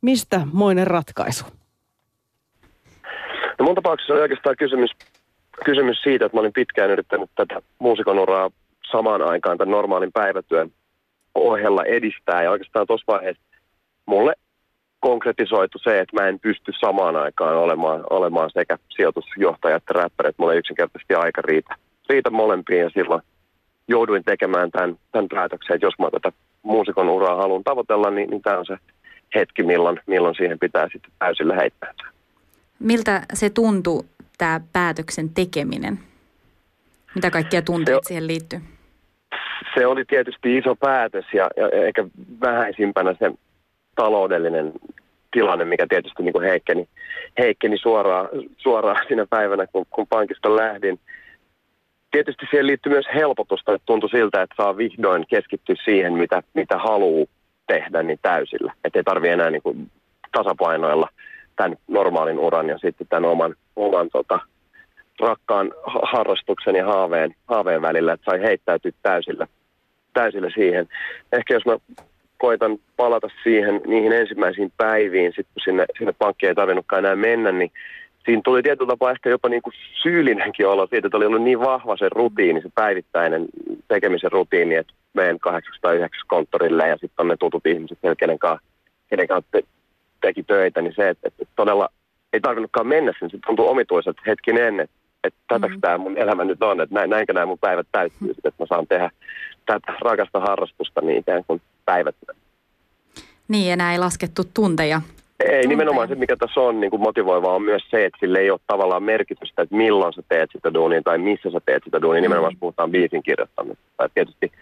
Mistä 0.00 0.46
moinen 0.52 0.86
ratkaisu? 0.86 1.44
No 3.60 3.66
mun 3.66 3.74
tapauksessa 3.74 4.12
oli 4.12 4.22
oikeastaan 4.22 4.56
kysymys, 4.56 4.90
kysymys 5.64 6.02
siitä, 6.02 6.26
että 6.26 6.36
mä 6.36 6.40
olin 6.40 6.52
pitkään 6.52 6.90
yrittänyt 6.90 7.30
tätä 7.36 7.62
muusikon 7.78 8.18
uraa 8.18 8.50
samaan 8.90 9.22
aikaan 9.22 9.58
tämän 9.58 9.70
normaalin 9.70 10.12
päivätyön 10.12 10.72
ohella 11.34 11.84
edistää. 11.84 12.42
Ja 12.42 12.50
oikeastaan 12.50 12.86
tuossa 12.86 13.12
vaiheessa 13.12 13.42
mulle 14.06 14.34
konkretisoitu 15.00 15.78
se, 15.78 16.00
että 16.00 16.20
mä 16.20 16.28
en 16.28 16.40
pysty 16.40 16.72
samaan 16.80 17.16
aikaan 17.16 17.56
olemaan, 17.56 18.04
olemaan 18.10 18.50
sekä 18.50 18.78
sijoitusjohtaja 18.88 19.76
että 19.76 19.92
räppäri, 19.92 20.28
että 20.28 20.42
mulla 20.42 20.52
ei 20.52 20.58
yksinkertaisesti 20.58 21.14
aika 21.14 21.42
riitä, 21.42 21.74
riitä 22.08 22.30
molempiin 22.30 22.80
ja 22.80 22.90
silloin 22.90 23.22
jouduin 23.88 24.24
tekemään 24.24 24.70
tämän, 24.70 24.96
tämän 25.12 25.28
päätöksen, 25.28 25.74
että 25.74 25.86
jos 25.86 25.98
mä 25.98 26.10
tätä 26.10 26.32
muusikon 26.62 27.08
uraa 27.08 27.36
haluan 27.36 27.64
tavoitella, 27.64 28.10
niin, 28.10 28.30
niin 28.30 28.42
tämä 28.42 28.58
on 28.58 28.66
se 28.66 28.76
hetki, 29.34 29.62
milloin, 29.62 30.00
milloin 30.06 30.34
siihen 30.34 30.58
pitää 30.58 30.88
sitten 30.92 31.12
täysillä 31.18 31.54
heittää. 31.54 31.94
Miltä 32.80 33.22
se 33.34 33.50
tuntui, 33.50 34.02
tämä 34.38 34.60
päätöksen 34.72 35.28
tekeminen? 35.28 35.98
Mitä 37.14 37.30
kaikkia 37.30 37.62
tunteita 37.62 38.08
siihen 38.08 38.26
liittyy? 38.26 38.60
se 39.74 39.86
oli 39.86 40.04
tietysti 40.04 40.56
iso 40.56 40.76
päätös 40.76 41.24
ja, 41.32 41.50
ja 41.56 41.68
ehkä 41.86 42.04
vähäisimpänä 42.40 43.14
se 43.18 43.30
taloudellinen 43.94 44.72
tilanne, 45.32 45.64
mikä 45.64 45.86
tietysti 45.88 46.22
niin 46.22 46.32
kuin 46.32 46.48
heikkeni, 46.48 46.88
heikkeni 47.38 47.78
suoraan, 47.78 48.28
suoraan 48.56 49.04
siinä 49.08 49.26
päivänä, 49.30 49.66
kun, 49.66 49.86
kun 49.90 50.06
pankista 50.06 50.56
lähdin. 50.56 51.00
Tietysti 52.10 52.46
siihen 52.50 52.66
liittyy 52.66 52.92
myös 52.92 53.06
helpotusta, 53.14 53.74
että 53.74 53.86
tuntui 53.86 54.10
siltä, 54.10 54.42
että 54.42 54.54
saa 54.56 54.76
vihdoin 54.76 55.24
keskittyä 55.28 55.74
siihen, 55.84 56.12
mitä, 56.12 56.42
mitä 56.54 56.78
haluaa 56.78 57.26
tehdä 57.66 58.02
niin 58.02 58.18
täysillä. 58.22 58.72
Että 58.84 58.98
ei 58.98 59.04
tarvitse 59.04 59.32
enää 59.32 59.50
niin 59.50 59.62
kuin 59.62 59.90
tasapainoilla 60.32 61.08
tämän 61.60 61.76
normaalin 61.88 62.38
uran 62.38 62.68
ja 62.68 62.78
sitten 62.78 63.06
tämän 63.06 63.30
oman, 63.30 63.54
oman 63.76 64.08
tota, 64.12 64.40
rakkaan 65.20 65.72
harrastuksen 66.02 66.74
ja 66.74 66.86
haaveen, 66.86 67.34
haaveen 67.46 67.82
välillä, 67.82 68.12
että 68.12 68.30
sai 68.30 68.42
heittäytyä 68.42 68.92
täysillä, 69.02 69.46
täysillä 70.14 70.50
siihen. 70.54 70.88
Ehkä 71.32 71.54
jos 71.54 71.66
mä 71.66 71.76
koitan 72.38 72.78
palata 72.96 73.28
siihen 73.42 73.80
niihin 73.86 74.12
ensimmäisiin 74.12 74.72
päiviin, 74.76 75.32
sit 75.36 75.46
kun 75.54 75.62
sinne, 75.64 75.84
sinne 75.98 76.12
pankkiin 76.18 76.48
ei 76.48 76.54
tarvinnutkaan 76.54 77.04
enää 77.04 77.16
mennä, 77.16 77.52
niin 77.52 77.70
siinä 78.24 78.42
tuli 78.44 78.62
tietyllä 78.62 78.88
tapaa 78.88 79.10
ehkä 79.10 79.30
jopa 79.30 79.48
niin 79.48 79.62
kuin 79.62 79.74
syyllinenkin 80.02 80.68
olo 80.68 80.86
siitä, 80.86 81.06
että 81.06 81.16
oli 81.16 81.26
ollut 81.26 81.42
niin 81.42 81.60
vahva 81.60 81.96
se 81.96 82.08
rutiini, 82.08 82.62
se 82.62 82.68
päivittäinen 82.74 83.46
tekemisen 83.88 84.32
rutiini, 84.32 84.74
että 84.74 84.92
menen 85.14 85.38
809 85.38 86.20
konttorille 86.26 86.88
ja 86.88 86.94
sitten 86.96 87.22
on 87.22 87.28
ne 87.28 87.36
tutut 87.36 87.66
ihmiset, 87.66 87.98
kenen 88.18 88.38
kanssa, 88.38 88.66
kenen 89.10 89.28
kanssa 89.28 89.58
teki 90.20 90.42
töitä, 90.42 90.82
niin 90.82 90.94
se, 90.96 91.08
että, 91.08 91.28
että 91.28 91.52
todella 91.56 91.88
ei 92.32 92.40
tarvinnutkaan 92.40 92.86
mennä 92.86 93.12
sinne, 93.12 93.30
se 93.30 93.38
tuntui 93.46 93.68
omituiselta 93.68 94.22
hetkinen, 94.26 94.80
että 94.80 95.00
että 95.24 95.40
tätäkö 95.48 95.74
mm. 95.74 95.80
tämä 95.80 95.98
mun 95.98 96.18
elämä 96.18 96.44
nyt 96.44 96.62
on, 96.62 96.80
että 96.80 96.94
näin, 96.94 97.10
näinkö 97.10 97.32
nämä 97.32 97.46
mun 97.46 97.58
päivät 97.58 97.86
täyttyy, 97.92 98.30
että 98.30 98.62
mä 98.62 98.66
saan 98.66 98.86
tehdä 98.86 99.10
tätä 99.66 99.92
rakasta 100.00 100.40
harrastusta 100.40 101.00
niin 101.00 101.18
ikään 101.18 101.44
kuin 101.46 101.60
päivät. 101.84 102.14
Niin, 103.48 103.72
enää 103.72 103.92
ei 103.92 103.98
laskettu 103.98 104.42
tunteja. 104.54 105.00
Ei, 105.40 105.46
tunteja. 105.46 105.68
nimenomaan 105.68 106.08
se, 106.08 106.14
mikä 106.14 106.36
tässä 106.36 106.60
on 106.60 106.80
niin 106.80 106.90
kuin 106.90 107.02
motivoivaa, 107.02 107.54
on 107.54 107.62
myös 107.62 107.82
se, 107.90 108.04
että 108.04 108.18
sille 108.20 108.38
ei 108.38 108.50
ole 108.50 108.60
tavallaan 108.66 109.02
merkitystä, 109.02 109.62
että 109.62 109.76
milloin 109.76 110.12
sä 110.12 110.22
teet 110.28 110.50
sitä 110.52 110.74
duunia 110.74 111.02
tai 111.02 111.18
missä 111.18 111.50
sä 111.50 111.60
teet 111.66 111.84
sitä 111.84 112.02
duunia. 112.02 112.20
Mm. 112.20 112.24
Nimenomaan 112.24 112.56
puhutaan 112.60 112.90
biisin 112.90 113.22
kirjoittamisesta. 113.22 114.08
Tietysti, 114.14 114.52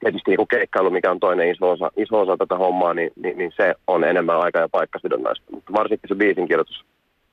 tietysti 0.00 0.30
niin 0.30 0.48
keikkailu, 0.48 0.90
mikä 0.90 1.10
on 1.10 1.20
toinen 1.20 1.50
iso 1.50 1.70
osa, 1.70 1.90
iso 1.96 2.20
osa 2.20 2.36
tätä 2.36 2.56
hommaa, 2.56 2.94
niin, 2.94 3.10
niin, 3.16 3.38
niin 3.38 3.52
se 3.56 3.74
on 3.86 4.04
enemmän 4.04 4.40
aika- 4.40 4.58
ja 4.58 4.68
paikkasidonnaista. 4.68 5.44
Mutta 5.50 5.72
varsinkin 5.72 6.08
se 6.08 6.14
biisin 6.14 6.48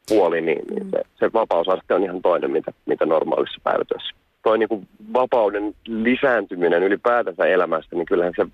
puoli, 0.10 0.42
niin, 0.42 0.62
niin 0.70 0.90
se, 0.92 1.02
se 1.20 1.34
vapausaste 1.34 1.94
on 1.94 2.04
ihan 2.04 2.22
toinen, 2.22 2.52
mitä, 2.52 2.72
mitä 2.86 3.06
normaalissa 3.06 3.62
päivätyössä. 3.64 4.16
Toi 4.44 4.58
niin 4.58 4.70
kuin 4.70 4.88
vapauden 5.14 5.76
lisääntyminen 5.88 6.84
ylipäätänsä 6.84 7.46
elämästä, 7.46 7.96
niin 7.96 8.06
kyllähän 8.06 8.34
se 8.36 8.48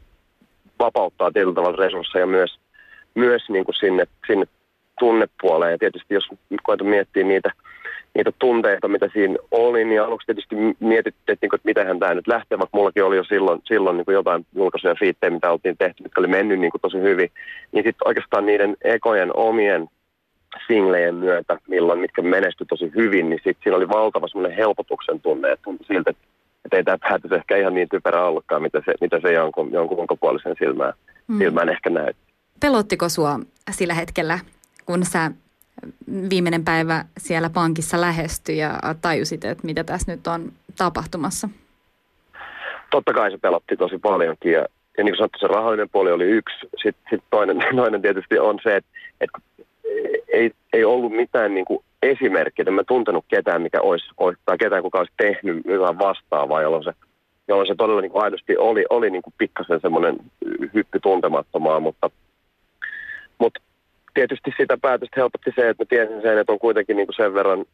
vapauttaa 0.80 1.32
tietyllä 1.32 1.56
tavalla 1.56 1.84
resursseja 1.86 2.26
myös, 2.26 2.60
myös 3.16 3.50
niin 3.50 3.66
kuin 3.66 3.76
sinne, 3.76 4.06
sinne 4.28 4.46
tunnepuoleen. 5.00 5.72
Ja 5.72 5.78
tietysti 5.78 6.14
jos 6.14 6.30
koetan 6.64 6.88
miettiä 6.88 7.24
niitä, 7.24 7.52
niitä 8.16 8.32
tunteita, 8.40 8.88
mitä 8.88 9.10
siinä 9.14 9.36
oli, 9.52 9.86
niin 9.86 10.02
aluksi 10.02 10.26
tietysti 10.26 10.56
mietittiin, 10.80 11.34
että, 11.34 11.46
niin 11.46 11.56
että 11.56 11.66
mitähän 11.66 12.00
tämä 12.00 12.14
nyt 12.14 12.28
lähtee, 12.28 12.60
vaikka 12.60 12.78
mullakin 12.78 13.04
oli 13.04 13.18
jo 13.18 13.24
silloin, 13.24 13.62
silloin 13.68 13.98
niin 13.98 14.06
kuin 14.06 14.14
jotain 14.14 14.46
julkaisuja 14.56 14.96
fiittejä, 15.00 15.32
mitä 15.32 15.52
oltiin 15.52 15.78
tehty, 15.78 16.04
mitkä 16.04 16.22
oli 16.22 16.28
mennyt 16.28 16.60
niin 16.60 16.72
kuin 16.72 16.82
tosi 16.82 16.98
hyvin, 16.98 17.32
niin 17.72 17.84
sitten 17.84 18.08
oikeastaan 18.08 18.46
niiden 18.46 18.78
ekojen 18.84 19.36
omien 19.38 19.88
singlejen 20.68 21.16
myötä, 21.16 21.58
milloin 21.68 22.00
mitkä 22.00 22.22
menestyi 22.22 22.68
tosi 22.68 22.92
hyvin, 22.96 23.30
niin 23.30 23.40
sitten 23.44 23.64
siinä 23.64 23.78
oli 23.78 23.90
valtava 23.90 24.28
semmoinen 24.28 24.58
helpotuksen 24.58 25.22
tunne, 25.22 25.52
että 25.52 25.64
tuntui 25.64 25.88
siltä, 25.88 26.10
että, 26.10 26.24
että 26.66 26.78
ei 26.78 26.84
tämä 26.84 26.98
päätös 26.98 27.32
ehkä 27.32 27.58
ihan 27.58 27.74
niin 27.74 27.90
typerä 27.90 28.26
ollutkaan, 28.26 28.62
mitä 28.62 28.82
se, 28.86 28.94
mitä 29.02 29.20
se 29.22 29.34
jonkun, 29.34 29.72
jonkun 29.72 30.00
ulkopuolisen 30.00 30.56
silmään, 30.60 30.94
mm. 31.28 31.38
silmään 31.38 31.70
ehkä 31.70 31.90
näytti. 31.90 32.34
Pelottiko 32.60 33.10
sua 33.10 33.40
sillä 33.72 33.94
hetkellä, 33.94 34.40
kun 34.86 35.06
sä 35.06 35.32
viimeinen 36.30 36.66
päivä 36.66 37.06
siellä 37.18 37.50
pankissa 37.50 38.02
lähestyi 38.02 38.58
ja 38.58 38.80
tajusit, 39.02 39.46
että 39.46 39.66
mitä 39.66 39.84
tässä 39.84 40.12
nyt 40.12 40.28
on 40.28 40.52
tapahtumassa? 40.78 41.50
Totta 42.92 43.14
kai 43.14 43.32
se 43.32 43.38
pelotti 43.38 43.78
tosi 43.78 43.98
paljonkin 43.98 44.52
ja, 44.52 44.66
ja 44.98 45.04
niin 45.04 45.12
kuin 45.12 45.18
sanottu, 45.18 45.40
se 45.40 45.48
rahallinen 45.48 45.90
puoli 45.90 46.12
oli 46.12 46.26
yksi. 46.26 46.56
Sitten 46.84 47.04
sit 47.10 47.24
toinen, 47.30 47.58
toinen 47.76 48.02
tietysti 48.02 48.40
on 48.40 48.60
se, 48.64 48.76
että, 48.76 48.90
että 49.22 49.40
ei, 50.28 50.52
ei 50.74 50.84
ollut 50.84 51.12
mitään 51.12 51.54
niin 51.54 51.66
kuin 51.66 51.84
esimerkkiä, 52.02 52.66
en 52.68 52.74
mä 52.74 52.84
tuntenut 52.84 53.26
ketään, 53.28 53.62
mikä 53.62 53.82
olisi, 53.82 54.06
tai 54.46 54.58
ketään, 54.58 54.84
kuka 54.84 55.00
olisi 55.00 55.14
tehnyt 55.18 55.66
jotain 55.66 56.00
vastaavaa, 56.00 56.62
jolloin 56.62 56.84
se, 56.84 56.94
jolloin 57.48 57.68
se 57.68 57.76
todella 57.76 58.02
niin 58.02 58.12
aidosti 58.16 58.58
oli, 58.58 58.86
oli 58.90 59.10
niin 59.10 59.22
kuin 59.22 59.34
pikkasen 59.38 59.80
semmoinen 59.82 60.18
hyppy 60.74 61.00
tuntemattomaa, 61.00 61.80
mutta, 61.80 62.10
mutta 63.38 63.60
tietysti 64.14 64.52
sitä 64.58 64.78
päätöstä 64.78 65.20
helpotti 65.20 65.52
se, 65.56 65.70
että 65.70 65.84
mä 65.84 65.88
tiesin 65.90 66.22
sen, 66.22 66.38
että 66.38 66.52
on 66.52 66.60
kuitenkin 66.60 66.98
niin 66.98 67.08
kuin 67.08 67.16
sen 67.16 67.34
verran 67.34 67.66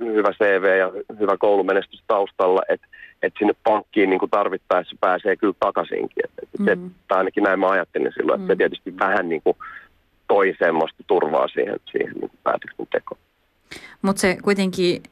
hyvä 0.00 0.32
CV 0.32 0.78
ja 0.78 0.92
hyvä 1.20 1.36
koulumenestys 1.38 2.02
taustalla, 2.06 2.62
että, 2.68 2.86
että 3.22 3.38
sinne 3.38 3.54
pankkiin 3.64 4.10
niin 4.10 4.20
kuin 4.20 4.30
tarvittaessa 4.30 4.96
pääsee 5.00 5.36
kyllä 5.36 5.54
takaisinkin. 5.60 6.24
Että, 6.24 6.58
mm-hmm. 6.58 6.88
se, 6.88 6.94
tai 7.08 7.18
ainakin 7.18 7.44
näin 7.44 7.60
mä 7.60 7.70
ajattelin 7.70 8.12
silloin, 8.14 8.40
että 8.40 8.42
mm-hmm. 8.42 8.52
se 8.52 8.56
tietysti 8.56 8.98
vähän 8.98 9.28
niin 9.28 9.42
kuin 9.42 9.56
toi 10.28 10.54
semmoista 10.58 11.04
turvaa 11.06 11.48
siihen, 11.48 11.80
siihen 11.90 12.14
niin 12.20 12.30
päätöksentekoon. 12.42 13.20
Mutta 14.02 14.20
se 14.20 14.36
kuitenkin, 14.42 15.02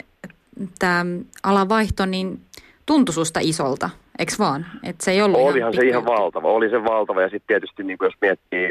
tämä 0.78 1.06
alavaihto, 1.42 2.06
niin 2.06 2.40
tuntui 2.86 3.14
susta 3.14 3.40
isolta, 3.42 3.90
eikö 4.18 4.32
vaan? 4.38 4.66
Et 4.82 5.00
se 5.00 5.10
ei 5.10 5.22
ollut 5.22 5.40
Olihan 5.40 5.74
se 5.74 5.86
ihan 5.86 6.04
valtava, 6.04 6.48
oli 6.48 6.70
se 6.70 6.84
valtava 6.84 7.22
ja 7.22 7.28
sitten 7.28 7.46
tietysti 7.46 7.82
niin 7.82 7.98
jos 8.02 8.14
miettii 8.20 8.70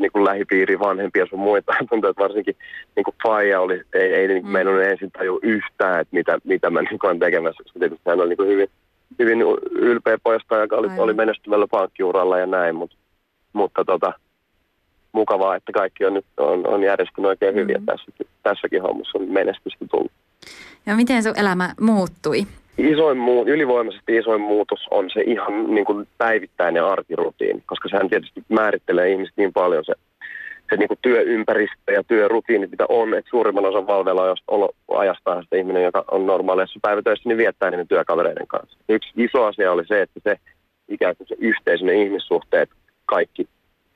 niin 0.00 0.12
kuin 0.12 0.24
lähipiiri, 0.24 0.78
vanhempia 0.78 1.26
sun 1.26 1.38
muita, 1.38 1.72
tuntuu, 1.90 2.10
että 2.10 2.22
varsinkin 2.22 2.56
niin 2.96 3.04
kuin 3.04 3.14
Faija 3.22 3.60
oli, 3.60 3.82
ei, 3.92 4.14
ei 4.14 4.28
niin 4.28 4.42
kuin 4.42 4.52
mm. 4.52 4.80
ensin 4.80 5.10
taju 5.10 5.40
yhtään, 5.42 6.00
että 6.00 6.16
mitä, 6.16 6.38
mitä 6.44 6.70
mä 6.70 6.82
niin 6.82 6.98
kuin 6.98 7.08
olen 7.08 7.18
tekemässä, 7.18 7.62
koska 7.62 7.78
tietysti 7.78 8.10
hän 8.10 8.20
oli 8.20 8.28
niin 8.28 8.36
kuin 8.36 8.48
hyvin, 8.48 8.70
hyvin 9.18 9.40
ylpeä 9.70 10.18
pojasta, 10.22 10.56
joka 10.56 10.76
oli, 10.76 10.88
oli 10.98 11.14
menestyvällä 11.14 11.66
pankkiuralla 11.70 12.38
ja 12.38 12.46
näin, 12.46 12.74
mutta, 12.74 12.96
mutta 13.52 13.84
tota, 13.84 14.12
mukavaa, 15.12 15.56
että 15.56 15.72
kaikki 15.72 16.04
on 16.04 16.14
nyt 16.14 16.26
on, 16.36 16.66
on 16.66 16.82
järjestynyt 16.82 17.28
oikein 17.28 17.54
hyvin 17.54 17.76
mm. 17.76 17.86
ja 17.86 17.92
tässäkin, 17.92 18.26
tässäkin 18.42 18.82
hommassa 18.82 19.18
on 19.18 19.28
menestystä 19.28 19.84
tullut. 19.90 20.12
Ja 20.86 20.96
miten 20.96 21.22
sun 21.22 21.38
elämä 21.38 21.74
muuttui? 21.80 22.46
Isoin 22.78 23.18
muu, 23.18 23.46
ylivoimaisesti 23.46 24.16
isoin 24.16 24.40
muutos 24.40 24.86
on 24.90 25.10
se 25.12 25.20
ihan 25.20 25.74
niin 25.74 25.84
kuin 25.84 26.08
päivittäinen 26.18 26.84
arkirutiini, 26.84 27.62
koska 27.66 27.88
sehän 27.88 28.08
tietysti 28.08 28.44
määrittelee 28.48 29.12
ihmistä 29.12 29.34
niin 29.36 29.52
paljon 29.52 29.84
se, 29.84 29.92
se 30.70 30.76
niin 30.76 30.88
kuin 30.88 30.98
työympäristö 31.02 31.92
ja 31.92 32.02
työrutiinit, 32.04 32.70
mitä 32.70 32.86
on, 32.88 33.14
että 33.14 33.30
suurimman 33.30 33.66
osan 33.66 33.86
valvella 33.86 34.34
ajastaa 34.96 35.42
sitä 35.42 35.56
ihminen, 35.56 35.82
joka 35.82 36.04
on 36.10 36.26
normaaleissa 36.26 36.78
päivätöissä, 36.82 37.28
niin 37.28 37.38
viettää 37.38 37.70
niiden 37.70 37.88
työkavereiden 37.88 38.46
kanssa. 38.46 38.78
Yksi 38.88 39.10
iso 39.16 39.44
asia 39.44 39.72
oli 39.72 39.86
se, 39.86 40.02
että 40.02 40.20
se 40.24 40.36
ikään 40.88 41.16
kuin 41.16 41.28
se 41.28 41.34
yhteisön 41.38 41.88
ihmissuhteet 41.88 42.70
kaikki 43.06 43.48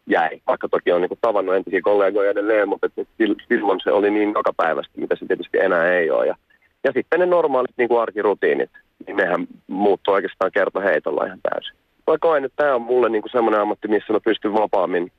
jäi. 0.06 0.40
Vaikka 0.46 0.68
toki 0.68 0.92
on 0.92 1.00
niin 1.00 1.18
tavannut 1.20 1.54
entisiä 1.54 1.80
kollegoja 1.82 2.30
edelleen, 2.30 2.68
mutta 2.68 2.86
että 2.86 3.02
silloin 3.48 3.80
se 3.84 3.90
oli 3.90 4.10
niin 4.10 4.32
joka 4.34 4.52
päivästä, 4.56 5.00
mitä 5.00 5.16
se 5.16 5.26
tietysti 5.26 5.58
enää 5.58 5.92
ei 5.92 6.10
ole. 6.10 6.26
Ja, 6.26 6.36
ja 6.84 6.92
sitten 6.94 7.20
ne 7.20 7.26
normaalit 7.26 7.74
niin 7.76 7.88
kuin 7.88 8.00
arkirutiinit, 8.00 8.70
niin 9.06 9.16
nehän 9.16 9.46
muuttuu 9.66 10.14
oikeastaan 10.14 10.52
kertoheitolla 10.52 11.26
ihan 11.26 11.40
täysin. 11.42 11.76
mä 12.06 12.18
koen, 12.20 12.44
että 12.44 12.62
tämä 12.62 12.74
on 12.74 12.82
mulle 12.82 13.08
niin 13.08 13.22
semmoinen 13.32 13.60
ammatti, 13.60 13.88
missä 13.88 14.12
mä 14.12 14.20
pystyn 14.20 14.54
vapaammin, 14.54 15.12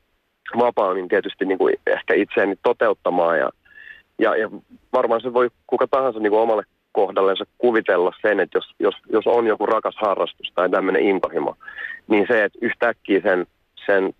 vapaammin 0.58 1.08
tietysti 1.08 1.44
niin 1.44 1.58
kuin 1.58 1.74
ehkä 1.86 2.14
itseäni 2.14 2.54
toteuttamaan 2.62 3.38
ja, 3.38 3.50
ja, 4.18 4.36
ja 4.36 4.50
varmaan 4.92 5.20
se 5.20 5.32
voi 5.32 5.50
kuka 5.66 5.86
tahansa 5.86 6.20
niin 6.20 6.30
kuin 6.30 6.40
omalle 6.40 6.62
kohdallensa 6.92 7.44
kuvitella 7.58 8.12
sen, 8.22 8.40
että 8.40 8.58
jos, 8.58 8.74
jos, 8.78 8.94
jos 9.12 9.26
on 9.26 9.46
joku 9.46 9.66
rakas 9.66 9.94
harrastus 9.96 10.52
tai 10.54 10.70
tämmöinen 10.70 11.02
intohimo, 11.02 11.54
niin 12.08 12.26
se, 12.28 12.44
että 12.44 12.58
yhtäkkiä 12.62 13.20
sen, 13.20 13.46
sen 13.86 14.14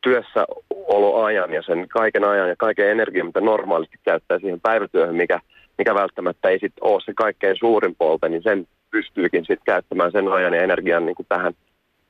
työssäoloajan 0.00 1.52
ja 1.52 1.62
sen 1.62 1.88
kaiken 1.88 2.24
ajan 2.24 2.48
ja 2.48 2.56
kaiken 2.56 2.90
energian, 2.90 3.26
mitä 3.26 3.40
normaalisti 3.40 3.96
käyttää 4.02 4.38
siihen 4.38 4.60
päivätyöhön, 4.60 5.14
mikä, 5.14 5.40
mikä 5.78 5.94
välttämättä 5.94 6.48
ei 6.48 6.58
sitten 6.58 6.84
ole 6.84 7.00
se 7.00 7.12
kaikkein 7.14 7.56
suurin 7.58 7.94
puolta, 7.98 8.28
niin 8.28 8.42
sen 8.42 8.66
pystyykin 8.90 9.40
sitten 9.40 9.64
käyttämään 9.64 10.12
sen 10.12 10.28
ajan 10.28 10.54
ja 10.54 10.62
energian 10.62 11.06
niin 11.06 11.16
kuin 11.16 11.26
tähän, 11.28 11.52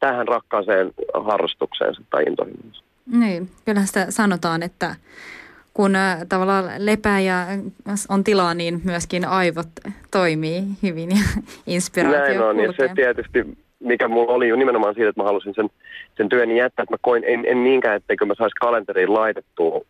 tähän 0.01 0.28
rakkaaseen 0.28 0.91
harrastukseensa 1.14 2.03
tai 2.11 2.22
intohimoonsa. 2.22 2.82
Niin, 3.12 3.49
kyllä 3.64 3.80
sitä 3.84 4.07
sanotaan, 4.09 4.62
että 4.62 4.95
kun 5.74 5.97
äh, 5.97 6.18
tavallaan 6.28 6.64
lepää 6.78 7.20
ja 7.20 7.47
on 8.09 8.24
tilaa, 8.24 8.55
niin 8.55 8.80
myöskin 8.84 9.24
aivot 9.24 9.68
toimii 10.11 10.62
hyvin 10.82 11.11
ja 11.11 11.43
inspiraatio 11.66 12.20
Näin 12.20 12.43
on, 12.43 12.61
ja 12.61 12.72
se 12.72 12.91
tietysti, 12.95 13.59
mikä 13.80 14.08
mulla 14.08 14.32
oli 14.32 14.48
jo 14.48 14.56
nimenomaan 14.56 14.94
siitä, 14.94 15.08
että 15.08 15.20
mä 15.20 15.26
halusin 15.26 15.54
sen, 15.54 15.70
sen 16.16 16.28
työn 16.28 16.50
jättää, 16.50 16.82
että 16.82 16.94
mä 16.94 16.98
koin, 17.00 17.24
en, 17.26 17.44
en 17.46 17.64
niinkään, 17.64 17.96
etteikö 17.96 18.26
mä 18.26 18.34
saisi 18.34 18.54
kalenteriin 18.60 19.14
laitettua 19.14 19.80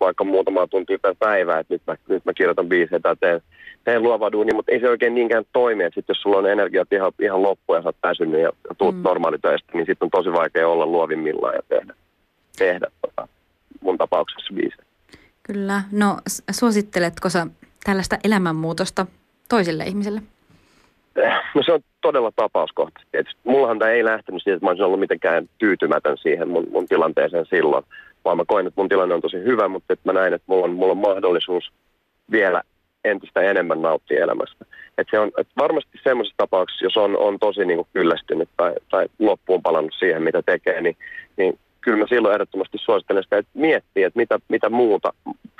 vaikka 0.00 0.24
muutama 0.24 0.66
tunti 0.66 0.98
per 0.98 1.14
päivä, 1.18 1.58
että 1.58 1.74
nyt 1.74 1.82
mä, 1.86 1.96
nyt 2.08 2.24
mä 2.24 2.32
kirjoitan 2.32 2.68
biisejä 2.68 3.00
tai 3.00 3.16
teen, 3.20 3.40
teen 3.84 4.02
luovaa 4.02 4.32
duunia, 4.32 4.54
mutta 4.54 4.72
ei 4.72 4.80
se 4.80 4.88
oikein 4.88 5.14
niinkään 5.14 5.44
toimi, 5.52 5.84
että 5.84 6.00
sit 6.00 6.08
jos 6.08 6.22
sulla 6.22 6.38
on 6.38 6.50
energiat 6.50 6.92
ihan, 6.92 7.12
ihan 7.22 7.42
loppu 7.42 7.74
ja 7.74 7.82
sä 7.82 7.88
oot 7.88 7.96
väsynyt 8.02 8.40
ja, 8.40 8.52
ja 8.68 8.74
tuut 8.78 8.96
mm. 8.96 9.02
normaalitöistä, 9.02 9.72
niin 9.72 9.86
sitten 9.86 10.06
on 10.06 10.10
tosi 10.10 10.32
vaikea 10.32 10.68
olla 10.68 10.86
luovimmillaan 10.86 11.54
ja 11.54 11.62
tehdä, 11.68 11.94
tehdä 12.58 12.86
tota, 13.00 13.28
mun 13.80 13.98
tapauksessa 13.98 14.54
biisejä. 14.54 14.84
Kyllä. 15.42 15.82
No 15.92 16.16
suositteletko 16.50 17.28
sä 17.28 17.46
tällaista 17.84 18.16
elämänmuutosta 18.24 19.06
toisille 19.48 19.84
ihmisille? 19.84 20.22
No 21.54 21.62
se 21.62 21.72
on 21.72 21.80
todella. 22.00 22.32
Tietysti 23.12 23.40
mullahan 23.44 23.78
tämä 23.78 23.90
ei 23.90 24.04
lähtenyt 24.04 24.42
siitä, 24.42 24.56
että 24.56 24.66
mä 24.66 24.70
olisin 24.70 24.84
ollut 24.84 25.00
mitenkään 25.00 25.48
tyytymätön 25.58 26.16
siihen 26.18 26.48
mun, 26.48 26.66
mun 26.70 26.86
tilanteeseen 26.86 27.46
silloin, 27.46 27.84
vaan 28.24 28.36
mä 28.36 28.44
koin, 28.46 28.66
että 28.66 28.80
mun 28.80 28.88
tilanne 28.88 29.14
on 29.14 29.20
tosi 29.20 29.36
hyvä, 29.36 29.68
mutta 29.68 29.92
että 29.92 30.12
mä 30.12 30.20
näin, 30.20 30.34
että 30.34 30.44
mulla 30.46 30.64
on, 30.64 30.74
mulla 30.74 30.92
on 30.92 30.98
mahdollisuus 30.98 31.72
vielä 32.30 32.62
entistä 33.04 33.40
enemmän 33.40 33.82
nauttia 33.82 34.24
elämästä. 34.24 34.64
Et 34.98 35.06
se 35.10 35.18
on 35.18 35.30
et 35.38 35.48
varmasti 35.58 35.98
semmoisessa 36.02 36.36
tapauksessa, 36.36 36.84
jos 36.84 36.96
on, 36.96 37.18
on 37.18 37.38
tosi 37.38 37.64
niin 37.64 37.76
kuin 37.76 37.88
kyllästynyt 37.92 38.48
tai, 38.56 38.72
tai 38.90 39.06
loppuun 39.18 39.62
palannut 39.62 39.94
siihen, 39.98 40.22
mitä 40.22 40.42
tekee, 40.42 40.80
niin, 40.80 40.96
niin 41.36 41.58
kyllä 41.80 41.98
mä 41.98 42.06
silloin 42.08 42.32
ehdottomasti 42.34 42.78
suosittelen 42.78 43.22
sitä, 43.22 43.38
että 43.38 43.50
miettii, 43.54 44.02
että 44.02 44.18
mitä, 44.18 44.38
mitä 44.48 44.68
muuta 44.68 45.12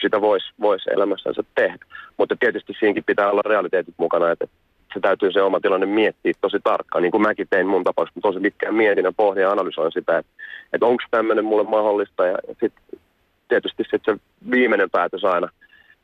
sitä 0.03 0.21
voisi 0.21 0.47
vois 0.61 0.87
elämässänsä 0.87 1.43
tehdä. 1.55 1.85
Mutta 2.17 2.37
tietysti 2.41 2.73
siinäkin 2.79 3.05
pitää 3.05 3.31
olla 3.31 3.43
realiteetit 3.45 3.95
mukana, 3.97 4.31
että 4.31 4.47
se 4.95 5.01
täytyy 5.01 5.33
se 5.33 5.43
oma 5.43 5.61
tilanne 5.61 5.87
miettiä 5.87 6.33
tosi 6.41 6.57
tarkkaan. 6.65 7.03
Niin 7.03 7.13
kuin 7.13 7.23
mäkin 7.23 7.47
tein 7.51 7.67
mun 7.67 7.85
tapauksessa, 7.85 8.21
tosi 8.21 8.41
pitkään 8.41 8.75
mietin 8.75 9.05
ja 9.05 9.13
pohdin 9.17 9.43
ja 9.43 9.51
analysoin 9.51 9.93
sitä, 9.93 10.19
että, 10.19 10.33
että 10.73 10.87
onko 10.87 11.03
tämmöinen 11.11 11.45
mulle 11.45 11.65
mahdollista. 11.65 12.27
Ja, 12.27 12.39
sitten 12.49 13.01
tietysti 13.49 13.85
sit 13.91 14.03
se 14.05 14.17
viimeinen 14.51 14.91
päätös 14.91 15.25
aina, 15.25 15.49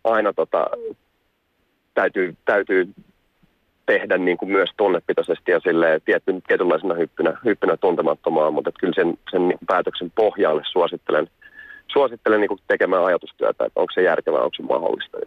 aina 0.05 0.33
tota, 0.33 0.67
täytyy, 1.95 2.37
täytyy 2.45 2.89
tehdä 3.87 4.19
niin 4.19 4.37
kuin 4.37 4.53
myös 4.53 4.71
tunnepitoisesti 4.77 5.51
ja 5.51 5.61
silleen 5.61 6.01
tietty, 6.05 6.33
tietynlaisena 6.49 6.95
hyppynä, 6.95 7.39
hyppynä 7.45 7.77
tuntemattomaan, 7.77 8.55
mutta 8.55 8.71
kyllä 8.81 8.95
sen, 8.95 9.19
sen 9.31 9.49
niin 9.49 9.59
päätöksen 9.67 10.13
pohjalle 10.15 10.63
suosittelen, 10.73 11.31
suosittelen 11.93 12.41
niin 12.41 12.49
kuin 12.49 12.61
tekemään 12.69 13.05
ajatustyötä, 13.05 13.65
että 13.65 13.81
onko 13.81 13.93
se 13.95 14.03
järkevää, 14.03 14.41
onko 14.41 14.55
se 14.57 14.63
mahdollista. 14.63 15.19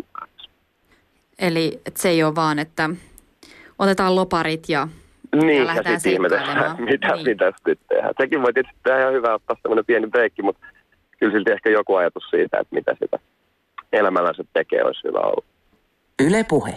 Eli 1.39 1.81
se 1.95 2.09
ei 2.09 2.23
ole 2.23 2.35
vaan, 2.35 2.59
että 2.59 2.89
otetaan 3.79 4.15
loparit 4.15 4.69
ja 4.69 4.87
niin, 5.35 5.65
ja, 5.65 5.73
ja 5.73 5.99
sitten 5.99 6.13
ihmetellään, 6.13 6.57
mitä, 6.57 6.73
niin. 6.73 7.25
mitä 7.29 7.51
sitten 7.55 7.77
tehdään. 7.89 8.13
Sekin 8.21 8.41
voi 8.41 8.53
tietysti 8.53 8.79
tehdä 8.83 9.01
ihan 9.01 9.13
hyvä 9.13 9.33
ottaa 9.33 9.57
sellainen 9.61 9.85
pieni 9.85 10.07
breikki, 10.07 10.41
mutta 10.41 10.67
kyllä 11.19 11.33
silti 11.33 11.51
ehkä 11.51 11.69
joku 11.69 11.95
ajatus 11.95 12.23
siitä, 12.29 12.59
että 12.59 12.75
mitä 12.75 12.95
sitä 12.99 13.19
elämällänsä 13.93 14.43
tekee, 14.53 14.83
olisi 14.83 15.03
hyvä 15.03 15.19
olla. 15.19 15.45
Yle 16.19 16.45
Puhe. 16.49 16.73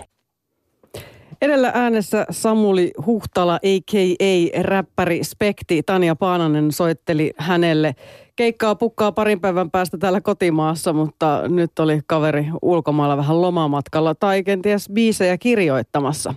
Edellä 1.43 1.71
äänessä 1.75 2.27
Samuli 2.31 2.91
Huhtala, 3.07 3.55
a.k.a. 3.55 4.63
räppäri 4.63 5.25
Spekti. 5.25 5.83
Tanja 5.83 6.17
Paananen 6.17 6.73
soitteli 6.73 7.33
hänelle. 7.39 7.95
Keikkaa 8.37 8.75
pukkaa 8.75 9.13
parin 9.13 9.41
päivän 9.41 9.71
päästä 9.71 9.99
täällä 9.99 10.21
kotimaassa, 10.21 10.93
mutta 10.93 11.43
nyt 11.49 11.79
oli 11.79 12.01
kaveri 12.07 12.47
ulkomailla 12.63 13.17
vähän 13.17 13.43
lomamatkalla 13.43 14.15
tai 14.15 14.43
kenties 14.43 14.89
biisejä 14.93 15.39
kirjoittamassa. 15.39 16.35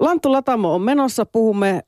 Lanttu 0.00 0.32
Latamo 0.32 0.74
on 0.74 0.82
menossa. 0.82 1.26
Puhumme 1.26 1.82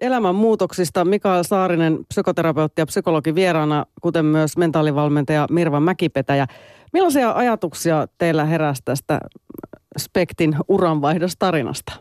elämänmuutoksista. 0.00 1.04
Mikael 1.04 1.42
Saarinen, 1.42 1.98
psykoterapeutti 2.08 2.80
ja 2.80 2.86
psykologi 2.86 3.34
vieraana, 3.34 3.86
kuten 4.02 4.24
myös 4.24 4.56
mentaalivalmentaja 4.56 5.46
Mirva 5.50 5.80
Mäkipetäjä. 5.80 6.46
Millaisia 6.92 7.32
ajatuksia 7.32 8.08
teillä 8.18 8.44
heräsi 8.44 8.82
tästä 8.84 9.20
Spektin 9.98 10.56
uranvaihdostarinasta? 10.68 11.92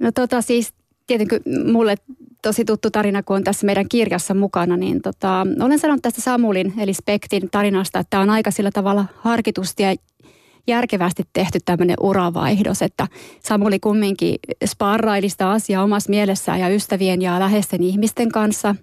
No 0.00 0.12
tota 0.12 0.42
siis 0.42 0.74
tietenkin 1.06 1.40
mulle 1.72 1.94
tosi 2.42 2.64
tuttu 2.64 2.90
tarina, 2.90 3.22
kun 3.22 3.36
on 3.36 3.44
tässä 3.44 3.66
meidän 3.66 3.88
kirjassa 3.88 4.34
mukana, 4.34 4.76
niin 4.76 5.02
tota, 5.02 5.46
olen 5.60 5.78
sanonut 5.78 6.02
tästä 6.02 6.20
Samulin 6.20 6.74
eli 6.78 6.94
Spektin 6.94 7.50
tarinasta, 7.50 7.98
että 7.98 8.10
tämä 8.10 8.22
on 8.22 8.30
aika 8.30 8.50
sillä 8.50 8.70
tavalla 8.70 9.04
harkitusti 9.16 9.82
ja 9.82 9.94
järkevästi 10.70 11.22
tehty 11.32 11.58
tämmöinen 11.64 11.96
uravaihdos, 12.00 12.82
että 12.82 13.06
Samuli 13.42 13.80
kumminkin 13.80 14.34
sparraili 14.64 15.28
sitä 15.28 15.50
asiaa 15.50 15.84
omassa 15.84 16.10
mielessään 16.10 16.60
ja 16.60 16.68
ystävien 16.68 17.22
ja 17.22 17.40
läheisten 17.40 17.82
ihmisten 17.82 18.32
kanssa. 18.32 18.74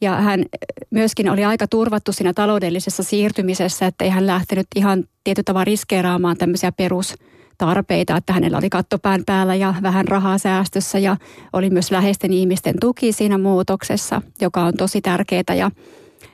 Ja 0.00 0.14
hän 0.14 0.44
myöskin 0.90 1.30
oli 1.30 1.44
aika 1.44 1.66
turvattu 1.66 2.12
siinä 2.12 2.32
taloudellisessa 2.32 3.02
siirtymisessä, 3.02 3.86
että 3.86 4.04
ei 4.04 4.10
hän 4.10 4.26
lähtenyt 4.26 4.66
ihan 4.76 5.04
tietyllä 5.24 5.44
tavalla 5.44 5.64
riskeeraamaan 5.64 6.36
tämmöisiä 6.36 6.72
perustarpeita, 6.72 8.16
että 8.16 8.32
hänellä 8.32 8.58
oli 8.58 8.70
kattopään 8.70 9.22
päällä 9.26 9.54
ja 9.54 9.74
vähän 9.82 10.08
rahaa 10.08 10.38
säästössä 10.38 10.98
ja 10.98 11.16
oli 11.52 11.70
myös 11.70 11.90
läheisten 11.90 12.32
ihmisten 12.32 12.74
tuki 12.80 13.12
siinä 13.12 13.38
muutoksessa, 13.38 14.22
joka 14.40 14.62
on 14.62 14.74
tosi 14.74 15.00
tärkeää 15.00 15.54
ja, 15.56 15.70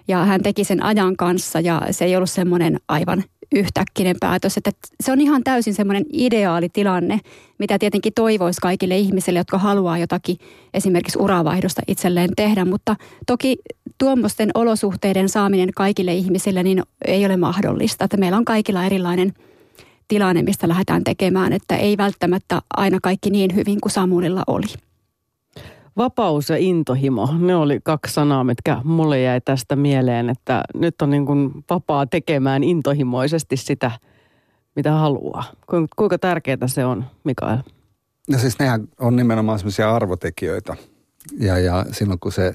ja 0.09 0.25
hän 0.25 0.43
teki 0.43 0.65
sen 0.65 0.83
ajan 0.83 1.17
kanssa 1.17 1.61
ja 1.61 1.83
se 1.91 2.05
ei 2.05 2.17
ollut 2.17 2.31
semmoinen 2.31 2.81
aivan 2.89 3.25
yhtäkkinen 3.55 4.17
päätös. 4.21 4.57
Että 4.57 4.71
se 5.01 5.13
on 5.13 5.21
ihan 5.21 5.45
täysin 5.45 5.75
semmoinen 5.75 6.05
ideaali 6.13 6.69
tilanne, 6.69 7.21
mitä 7.59 7.79
tietenkin 7.79 8.13
toivoisi 8.15 8.61
kaikille 8.61 8.99
ihmisille, 8.99 9.39
jotka 9.39 9.59
haluaa 9.59 9.99
jotakin 9.99 10.37
esimerkiksi 10.75 11.19
uravaihdosta 11.19 11.83
itselleen 11.89 12.31
tehdä. 12.37 12.65
Mutta 12.65 12.97
toki 13.27 13.57
tuommoisten 13.99 14.51
olosuhteiden 14.55 15.29
saaminen 15.29 15.69
kaikille 15.77 16.15
ihmisille 16.15 16.63
niin 16.63 16.83
ei 17.07 17.27
ole 17.27 17.37
mahdollista. 17.37 18.05
Että 18.05 18.17
meillä 18.17 18.39
on 18.39 18.45
kaikilla 18.45 18.85
erilainen 18.85 19.33
tilanne, 20.09 20.43
mistä 20.43 20.69
lähdetään 20.69 21.05
tekemään, 21.05 21.53
että 21.53 21.77
ei 21.77 21.97
välttämättä 21.97 22.63
aina 22.77 22.99
kaikki 23.03 23.31
niin 23.31 23.55
hyvin 23.55 23.81
kuin 23.81 23.93
Samulilla 23.93 24.43
oli. 24.47 24.88
Vapaus 25.99 26.49
ja 26.49 26.57
intohimo, 26.57 27.29
ne 27.39 27.57
oli 27.57 27.81
kaksi 27.85 28.15
sanaa, 28.15 28.45
mitkä 28.45 28.81
mulle 28.85 29.21
jäi 29.21 29.41
tästä 29.41 29.77
mieleen, 29.77 30.31
että 30.31 30.63
nyt 30.75 31.03
on 31.03 31.11
niin 31.11 31.27
kuin 31.27 31.65
vapaa 31.71 32.07
tekemään 32.07 32.65
intohimoisesti 32.65 33.57
sitä, 33.57 33.91
mitä 34.77 34.93
haluaa. 34.93 35.45
Kuinka 35.97 36.19
tärkeää 36.19 36.67
se 36.67 36.85
on, 36.85 37.05
Mikael? 37.25 37.59
No 38.31 38.39
siis 38.39 38.59
nehän 38.59 38.89
on 39.01 39.17
nimenomaan 39.17 39.59
sellaisia 39.59 39.95
arvotekijöitä. 39.95 40.77
Ja, 41.41 41.59
ja 41.59 41.87
silloin 41.93 42.21
kun 42.21 42.33
se 42.33 42.55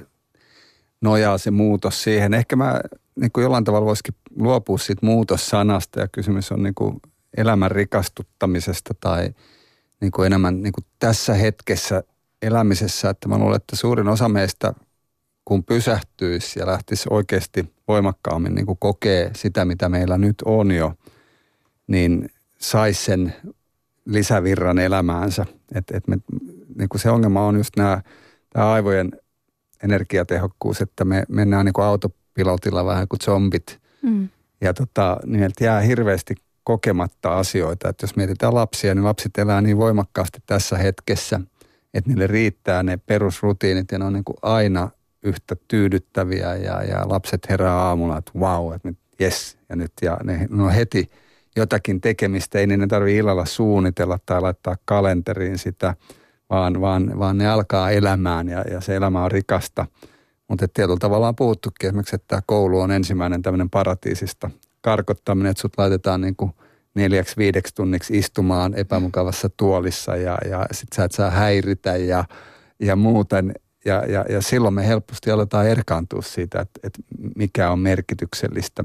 nojaa 1.02 1.38
se 1.38 1.52
muutos 1.52 2.04
siihen, 2.04 2.34
ehkä 2.34 2.56
mä 2.56 2.82
niin 3.16 3.32
kuin 3.32 3.44
jollain 3.44 3.64
tavalla 3.64 3.86
voisikin 3.86 4.16
luopua 4.36 4.78
siitä 4.78 5.06
muutossanasta 5.06 6.00
ja 6.00 6.08
kysymys 6.08 6.52
on 6.52 6.64
niin 6.64 6.76
kuin 6.76 7.02
elämän 7.38 7.72
rikastuttamisesta 7.72 8.94
tai 9.00 9.30
niin 10.02 10.12
kuin 10.12 10.26
enemmän 10.26 10.62
niin 10.62 10.74
kuin 10.74 10.86
tässä 11.00 11.34
hetkessä 11.34 12.04
elämisessä, 12.44 13.10
että 13.10 13.28
mä 13.28 13.38
luulen, 13.38 13.56
että 13.56 13.76
suurin 13.76 14.08
osa 14.08 14.30
meistä, 14.30 14.74
kun 15.46 15.64
pysähtyisi 15.64 16.60
ja 16.60 16.66
lähtisi 16.68 17.10
oikeasti 17.10 17.74
voimakkaammin 17.88 18.56
niin 18.56 18.66
kuin 18.66 18.78
kokee 18.80 19.32
sitä, 19.36 19.66
mitä 19.66 19.90
meillä 19.90 20.18
nyt 20.18 20.36
on 20.46 20.72
jo, 20.72 20.94
niin 21.88 22.30
saisi 22.58 23.04
sen 23.04 23.36
lisävirran 24.06 24.80
elämäänsä. 24.80 25.46
Et, 25.76 25.92
et 25.94 26.08
me, 26.08 26.18
niin 26.78 26.90
kuin 26.90 27.02
se 27.02 27.10
ongelma 27.10 27.46
on 27.46 27.58
just 27.58 27.76
nämä, 27.78 28.02
tämä 28.54 28.72
aivojen 28.72 29.12
energiatehokkuus, 29.84 30.82
että 30.82 31.06
me 31.06 31.24
mennään 31.30 31.66
niin 31.66 31.74
kuin 31.74 31.86
autopilotilla 31.86 32.86
vähän 32.86 33.08
kuin 33.08 33.20
zombit. 33.24 33.80
Mm. 34.02 34.30
Ja 34.62 34.74
tota, 34.74 35.18
niiltä 35.26 35.64
jää 35.64 35.82
hirveästi 35.82 36.36
kokematta 36.64 37.38
asioita. 37.38 37.90
Että 37.90 38.04
jos 38.04 38.16
mietitään 38.16 38.54
lapsia, 38.54 38.96
niin 38.96 39.06
lapset 39.06 39.38
elää 39.38 39.62
niin 39.62 39.78
voimakkaasti 39.78 40.40
tässä 40.46 40.78
hetkessä– 40.78 41.40
että 41.94 42.10
niille 42.10 42.28
riittää 42.28 42.84
ne 42.84 42.98
perusrutiinit 42.98 43.92
ja 43.92 44.00
ne 44.00 44.06
on 44.06 44.14
niin 44.14 44.24
kuin 44.24 44.38
aina 44.42 44.90
yhtä 45.24 45.56
tyydyttäviä 45.68 46.56
ja, 46.56 46.84
ja 46.84 47.10
lapset 47.10 47.50
herää 47.50 47.76
aamulla, 47.76 48.18
että 48.18 48.32
wow, 48.40 48.74
että 48.74 48.94
jes, 49.20 49.58
ja 49.70 49.76
nyt 49.76 49.92
ja 50.02 50.18
ne, 50.24 50.48
ne 50.50 50.64
on 50.64 50.72
heti 50.72 51.12
jotakin 51.56 52.02
tekemistä, 52.02 52.60
ei 52.60 52.68
ne 52.68 52.88
tarvitse 52.88 53.18
illalla 53.18 53.46
suunnitella 53.46 54.20
tai 54.26 54.42
laittaa 54.42 54.78
kalenteriin 54.86 55.58
sitä, 55.58 55.96
vaan, 56.50 56.82
vaan, 56.82 57.20
vaan 57.20 57.38
ne 57.38 57.48
alkaa 57.48 57.92
elämään 57.92 58.50
ja, 58.50 58.62
ja 58.72 58.82
se 58.82 58.96
elämä 58.96 59.24
on 59.24 59.32
rikasta. 59.32 59.86
Mutta 60.48 60.68
tietyllä 60.68 60.98
tavalla 61.00 61.28
on 61.28 61.36
puhuttukin 61.36 61.88
esimerkiksi, 61.88 62.16
että 62.16 62.28
tämä 62.28 62.42
koulu 62.46 62.80
on 62.80 62.92
ensimmäinen 62.92 63.42
tämmöinen 63.42 63.70
paratiisista 63.70 64.50
karkottaminen, 64.82 65.50
että 65.50 65.62
sut 65.62 65.74
laitetaan 65.78 66.22
niin 66.22 66.36
kuin 66.36 66.52
neljäksi 66.96 67.38
viideksi 67.38 67.76
tunniksi 67.76 68.18
istumaan 68.18 68.74
epämukavassa 68.74 69.50
tuolissa 69.58 70.16
ja, 70.16 70.38
ja 70.50 70.66
sit 70.72 70.90
sä 70.96 71.04
et 71.04 71.12
saa 71.12 71.30
häiritä 71.30 71.96
ja, 71.96 72.26
ja 72.80 72.96
muuten. 72.96 73.54
Ja, 73.86 74.06
ja, 74.06 74.26
ja 74.30 74.42
silloin 74.42 74.74
me 74.74 74.88
helposti 74.88 75.32
aletaan 75.32 75.68
erkaantua 75.68 76.22
siitä, 76.22 76.62
että, 76.62 76.80
että 76.84 77.00
mikä 77.36 77.72
on 77.72 77.80
merkityksellistä 77.80 78.84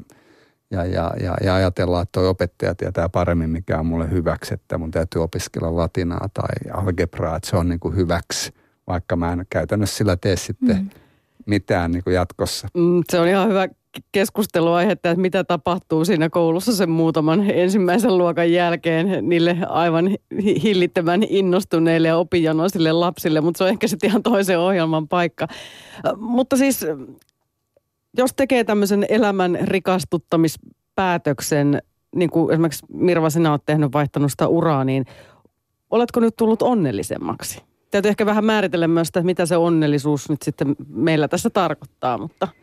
ja, 0.71 0.85
ja, 0.85 1.11
ja, 1.21 1.37
ja 1.45 1.55
ajatellaan, 1.55 2.03
että 2.03 2.21
tuo 2.21 2.29
opettaja 2.29 2.75
tietää 2.75 3.09
paremmin, 3.09 3.51
mikä 3.51 3.79
on 3.79 3.87
mulle 3.87 4.11
hyväksi, 4.11 4.55
että 4.55 4.79
mun 4.79 4.91
täytyy 4.91 5.23
opiskella 5.23 5.77
latinaa 5.77 6.29
tai 6.35 6.73
algebraa, 6.73 7.37
että 7.37 7.51
se 7.51 7.57
on 7.57 7.69
niin 7.69 7.81
kuin 7.81 7.97
hyväksi, 7.97 8.53
vaikka 8.87 9.17
mä 9.17 9.33
en 9.33 9.47
käytännössä 9.51 9.97
sillä 9.97 10.17
tee 10.17 10.37
sitten 10.37 10.77
mm. 10.77 10.91
mitään 11.47 11.91
niin 11.91 12.05
kuin 12.05 12.15
jatkossa. 12.15 12.69
Mm, 12.75 13.03
se 13.11 13.21
on 13.21 13.29
ihan 13.29 13.49
hyvä 13.49 13.69
keskusteluaihe, 14.13 14.93
että 14.93 15.15
mitä 15.15 15.45
tapahtuu 15.45 16.05
siinä 16.05 16.29
koulussa 16.29 16.77
sen 16.77 16.91
muutaman 16.91 17.51
ensimmäisen 17.51 18.19
luokan 18.19 18.53
jälkeen 18.53 19.29
niille 19.29 19.57
aivan 19.69 20.11
hillittömän 20.63 21.23
innostuneille 21.29 22.09
ja 22.09 22.17
opinjanoisille 22.17 22.93
lapsille, 22.93 23.41
mutta 23.41 23.59
se 23.59 23.65
on 23.65 23.71
ehkä 23.71 23.89
sitten 23.89 24.11
ihan 24.11 24.23
toisen 24.23 24.59
ohjelman 24.59 25.09
paikka. 25.09 25.47
Mutta 26.17 26.57
siis 26.57 26.87
jos 28.17 28.31
tekee 28.37 28.65
tämmöisen 28.65 29.07
elämän 29.09 29.59
rikastuttamispäätöksen, 29.63 31.83
niin 32.17 32.31
kuin 32.31 32.53
esimerkiksi 32.53 32.87
Mirva, 32.93 33.31
sinä 33.31 33.51
olet 33.51 33.63
tehnyt 33.67 33.93
vaihtanut 33.93 34.31
sitä 34.31 34.49
uraa, 34.49 34.85
niin 34.85 35.05
oletko 35.91 36.21
nyt 36.21 36.37
tullut 36.37 36.63
onnellisemmaksi? 36.63 37.63
Täytyy 37.91 38.09
ehkä 38.09 38.27
vähän 38.27 38.45
määritellä 38.45 38.89
myös 38.89 39.09
sitä, 39.09 39.23
mitä 39.23 39.47
se 39.47 39.57
onnellisuus 39.57 40.31
nyt 40.31 40.43
sitten 40.43 40.77
meillä 40.89 41.29
tässä 41.29 41.51
tarkoittaa, 41.51 42.19
mutta– 42.19 42.49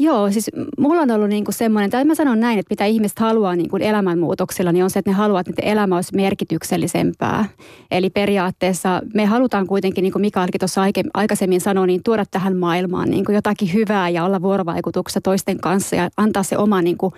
Joo, 0.00 0.30
siis 0.30 0.50
mulla 0.78 1.02
on 1.02 1.10
ollut 1.10 1.28
niinku 1.28 1.52
semmoinen, 1.52 1.90
tai 1.90 2.04
mä 2.04 2.14
sanon 2.14 2.40
näin, 2.40 2.58
että 2.58 2.72
mitä 2.72 2.84
ihmiset 2.84 3.18
haluaa 3.18 3.56
niinku 3.56 3.76
elämänmuutoksilla, 3.76 4.72
niin 4.72 4.84
on 4.84 4.90
se, 4.90 4.98
että 4.98 5.10
ne 5.10 5.14
haluaa, 5.14 5.40
että 5.40 5.62
elämä 5.62 5.94
olisi 5.94 6.16
merkityksellisempää. 6.16 7.44
Eli 7.90 8.10
periaatteessa 8.10 9.02
me 9.14 9.26
halutaan 9.26 9.66
kuitenkin, 9.66 10.02
niin 10.02 10.12
kuin 10.12 10.20
Mikaelkin 10.20 10.58
tuossa 10.58 10.82
aikaisemmin 11.14 11.60
sanoi, 11.60 11.86
niin 11.86 12.02
tuoda 12.02 12.24
tähän 12.30 12.56
maailmaan 12.56 13.10
niin 13.10 13.24
kuin 13.24 13.34
jotakin 13.34 13.72
hyvää 13.72 14.08
ja 14.08 14.24
olla 14.24 14.42
vuorovaikutuksessa 14.42 15.20
toisten 15.20 15.60
kanssa 15.60 15.96
ja 15.96 16.08
antaa 16.16 16.42
se 16.42 16.58
oma 16.58 16.82
niin 16.82 16.98
kuin 16.98 17.12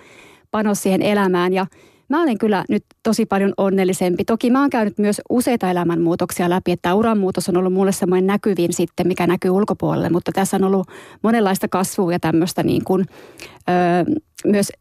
panos 0.51 0.83
siihen 0.83 1.01
elämään. 1.01 1.53
Ja 1.53 1.65
Mä 2.11 2.21
olen 2.21 2.37
kyllä 2.37 2.65
nyt 2.69 2.83
tosi 3.03 3.25
paljon 3.25 3.53
onnellisempi. 3.57 4.25
Toki 4.25 4.49
mä 4.49 4.61
oon 4.61 4.69
käynyt 4.69 4.97
myös 4.97 5.21
useita 5.29 5.71
elämänmuutoksia 5.71 6.49
läpi, 6.49 6.71
että 6.71 6.93
uranmuutos 6.93 7.49
on 7.49 7.57
ollut 7.57 7.73
mulle 7.73 7.91
semmoinen 7.91 8.27
näkyvin 8.27 8.73
sitten, 8.73 9.07
mikä 9.07 9.27
näkyy 9.27 9.51
ulkopuolelle, 9.51 10.09
mutta 10.09 10.31
tässä 10.31 10.57
on 10.57 10.63
ollut 10.63 10.87
monenlaista 11.21 11.67
kasvua 11.67 12.11
ja 12.11 12.19
tämmöistä 12.19 12.63
niin 12.63 12.83
kuin, 12.83 13.05
öö, 13.69 14.15
myös 14.45 14.71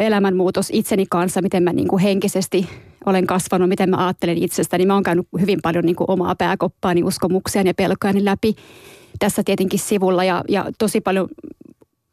elämänmuutos 0.00 0.68
itseni 0.72 1.06
kanssa, 1.10 1.42
miten 1.42 1.62
mä 1.62 1.72
niin 1.72 1.88
kuin 1.88 2.02
henkisesti 2.02 2.68
olen 3.06 3.26
kasvanut, 3.26 3.68
miten 3.68 3.90
mä 3.90 4.06
ajattelen 4.06 4.38
itsestäni. 4.38 4.86
Mä 4.86 4.94
oon 4.94 5.02
käynyt 5.02 5.26
hyvin 5.40 5.58
paljon 5.62 5.84
niin 5.84 5.96
kuin 5.96 6.10
omaa 6.10 6.34
pääkoppaani, 6.34 7.02
uskomuksiani 7.02 7.70
ja 7.70 7.74
pelkoani 7.74 8.24
läpi 8.24 8.54
tässä 9.18 9.42
tietenkin 9.44 9.78
sivulla 9.78 10.24
ja, 10.24 10.44
ja 10.48 10.66
tosi 10.78 11.00
paljon 11.00 11.28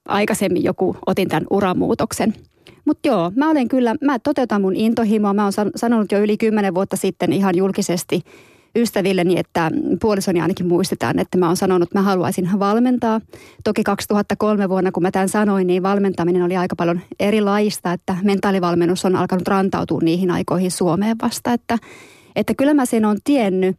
aikaisemmin 0.08 0.64
joku 0.64 0.98
otin 1.06 1.28
tämän 1.28 1.48
uramuutoksen– 1.50 2.34
mutta 2.86 3.07
joo, 3.09 3.31
mä 3.36 3.49
olen 3.49 3.67
kyllä, 3.67 3.95
mä 4.01 4.19
toteutan 4.19 4.61
mun 4.61 4.75
intohimoa. 4.75 5.33
Mä 5.33 5.43
oon 5.43 5.53
sanonut 5.75 6.11
jo 6.11 6.19
yli 6.19 6.38
kymmenen 6.38 6.75
vuotta 6.75 6.95
sitten 6.97 7.33
ihan 7.33 7.57
julkisesti 7.57 8.21
ystävilleni, 8.75 9.39
että 9.39 9.71
puolisoni 10.01 10.41
ainakin 10.41 10.67
muistetaan, 10.67 11.19
että 11.19 11.38
mä 11.38 11.47
oon 11.47 11.57
sanonut, 11.57 11.88
että 11.89 11.99
mä 11.99 12.03
haluaisin 12.03 12.49
valmentaa. 12.59 13.21
Toki 13.63 13.83
2003 13.83 14.69
vuonna, 14.69 14.91
kun 14.91 15.03
mä 15.03 15.11
tämän 15.11 15.29
sanoin, 15.29 15.67
niin 15.67 15.83
valmentaminen 15.83 16.43
oli 16.43 16.57
aika 16.57 16.75
paljon 16.75 17.01
erilaista, 17.19 17.93
että 17.93 18.17
mentaalivalmennus 18.23 19.05
on 19.05 19.15
alkanut 19.15 19.47
rantautua 19.47 19.99
niihin 20.03 20.31
aikoihin 20.31 20.71
Suomeen 20.71 21.17
vasta, 21.21 21.53
että, 21.53 21.77
että 22.36 22.53
kyllä 22.53 22.73
mä 22.73 22.86
sen 22.86 23.05
on 23.05 23.17
tiennyt. 23.23 23.77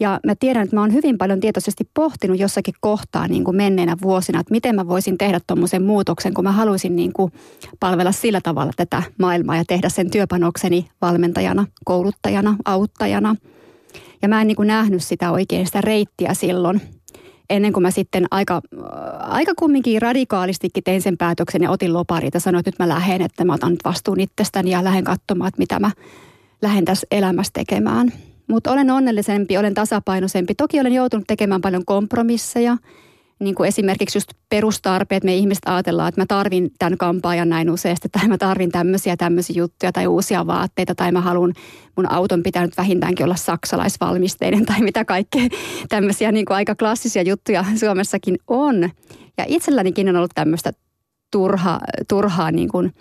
Ja 0.00 0.20
mä 0.26 0.34
tiedän, 0.34 0.62
että 0.62 0.76
mä 0.76 0.80
oon 0.80 0.92
hyvin 0.92 1.18
paljon 1.18 1.40
tietoisesti 1.40 1.88
pohtinut 1.94 2.38
jossakin 2.38 2.74
kohtaa 2.80 3.28
niin 3.28 3.44
kuin 3.44 3.56
menneenä 3.56 3.96
vuosina, 4.02 4.40
että 4.40 4.50
miten 4.50 4.74
mä 4.74 4.88
voisin 4.88 5.18
tehdä 5.18 5.40
tuommoisen 5.46 5.82
muutoksen, 5.82 6.34
kun 6.34 6.44
mä 6.44 6.52
haluaisin 6.52 6.96
niin 6.96 7.12
kuin 7.12 7.32
palvella 7.80 8.12
sillä 8.12 8.40
tavalla 8.40 8.72
tätä 8.76 9.02
maailmaa 9.18 9.56
ja 9.56 9.64
tehdä 9.64 9.88
sen 9.88 10.10
työpanokseni 10.10 10.88
valmentajana, 11.02 11.66
kouluttajana, 11.84 12.56
auttajana. 12.64 13.36
Ja 14.22 14.28
mä 14.28 14.40
en 14.40 14.46
niin 14.46 14.56
kuin 14.56 14.66
nähnyt 14.66 15.04
sitä 15.04 15.30
oikein 15.30 15.66
sitä 15.66 15.80
reittiä 15.80 16.34
silloin, 16.34 16.80
ennen 17.50 17.72
kuin 17.72 17.82
mä 17.82 17.90
sitten 17.90 18.26
aika, 18.30 18.60
aika 19.18 19.52
kumminkin 19.58 20.02
radikaalistikin 20.02 20.84
tein 20.84 21.02
sen 21.02 21.16
päätöksen 21.16 21.62
ja 21.62 21.70
otin 21.70 21.92
loparit 21.92 22.34
ja 22.34 22.40
sanoin, 22.40 22.60
että 22.60 22.68
nyt 22.68 22.78
mä 22.78 22.88
lähden, 22.88 23.22
että 23.22 23.44
mä 23.44 23.54
otan 23.54 23.70
nyt 23.70 23.84
vastuun 23.84 24.20
itsestäni 24.20 24.70
ja 24.70 24.84
lähden 24.84 25.04
katsomaan, 25.04 25.48
että 25.48 25.58
mitä 25.58 25.80
mä 25.80 25.90
lähden 26.62 26.84
tässä 26.84 27.06
elämässä 27.10 27.50
tekemään. 27.52 28.12
Mutta 28.48 28.72
olen 28.72 28.90
onnellisempi, 28.90 29.58
olen 29.58 29.74
tasapainoisempi. 29.74 30.54
Toki 30.54 30.80
olen 30.80 30.92
joutunut 30.92 31.26
tekemään 31.26 31.60
paljon 31.60 31.84
kompromisseja. 31.84 32.76
Niin 33.40 33.54
kuin 33.54 33.68
esimerkiksi 33.68 34.18
just 34.18 34.28
perustarpeet, 34.48 35.24
me 35.24 35.34
ihmiset 35.34 35.62
ajatellaan, 35.66 36.08
että 36.08 36.20
mä 36.20 36.26
tarvin 36.28 36.70
tämän 36.78 36.98
kampaajan 36.98 37.48
näin 37.48 37.70
useasti, 37.70 38.08
tai 38.08 38.28
mä 38.28 38.38
tarvin 38.38 38.70
tämmöisiä 38.70 39.16
tämmöisiä 39.16 39.54
juttuja 39.56 39.92
tai 39.92 40.06
uusia 40.06 40.46
vaatteita, 40.46 40.94
tai 40.94 41.12
mä 41.12 41.20
haluan, 41.20 41.52
mun 41.96 42.10
auton 42.10 42.42
pitää 42.42 42.62
nyt 42.62 42.76
vähintäänkin 42.76 43.24
olla 43.24 43.36
saksalaisvalmisteinen, 43.36 44.66
tai 44.66 44.80
mitä 44.80 45.04
kaikkea 45.04 45.48
tämmöisiä 45.88 46.32
niin 46.32 46.46
kuin 46.46 46.56
aika 46.56 46.74
klassisia 46.74 47.22
juttuja 47.22 47.64
Suomessakin 47.80 48.38
on. 48.46 48.90
Ja 49.38 49.44
itsellänikin 49.48 50.08
on 50.08 50.16
ollut 50.16 50.32
tämmöistä 50.34 50.72
turha, 51.30 51.80
turhaa 52.08 52.50
niin 52.50 52.68
kuin 52.68 52.94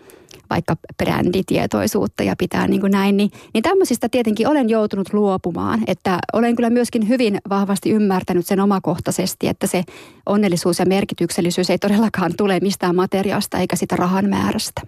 vaikka 0.49 0.75
bränditietoisuutta 0.97 2.23
ja 2.23 2.35
pitää 2.37 2.67
niin 2.67 2.81
kuin 2.81 2.91
näin, 2.91 3.17
niin, 3.17 3.31
niin 3.53 3.61
tämmöisistä 3.61 4.09
tietenkin 4.09 4.47
olen 4.47 4.69
joutunut 4.69 5.13
luopumaan. 5.13 5.83
Että 5.87 6.19
olen 6.33 6.55
kyllä 6.55 6.69
myöskin 6.69 7.07
hyvin 7.07 7.37
vahvasti 7.49 7.91
ymmärtänyt 7.91 8.45
sen 8.45 8.59
omakohtaisesti, 8.59 9.47
että 9.47 9.67
se 9.67 9.83
onnellisuus 10.25 10.79
ja 10.79 10.85
merkityksellisyys 10.85 11.69
ei 11.69 11.77
todellakaan 11.77 12.33
tule 12.37 12.59
mistään 12.59 12.95
materiaasta 12.95 13.57
eikä 13.57 13.75
sitä 13.75 13.95
rahan 13.95 14.29
määrästä. 14.29 14.81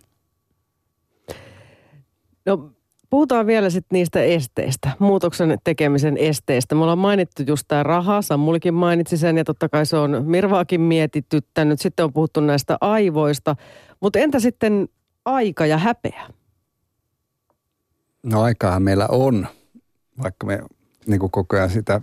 No 2.45 2.71
Puhutaan 3.09 3.47
vielä 3.47 3.69
sitten 3.69 3.95
niistä 3.95 4.21
esteistä, 4.21 4.91
muutoksen 4.99 5.57
tekemisen 5.63 6.17
esteistä. 6.17 6.75
Me 6.75 6.81
ollaan 6.81 6.97
mainittu 6.97 7.43
just 7.47 7.65
tämä 7.67 7.83
raha, 7.83 8.21
Sammulikin 8.21 8.73
mainitsi 8.73 9.17
sen 9.17 9.37
ja 9.37 9.43
totta 9.43 9.69
kai 9.69 9.85
se 9.85 9.97
on 9.97 10.23
Mirvaakin 10.25 10.81
mietityttänyt. 10.81 11.81
Sitten 11.81 12.03
on 12.03 12.13
puhuttu 12.13 12.39
näistä 12.39 12.77
aivoista. 12.81 13.55
Mutta 13.99 14.19
entä 14.19 14.39
sitten 14.39 14.89
aika 15.25 15.65
ja 15.65 15.77
häpeä? 15.77 16.27
No 18.23 18.41
aikaa 18.41 18.79
meillä 18.79 19.07
on, 19.11 19.47
vaikka 20.23 20.47
me 20.47 20.59
niin 21.07 21.19
kuin 21.19 21.31
koko 21.31 21.55
ajan 21.55 21.69
sitä 21.69 22.01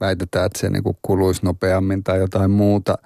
väitetään, 0.00 0.46
että 0.46 0.58
se 0.58 0.70
niin 0.70 0.82
kuin 0.82 0.96
kuluisi 1.02 1.40
nopeammin 1.44 2.04
tai 2.04 2.18
jotain 2.18 2.50
muuta. 2.50 2.98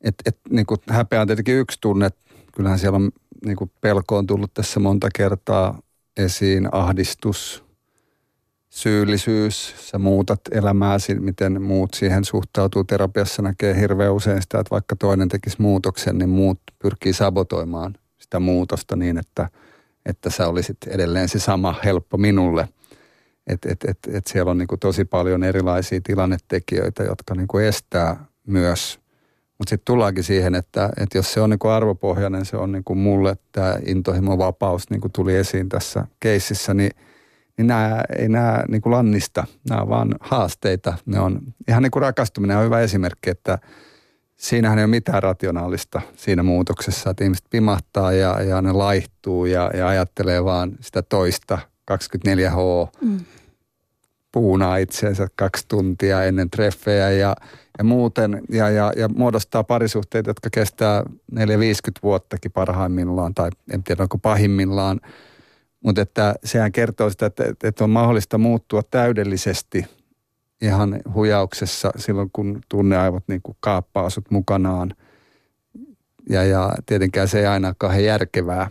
Et, 0.00 0.14
et, 0.26 0.38
niin 0.50 0.66
kuin 0.66 0.80
häpeä 0.90 1.20
on 1.20 1.26
tietenkin 1.26 1.58
yksi 1.58 1.78
tunne. 1.80 2.10
Kyllähän 2.52 2.78
siellä 2.78 2.96
on 2.96 3.10
niin 3.44 3.56
kuin 3.56 3.70
pelko 3.80 4.16
on 4.16 4.26
tullut 4.26 4.54
tässä 4.54 4.80
monta 4.80 5.08
kertaa 5.14 5.82
esiin, 6.16 6.68
ahdistus, 6.72 7.64
syyllisyys, 8.68 9.74
sä 9.90 9.98
muutat 9.98 10.40
elämääsi, 10.50 11.14
miten 11.14 11.62
muut 11.62 11.94
siihen 11.94 12.24
suhtautuu. 12.24 12.84
Terapiassa 12.84 13.42
näkee 13.42 13.80
hirveän 13.80 14.14
usein 14.14 14.42
sitä, 14.42 14.60
että 14.60 14.70
vaikka 14.70 14.96
toinen 14.96 15.28
tekisi 15.28 15.62
muutoksen, 15.62 16.18
niin 16.18 16.28
muut 16.28 16.60
pyrkii 16.78 17.12
sabotoimaan 17.12 17.94
sitä 18.18 18.40
muutosta 18.40 18.96
niin, 18.96 19.18
että, 19.18 19.48
että 20.06 20.30
sä 20.30 20.48
olisit 20.48 20.76
edelleen 20.86 21.28
se 21.28 21.38
sama 21.38 21.74
helppo 21.84 22.16
minulle. 22.16 22.68
Että 23.46 23.68
et, 23.72 23.84
et, 23.84 23.98
et 24.12 24.26
siellä 24.26 24.50
on 24.50 24.58
niinku 24.58 24.76
tosi 24.76 25.04
paljon 25.04 25.44
erilaisia 25.44 26.00
tilannetekijöitä, 26.04 27.02
jotka 27.02 27.34
niinku 27.34 27.58
estää 27.58 28.24
myös. 28.46 29.00
Mutta 29.58 29.70
sitten 29.70 29.84
tullaankin 29.84 30.24
siihen, 30.24 30.54
että, 30.54 30.90
että 30.96 31.18
jos 31.18 31.32
se 31.32 31.40
on 31.40 31.50
niinku 31.50 31.68
arvopohjainen, 31.68 32.44
se 32.44 32.56
on 32.56 32.72
niinku 32.72 32.94
mulle 32.94 33.36
tämä 33.52 33.78
intohimo 33.86 34.38
vapaus, 34.38 34.90
niin 34.90 35.00
kuin 35.00 35.12
tuli 35.12 35.36
esiin 35.36 35.68
tässä 35.68 36.06
keississä, 36.20 36.74
niin– 36.74 36.90
niin 37.58 37.66
nämä 37.66 38.04
ei 38.18 38.28
nämä 38.28 38.64
niin 38.68 38.82
kuin 38.82 38.90
lannista, 38.90 39.46
nämä 39.68 39.82
on 39.82 39.88
vaan 39.88 40.14
haasteita. 40.20 40.98
Ne 41.06 41.20
on, 41.20 41.40
ihan 41.68 41.82
niin 41.82 41.90
kuin 41.90 42.02
rakastuminen 42.02 42.56
on 42.56 42.64
hyvä 42.64 42.80
esimerkki, 42.80 43.30
että 43.30 43.58
siinähän 44.36 44.78
ei 44.78 44.84
ole 44.84 44.90
mitään 44.90 45.22
rationaalista 45.22 46.00
siinä 46.16 46.42
muutoksessa, 46.42 47.10
että 47.10 47.24
ihmiset 47.24 47.46
pimahtaa 47.50 48.12
ja, 48.12 48.42
ja 48.42 48.62
ne 48.62 48.72
laihtuu 48.72 49.46
ja, 49.46 49.70
ja 49.74 49.88
ajattelee 49.88 50.44
vaan 50.44 50.72
sitä 50.80 51.02
toista 51.02 51.58
24H. 51.90 52.98
Mm. 53.00 53.20
puunaa 54.32 54.76
itseensä 54.76 55.28
kaksi 55.36 55.64
tuntia 55.68 56.24
ennen 56.24 56.50
treffejä 56.50 57.10
ja, 57.10 57.36
ja 57.78 57.84
muuten 57.84 58.42
ja, 58.50 58.70
ja, 58.70 58.92
ja 58.96 59.08
muodostaa 59.08 59.64
parisuhteita, 59.64 60.30
jotka 60.30 60.50
kestää 60.52 61.02
4-50 61.34 61.38
vuottakin 62.02 62.52
parhaimmillaan 62.52 63.34
tai 63.34 63.50
en 63.72 63.82
tiedä 63.82 64.02
onko 64.02 64.18
pahimmillaan. 64.18 65.00
Mutta 65.84 66.02
että 66.02 66.34
sehän 66.44 66.72
kertoo 66.72 67.10
sitä, 67.10 67.26
että, 67.26 67.44
että 67.64 67.84
on 67.84 67.90
mahdollista 67.90 68.38
muuttua 68.38 68.82
täydellisesti 68.82 69.84
ihan 70.62 71.00
hujauksessa 71.14 71.90
silloin, 71.96 72.30
kun 72.32 72.60
tunneaivot 72.68 73.24
niin 73.28 73.40
kuin 73.42 73.56
kaappaa 73.60 74.10
sut 74.10 74.30
mukanaan. 74.30 74.94
Ja, 76.30 76.44
ja 76.44 76.72
tietenkään 76.86 77.28
se 77.28 77.38
ei 77.38 77.46
aina 77.46 77.68
ole 77.68 77.74
kauhean 77.78 78.04
järkevää. 78.04 78.70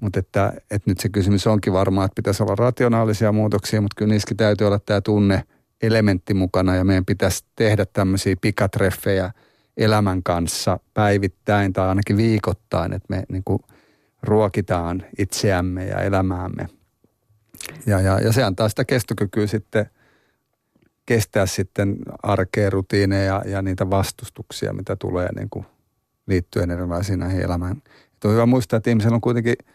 Mutta 0.00 0.18
että, 0.18 0.52
että 0.70 0.90
nyt 0.90 1.00
se 1.00 1.08
kysymys 1.08 1.46
onkin 1.46 1.72
varmaan, 1.72 2.04
että 2.04 2.14
pitäisi 2.16 2.42
olla 2.42 2.54
rationaalisia 2.54 3.32
muutoksia, 3.32 3.80
mutta 3.80 3.94
kyllä 3.98 4.12
niissäkin 4.12 4.36
täytyy 4.36 4.66
olla 4.66 4.78
tämä 4.78 5.00
tunne 5.00 5.44
elementti 5.86 6.34
mukana 6.34 6.76
ja 6.76 6.84
meidän 6.84 7.04
pitäisi 7.04 7.44
tehdä 7.56 7.86
tämmöisiä 7.92 8.36
pikatreffejä 8.40 9.32
elämän 9.76 10.22
kanssa 10.22 10.80
päivittäin 10.94 11.72
tai 11.72 11.88
ainakin 11.88 12.16
viikoittain, 12.16 12.92
että 12.92 13.06
me 13.08 13.22
niin 13.28 13.44
kuin 13.44 13.62
ruokitaan 14.22 15.02
itseämme 15.18 15.86
ja 15.86 16.00
elämäämme. 16.00 16.68
Ja, 17.86 18.00
ja, 18.00 18.20
ja 18.20 18.32
se 18.32 18.42
antaa 18.42 18.68
sitä 18.68 18.84
kestokykyä 18.84 19.46
sitten 19.46 19.90
kestää 21.06 21.46
sitten 21.46 21.96
arkea, 22.22 22.70
rutiineja 22.70 23.42
ja 23.46 23.62
niitä 23.62 23.90
vastustuksia, 23.90 24.72
mitä 24.72 24.96
tulee 24.96 25.28
niin 25.36 25.50
kuin 25.50 25.66
liittyen 26.26 26.70
erilaisiin 26.70 27.18
näihin 27.18 27.42
elämään. 27.42 27.76
Että 28.14 28.28
on 28.28 28.34
hyvä 28.34 28.46
muistaa, 28.46 28.76
että 28.76 28.90
ihmisellä 28.90 29.14
on 29.14 29.20
kuitenkin– 29.20 29.54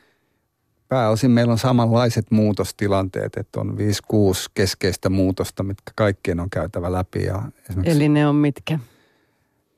pääosin 0.89 1.31
meillä 1.31 1.51
on 1.51 1.57
samanlaiset 1.57 2.31
muutostilanteet, 2.31 3.37
että 3.37 3.59
on 3.59 3.77
5-6 4.13 4.51
keskeistä 4.53 5.09
muutosta, 5.09 5.63
mitkä 5.63 5.91
kaikkien 5.95 6.39
on 6.39 6.49
käytävä 6.49 6.91
läpi. 6.91 7.23
Ja 7.23 7.41
Eli 7.83 8.09
ne 8.09 8.27
on 8.27 8.35
mitkä? 8.35 8.79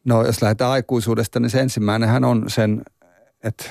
No 0.05 0.26
jos 0.26 0.41
lähdetään 0.41 0.72
aikuisuudesta, 0.72 1.39
niin 1.39 1.49
se 1.49 1.59
ensimmäinenhän 1.59 2.24
on 2.24 2.45
sen, 2.47 2.82
että 3.43 3.64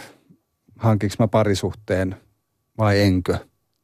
hankinko 0.78 1.14
mä 1.18 1.28
parisuhteen 1.28 2.16
vai 2.78 3.00
enkö. 3.00 3.38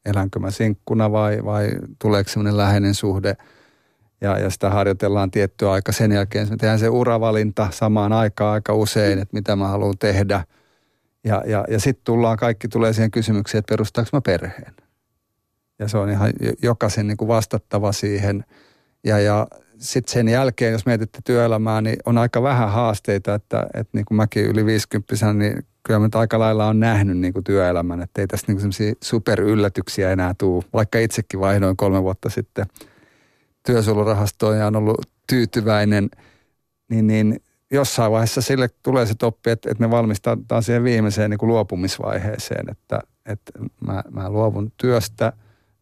Elänkö 0.05 0.39
mä 0.39 0.51
sinkkuna 0.51 1.13
vai, 1.13 1.45
vai 1.45 1.71
tuleeko 1.99 2.31
semmoinen 2.31 2.57
läheinen 2.57 2.95
suhde. 2.95 3.37
Ja, 4.21 4.39
ja 4.39 4.51
sitä 4.51 4.71
harjoitellaan 4.71 5.31
tiettyä 5.31 5.73
aika. 5.73 5.93
Sen 5.93 6.13
jälkeen 6.13 6.51
me 6.51 6.57
tehdään 6.57 6.79
se 6.79 6.89
uravalinta 6.89 7.69
samaan 7.71 8.13
aikaan 8.13 8.55
aika 8.55 8.75
usein, 8.75 9.19
että 9.19 9.37
mitä 9.37 9.57
mä 9.57 9.69
haluan 9.69 9.99
tehdä– 9.99 10.45
ja, 11.27 11.43
ja, 11.47 11.65
ja 11.69 11.81
sitten 11.81 12.05
tullaan, 12.05 12.37
kaikki 12.37 12.69
tulee 12.69 12.93
siihen 12.93 13.11
kysymykseen, 13.11 13.59
että 13.59 13.73
perustaanko 13.73 14.11
mä 14.13 14.21
perheen. 14.21 14.73
Ja 15.79 15.89
se 15.89 15.99
on 15.99 16.11
ihan 16.11 16.33
jokaisen 16.63 17.07
niin 17.07 17.17
kuin 17.17 17.29
vastattava 17.29 17.93
siihen. 17.93 18.45
Ja, 19.05 19.19
ja 19.19 19.47
sitten 19.79 20.13
sen 20.13 20.29
jälkeen, 20.29 20.73
jos 20.73 20.87
mietitte 20.87 21.19
työelämää, 21.25 21.81
niin 21.81 21.97
on 22.07 22.19
aika 22.19 22.43
vähän 22.43 22.71
haasteita, 22.71 23.35
että, 23.35 23.67
että 23.75 23.91
niin 23.93 24.05
kuin 24.05 24.17
mäkin 24.17 24.45
yli 24.45 24.67
50 24.67 25.33
niin 25.33 25.67
kyllä 25.83 26.01
mä 26.01 26.09
aika 26.15 26.39
lailla 26.39 26.67
on 26.67 26.81
nähnyt 26.81 27.19
niin 27.19 27.33
kuin 27.33 27.45
työelämän, 27.45 28.03
että 28.03 28.21
ei 28.21 28.27
tässä 28.27 28.47
niin 28.49 28.61
semmoisia 28.61 28.95
superyllätyksiä 29.03 30.13
enää 30.13 30.35
tule. 30.39 30.65
Vaikka 30.73 30.99
itsekin 30.99 31.41
vaihdoin 31.41 31.77
kolme 31.77 32.03
vuotta 32.03 32.31
sitten 32.31 32.67
työsuojelurahastoon 33.67 34.59
ja 34.59 34.67
on 34.67 34.77
ollut 34.77 35.01
tyytyväinen, 35.27 36.09
niin, 36.91 37.07
niin 37.07 37.41
jossain 37.71 38.13
vaiheessa 38.13 38.43
sille 38.43 38.69
tulee 38.83 39.07
se 39.07 39.15
toppi, 39.15 39.51
että, 39.51 39.71
että 39.71 39.85
me 39.85 39.91
valmistetaan 39.91 40.63
siihen 40.63 40.85
viimeiseen 40.85 41.31
niin 41.31 41.39
kuin 41.39 41.49
luopumisvaiheeseen, 41.49 42.71
että, 42.71 43.01
että 43.27 43.53
mä, 43.87 44.03
mä 44.11 44.31
luovun 44.31 44.73
työstä 44.77 45.33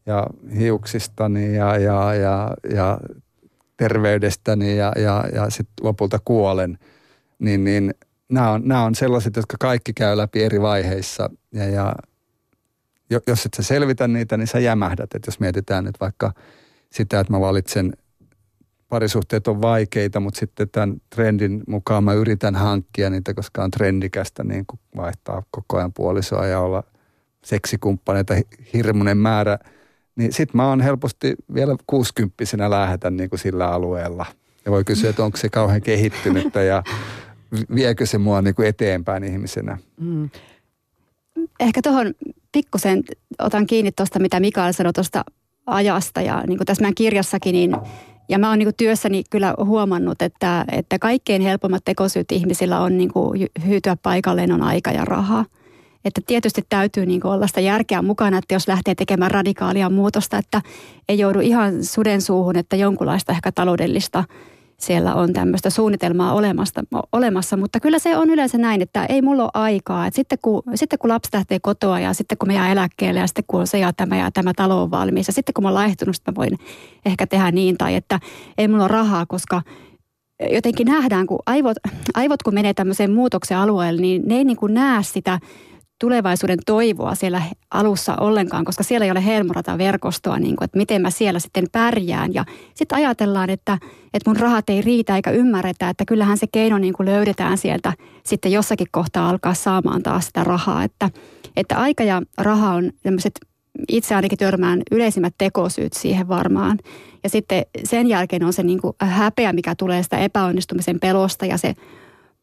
ja 0.06 0.26
hiuksistani 0.58 1.56
ja, 1.56 1.76
ja, 1.76 2.14
ja, 2.14 2.50
ja 2.74 2.98
terveydestäni 3.76 4.76
ja, 4.76 4.92
ja, 4.96 5.24
ja 5.34 5.50
sitten 5.50 5.86
lopulta 5.86 6.18
kuolen, 6.24 6.78
niin, 7.38 7.64
niin 7.64 7.94
nämä, 8.28 8.50
on, 8.50 8.62
nämä 8.64 8.84
on 8.84 8.94
sellaiset, 8.94 9.36
jotka 9.36 9.56
kaikki 9.60 9.92
käy 9.92 10.16
läpi 10.16 10.42
eri 10.42 10.60
vaiheissa 10.60 11.30
ja, 11.52 11.68
ja 11.68 11.94
jos 13.26 13.46
et 13.46 13.54
sä 13.54 13.62
selvitä 13.62 14.08
niitä, 14.08 14.36
niin 14.36 14.46
sä 14.46 14.58
jämähdät. 14.58 15.14
että 15.14 15.28
jos 15.28 15.40
mietitään 15.40 15.84
nyt 15.84 16.00
vaikka 16.00 16.32
sitä, 16.92 17.20
että 17.20 17.32
mä 17.32 17.40
valitsen 17.40 17.92
parisuhteet 18.94 19.48
on 19.48 19.62
vaikeita, 19.62 20.20
mutta 20.20 20.40
sitten 20.40 20.68
tämän 20.68 20.96
trendin 21.10 21.62
mukaan 21.68 22.04
mä 22.04 22.12
yritän 22.12 22.54
hankkia 22.54 23.10
niitä, 23.10 23.34
koska 23.34 23.64
on 23.64 23.70
trendikästä 23.70 24.44
niin 24.44 24.64
kuin 24.66 24.80
vaihtaa 24.96 25.42
koko 25.50 25.76
ajan 25.76 25.92
puolisoa 25.92 26.46
ja 26.46 26.60
olla 26.60 26.82
seksikumppaneita 27.44 28.34
hirmuinen 28.72 29.18
määrä. 29.18 29.58
Niin 30.16 30.32
sit 30.32 30.54
mä 30.54 30.68
oon 30.68 30.80
helposti 30.80 31.34
vielä 31.54 31.76
kuusikymppisenä 31.86 32.70
lähetä 32.70 33.10
niin 33.10 33.30
kuin 33.30 33.40
sillä 33.40 33.70
alueella. 33.70 34.26
Ja 34.64 34.72
voi 34.72 34.84
kysyä, 34.84 35.10
että 35.10 35.24
onko 35.24 35.36
se 35.36 35.48
kauhean 35.48 35.82
kehittynyttä 35.82 36.62
ja 36.62 36.82
viekö 37.74 38.06
se 38.06 38.18
mua 38.18 38.42
niin 38.42 38.54
kuin 38.54 38.68
eteenpäin 38.68 39.24
ihmisenä. 39.24 39.78
Mm. 40.00 40.30
Ehkä 41.60 41.80
tuohon 41.82 42.14
pikkusen 42.52 43.02
otan 43.38 43.66
kiinni 43.66 43.92
tuosta, 43.92 44.18
mitä 44.18 44.40
Mikael 44.40 44.72
sanoi 44.72 44.92
tuosta 44.92 45.24
ajasta. 45.66 46.20
Ja 46.20 46.42
niin 46.46 46.58
kuin 46.58 46.66
tässä 46.66 46.82
meidän 46.82 46.94
kirjassakin, 46.94 47.52
niin 47.52 47.76
ja 48.28 48.38
mä 48.38 48.48
oon 48.48 48.58
niin 48.58 48.74
työssäni 48.76 49.24
kyllä 49.30 49.54
huomannut, 49.64 50.22
että, 50.22 50.64
että 50.72 50.98
kaikkein 50.98 51.42
helpommat 51.42 51.84
tekosyyt 51.84 52.32
ihmisillä 52.32 52.80
on 52.80 52.98
niin 52.98 53.10
hyytyä 53.66 53.96
paikalleen 54.02 54.52
on 54.52 54.62
aika 54.62 54.90
ja 54.90 55.04
raha. 55.04 55.44
Että 56.04 56.20
tietysti 56.26 56.62
täytyy 56.68 57.06
niin 57.06 57.26
olla 57.26 57.46
sitä 57.46 57.60
järkeä 57.60 58.02
mukana, 58.02 58.38
että 58.38 58.54
jos 58.54 58.68
lähtee 58.68 58.94
tekemään 58.94 59.30
radikaalia 59.30 59.90
muutosta, 59.90 60.38
että 60.38 60.62
ei 61.08 61.18
joudu 61.18 61.40
ihan 61.40 61.84
suden 61.84 62.22
suuhun, 62.22 62.56
että 62.56 62.76
jonkunlaista 62.76 63.32
ehkä 63.32 63.52
taloudellista– 63.52 64.24
siellä 64.86 65.14
on 65.14 65.32
tämmöistä 65.32 65.70
suunnitelmaa 65.70 66.32
olemassa, 66.32 66.82
olemassa, 67.12 67.56
mutta 67.56 67.80
kyllä 67.80 67.98
se 67.98 68.16
on 68.16 68.30
yleensä 68.30 68.58
näin, 68.58 68.82
että 68.82 69.06
ei 69.06 69.22
mulla 69.22 69.42
ole 69.42 69.50
aikaa. 69.54 70.06
Että 70.06 70.16
sitten, 70.16 70.38
kun, 70.42 70.62
sitten 70.74 70.98
kun 70.98 71.10
lapsi 71.10 71.30
lähtee 71.32 71.58
kotoa 71.60 72.00
ja 72.00 72.14
sitten 72.14 72.38
kun 72.38 72.48
me 72.48 72.54
jää 72.54 72.72
eläkkeelle 72.72 73.20
ja 73.20 73.26
sitten 73.26 73.44
kun 73.46 73.60
on 73.60 73.66
se 73.66 73.78
ja 73.78 73.92
tämä 73.92 74.16
ja 74.16 74.30
tämä 74.30 74.52
talo 74.56 74.82
on 74.82 74.90
valmis 74.90 75.26
ja 75.26 75.32
sitten 75.32 75.54
kun 75.54 75.64
mä 75.64 75.68
oon 75.68 75.74
laihtunut, 75.74 76.16
mä 76.26 76.34
voin 76.34 76.58
ehkä 77.06 77.26
tehdä 77.26 77.50
niin 77.50 77.78
tai 77.78 77.94
että 77.94 78.20
ei 78.58 78.68
mulla 78.68 78.84
ole 78.84 78.88
rahaa, 78.92 79.26
koska 79.26 79.62
jotenkin 80.50 80.86
nähdään, 80.86 81.26
kun 81.26 81.38
aivot, 81.46 81.76
aivot 82.14 82.42
kun 82.42 82.54
menee 82.54 82.74
tämmöiseen 82.74 83.12
muutoksen 83.12 83.58
alueelle, 83.58 84.00
niin 84.00 84.22
ne 84.26 84.34
ei 84.36 84.44
niin 84.44 84.56
kuin 84.56 84.74
näe 84.74 85.02
sitä 85.02 85.38
tulevaisuuden 86.00 86.58
toivoa 86.66 87.14
siellä 87.14 87.42
alussa 87.70 88.16
ollenkaan, 88.20 88.64
koska 88.64 88.82
siellä 88.82 89.04
ei 89.04 89.10
ole 89.10 89.24
helmorata-verkostoa, 89.24 90.38
niin 90.38 90.56
kuin, 90.56 90.64
että 90.64 90.78
miten 90.78 91.02
mä 91.02 91.10
siellä 91.10 91.38
sitten 91.38 91.64
pärjään. 91.72 92.34
Ja 92.34 92.44
sitten 92.74 92.96
ajatellaan, 92.96 93.50
että, 93.50 93.78
että 94.14 94.30
mun 94.30 94.36
rahat 94.36 94.70
ei 94.70 94.82
riitä 94.82 95.16
eikä 95.16 95.30
ymmärretä, 95.30 95.88
että 95.88 96.04
kyllähän 96.04 96.38
se 96.38 96.46
keino 96.52 96.78
niin 96.78 96.94
kuin 96.94 97.06
löydetään 97.06 97.58
sieltä 97.58 97.92
sitten 98.24 98.52
jossakin 98.52 98.86
kohtaa 98.90 99.28
alkaa 99.28 99.54
saamaan 99.54 100.02
taas 100.02 100.26
sitä 100.26 100.44
rahaa. 100.44 100.84
Että, 100.84 101.10
että 101.56 101.76
aika 101.76 102.02
ja 102.04 102.22
raha 102.38 102.74
on 102.74 102.90
tämmöiset 103.02 103.40
itse 103.88 104.14
ainakin 104.14 104.38
törmään 104.38 104.82
yleisimmät 104.90 105.34
tekosyyt 105.38 105.92
siihen 105.92 106.28
varmaan. 106.28 106.78
Ja 107.22 107.28
sitten 107.28 107.62
sen 107.84 108.06
jälkeen 108.06 108.44
on 108.44 108.52
se 108.52 108.62
niin 108.62 108.80
kuin 108.80 108.92
häpeä, 109.00 109.52
mikä 109.52 109.74
tulee 109.74 110.02
sitä 110.02 110.18
epäonnistumisen 110.18 111.00
pelosta 111.00 111.46
ja 111.46 111.58
se 111.58 111.74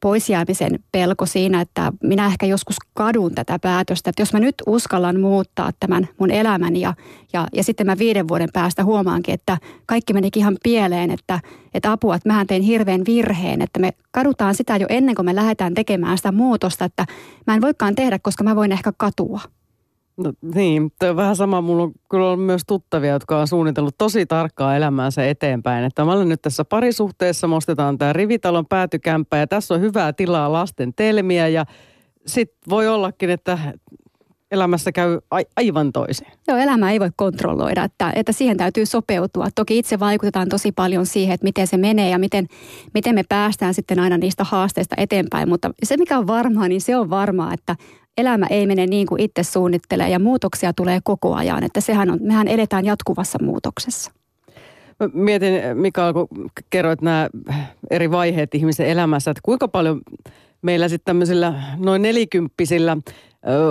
poisjäämisen 0.01 0.79
pelko 0.91 1.25
siinä, 1.25 1.61
että 1.61 1.93
minä 2.03 2.25
ehkä 2.25 2.45
joskus 2.45 2.75
kadun 2.93 3.35
tätä 3.35 3.59
päätöstä, 3.59 4.09
että 4.09 4.21
jos 4.21 4.33
mä 4.33 4.39
nyt 4.39 4.55
uskallan 4.67 5.19
muuttaa 5.19 5.71
tämän 5.79 6.07
mun 6.19 6.31
elämäni 6.31 6.81
ja, 6.81 6.93
ja, 7.33 7.47
ja 7.53 7.63
sitten 7.63 7.85
mä 7.85 7.97
viiden 7.97 8.27
vuoden 8.27 8.49
päästä 8.53 8.83
huomaankin, 8.83 9.33
että 9.33 9.57
kaikki 9.85 10.13
menikin 10.13 10.39
ihan 10.39 10.57
pieleen, 10.63 11.11
että, 11.11 11.39
että 11.73 11.91
apua, 11.91 12.15
että 12.15 12.29
mähän 12.29 12.47
tein 12.47 12.61
hirveän 12.61 13.01
virheen, 13.07 13.61
että 13.61 13.79
me 13.79 13.91
kadutaan 14.11 14.55
sitä 14.55 14.77
jo 14.77 14.85
ennen 14.89 15.15
kuin 15.15 15.25
me 15.25 15.35
lähdetään 15.35 15.73
tekemään 15.73 16.17
sitä 16.17 16.31
muutosta, 16.31 16.85
että 16.85 17.05
mä 17.47 17.55
en 17.55 17.61
voikaan 17.61 17.95
tehdä, 17.95 18.19
koska 18.19 18.43
mä 18.43 18.55
voin 18.55 18.71
ehkä 18.71 18.93
katua. 18.97 19.41
No, 20.23 20.33
niin, 20.55 20.91
on 21.09 21.15
vähän 21.15 21.35
sama. 21.35 21.61
Mulla 21.61 21.83
on 21.83 21.91
kyllä 22.09 22.29
on 22.29 22.39
myös 22.39 22.61
tuttavia, 22.67 23.11
jotka 23.11 23.39
on 23.39 23.47
suunnitellut 23.47 23.97
tosi 23.97 24.25
tarkkaa 24.25 24.75
elämäänsä 24.75 25.25
eteenpäin. 25.25 25.83
Että 25.83 26.05
mä 26.05 26.11
olen 26.11 26.29
nyt 26.29 26.41
tässä 26.41 26.65
parisuhteessa, 26.65 27.47
me 27.47 27.55
ostetaan 27.55 27.97
tämä 27.97 28.13
rivitalon 28.13 28.65
päätykämppä 28.65 29.37
ja 29.37 29.47
tässä 29.47 29.73
on 29.73 29.81
hyvää 29.81 30.13
tilaa 30.13 30.51
lasten 30.51 30.93
telmiä 30.93 31.47
ja 31.47 31.65
sitten 32.25 32.59
voi 32.69 32.87
ollakin, 32.87 33.29
että 33.29 33.57
elämässä 34.51 34.91
käy 34.91 35.19
aivan 35.55 35.91
toisin. 35.91 36.27
Joo, 36.47 36.57
elämä 36.57 36.91
ei 36.91 36.99
voi 36.99 37.09
kontrolloida, 37.15 37.83
että, 37.83 38.11
että 38.15 38.31
siihen 38.31 38.57
täytyy 38.57 38.85
sopeutua. 38.85 39.47
Toki 39.55 39.77
itse 39.77 39.99
vaikutetaan 39.99 40.49
tosi 40.49 40.71
paljon 40.71 41.05
siihen, 41.05 41.33
että 41.33 41.43
miten 41.43 41.67
se 41.67 41.77
menee 41.77 42.09
ja 42.09 42.19
miten, 42.19 42.47
miten 42.93 43.15
me 43.15 43.23
päästään 43.29 43.73
sitten 43.73 43.99
aina 43.99 44.17
niistä 44.17 44.43
haasteista 44.43 44.95
eteenpäin. 44.97 45.49
Mutta 45.49 45.71
se, 45.83 45.97
mikä 45.97 46.17
on 46.17 46.27
varmaa, 46.27 46.67
niin 46.67 46.81
se 46.81 46.97
on 46.97 47.09
varmaa, 47.09 47.53
että 47.53 47.75
elämä 48.17 48.47
ei 48.49 48.67
mene 48.67 48.87
niin 48.87 49.07
kuin 49.07 49.21
itse 49.21 49.43
suunnittelee 49.43 50.09
ja 50.09 50.19
muutoksia 50.19 50.73
tulee 50.73 50.99
koko 51.03 51.35
ajan. 51.35 51.63
Että 51.63 51.81
sehän 51.81 52.09
on, 52.09 52.19
mehän 52.21 52.47
eletään 52.47 52.85
jatkuvassa 52.85 53.39
muutoksessa. 53.41 54.11
Mietin, 55.13 55.53
Mikael, 55.73 56.13
kun 56.13 56.27
kerroit 56.69 57.01
nämä 57.01 57.29
eri 57.89 58.11
vaiheet 58.11 58.55
ihmisen 58.55 58.87
elämässä, 58.87 59.31
että 59.31 59.41
kuinka 59.43 59.67
paljon 59.67 60.01
Meillä 60.61 60.87
sitten 60.87 61.05
tämmöisillä 61.05 61.53
noin 61.77 62.01
nelikymppisillä 62.01 62.97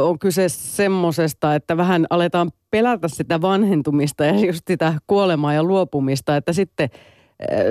on 0.03 0.19
kyse 0.19 0.49
semmosesta, 0.49 1.55
että 1.55 1.77
vähän 1.77 2.07
aletaan 2.11 2.51
pelätä 2.71 3.09
sitä 3.09 3.41
vanhentumista 3.41 4.25
ja 4.25 4.47
just 4.47 4.63
sitä 4.67 4.95
kuolemaa 5.07 5.53
ja 5.53 5.65
luopumista, 5.65 6.37
että 6.37 6.53
sitten 6.53 6.91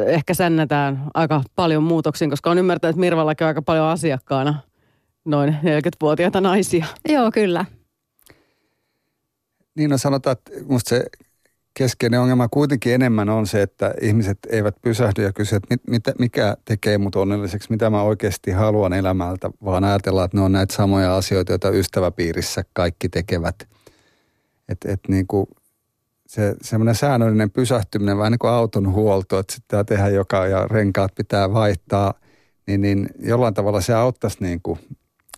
ehkä 0.05 0.33
sännätään 0.33 1.03
aika 1.13 1.41
paljon 1.55 1.83
muutoksiin, 1.83 2.29
koska 2.29 2.51
on 2.51 2.57
ymmärtänyt, 2.57 2.89
että 2.93 2.99
Mirvallakin 2.99 3.45
on 3.45 3.47
aika 3.47 3.61
paljon 3.61 3.85
asiakkaana 3.85 4.55
noin 5.25 5.57
40-vuotiaita 5.63 6.41
naisia. 6.41 6.85
Joo, 7.09 7.31
kyllä. 7.31 7.65
Niin 9.75 9.89
no 9.89 9.97
sanotaan, 9.97 10.31
että 10.31 10.51
musta 10.65 10.89
se 10.89 11.05
keskeinen 11.73 12.19
ongelma 12.19 12.47
kuitenkin 12.47 12.93
enemmän 12.93 13.29
on 13.29 13.47
se, 13.47 13.61
että 13.61 13.93
ihmiset 14.01 14.37
eivät 14.49 14.75
pysähdy 14.81 15.23
ja 15.23 15.33
kysy, 15.33 15.55
että 15.55 15.75
mit, 15.87 16.03
mikä 16.19 16.57
tekee 16.65 16.97
mut 16.97 17.15
onnelliseksi, 17.15 17.71
mitä 17.71 17.89
mä 17.89 18.01
oikeasti 18.01 18.51
haluan 18.51 18.93
elämältä, 18.93 19.49
vaan 19.65 19.83
ajatellaan, 19.83 20.25
että 20.25 20.37
ne 20.37 20.43
on 20.43 20.51
näitä 20.51 20.75
samoja 20.75 21.17
asioita, 21.17 21.51
joita 21.51 21.69
ystäväpiirissä 21.69 22.63
kaikki 22.73 23.09
tekevät. 23.09 23.67
Että 24.69 24.91
et 24.91 24.99
niin 25.07 25.27
kuin 25.27 25.47
se 26.27 26.55
semmoinen 26.61 26.95
säännöllinen 26.95 27.51
pysähtyminen, 27.51 28.17
vähän 28.17 28.31
niin 28.31 28.39
kuin 28.39 28.51
auton 28.51 28.91
huolto, 28.91 29.39
että 29.39 29.53
sitä 29.53 29.83
tehdään 29.83 30.13
joka 30.13 30.47
ja 30.47 30.67
renkaat 30.67 31.15
pitää 31.15 31.53
vaihtaa, 31.53 32.13
niin, 32.67 32.81
niin 32.81 33.09
jollain 33.19 33.53
tavalla 33.53 33.81
se 33.81 33.93
auttaisi 33.93 34.37
niin 34.39 34.59
kuin, 34.63 34.79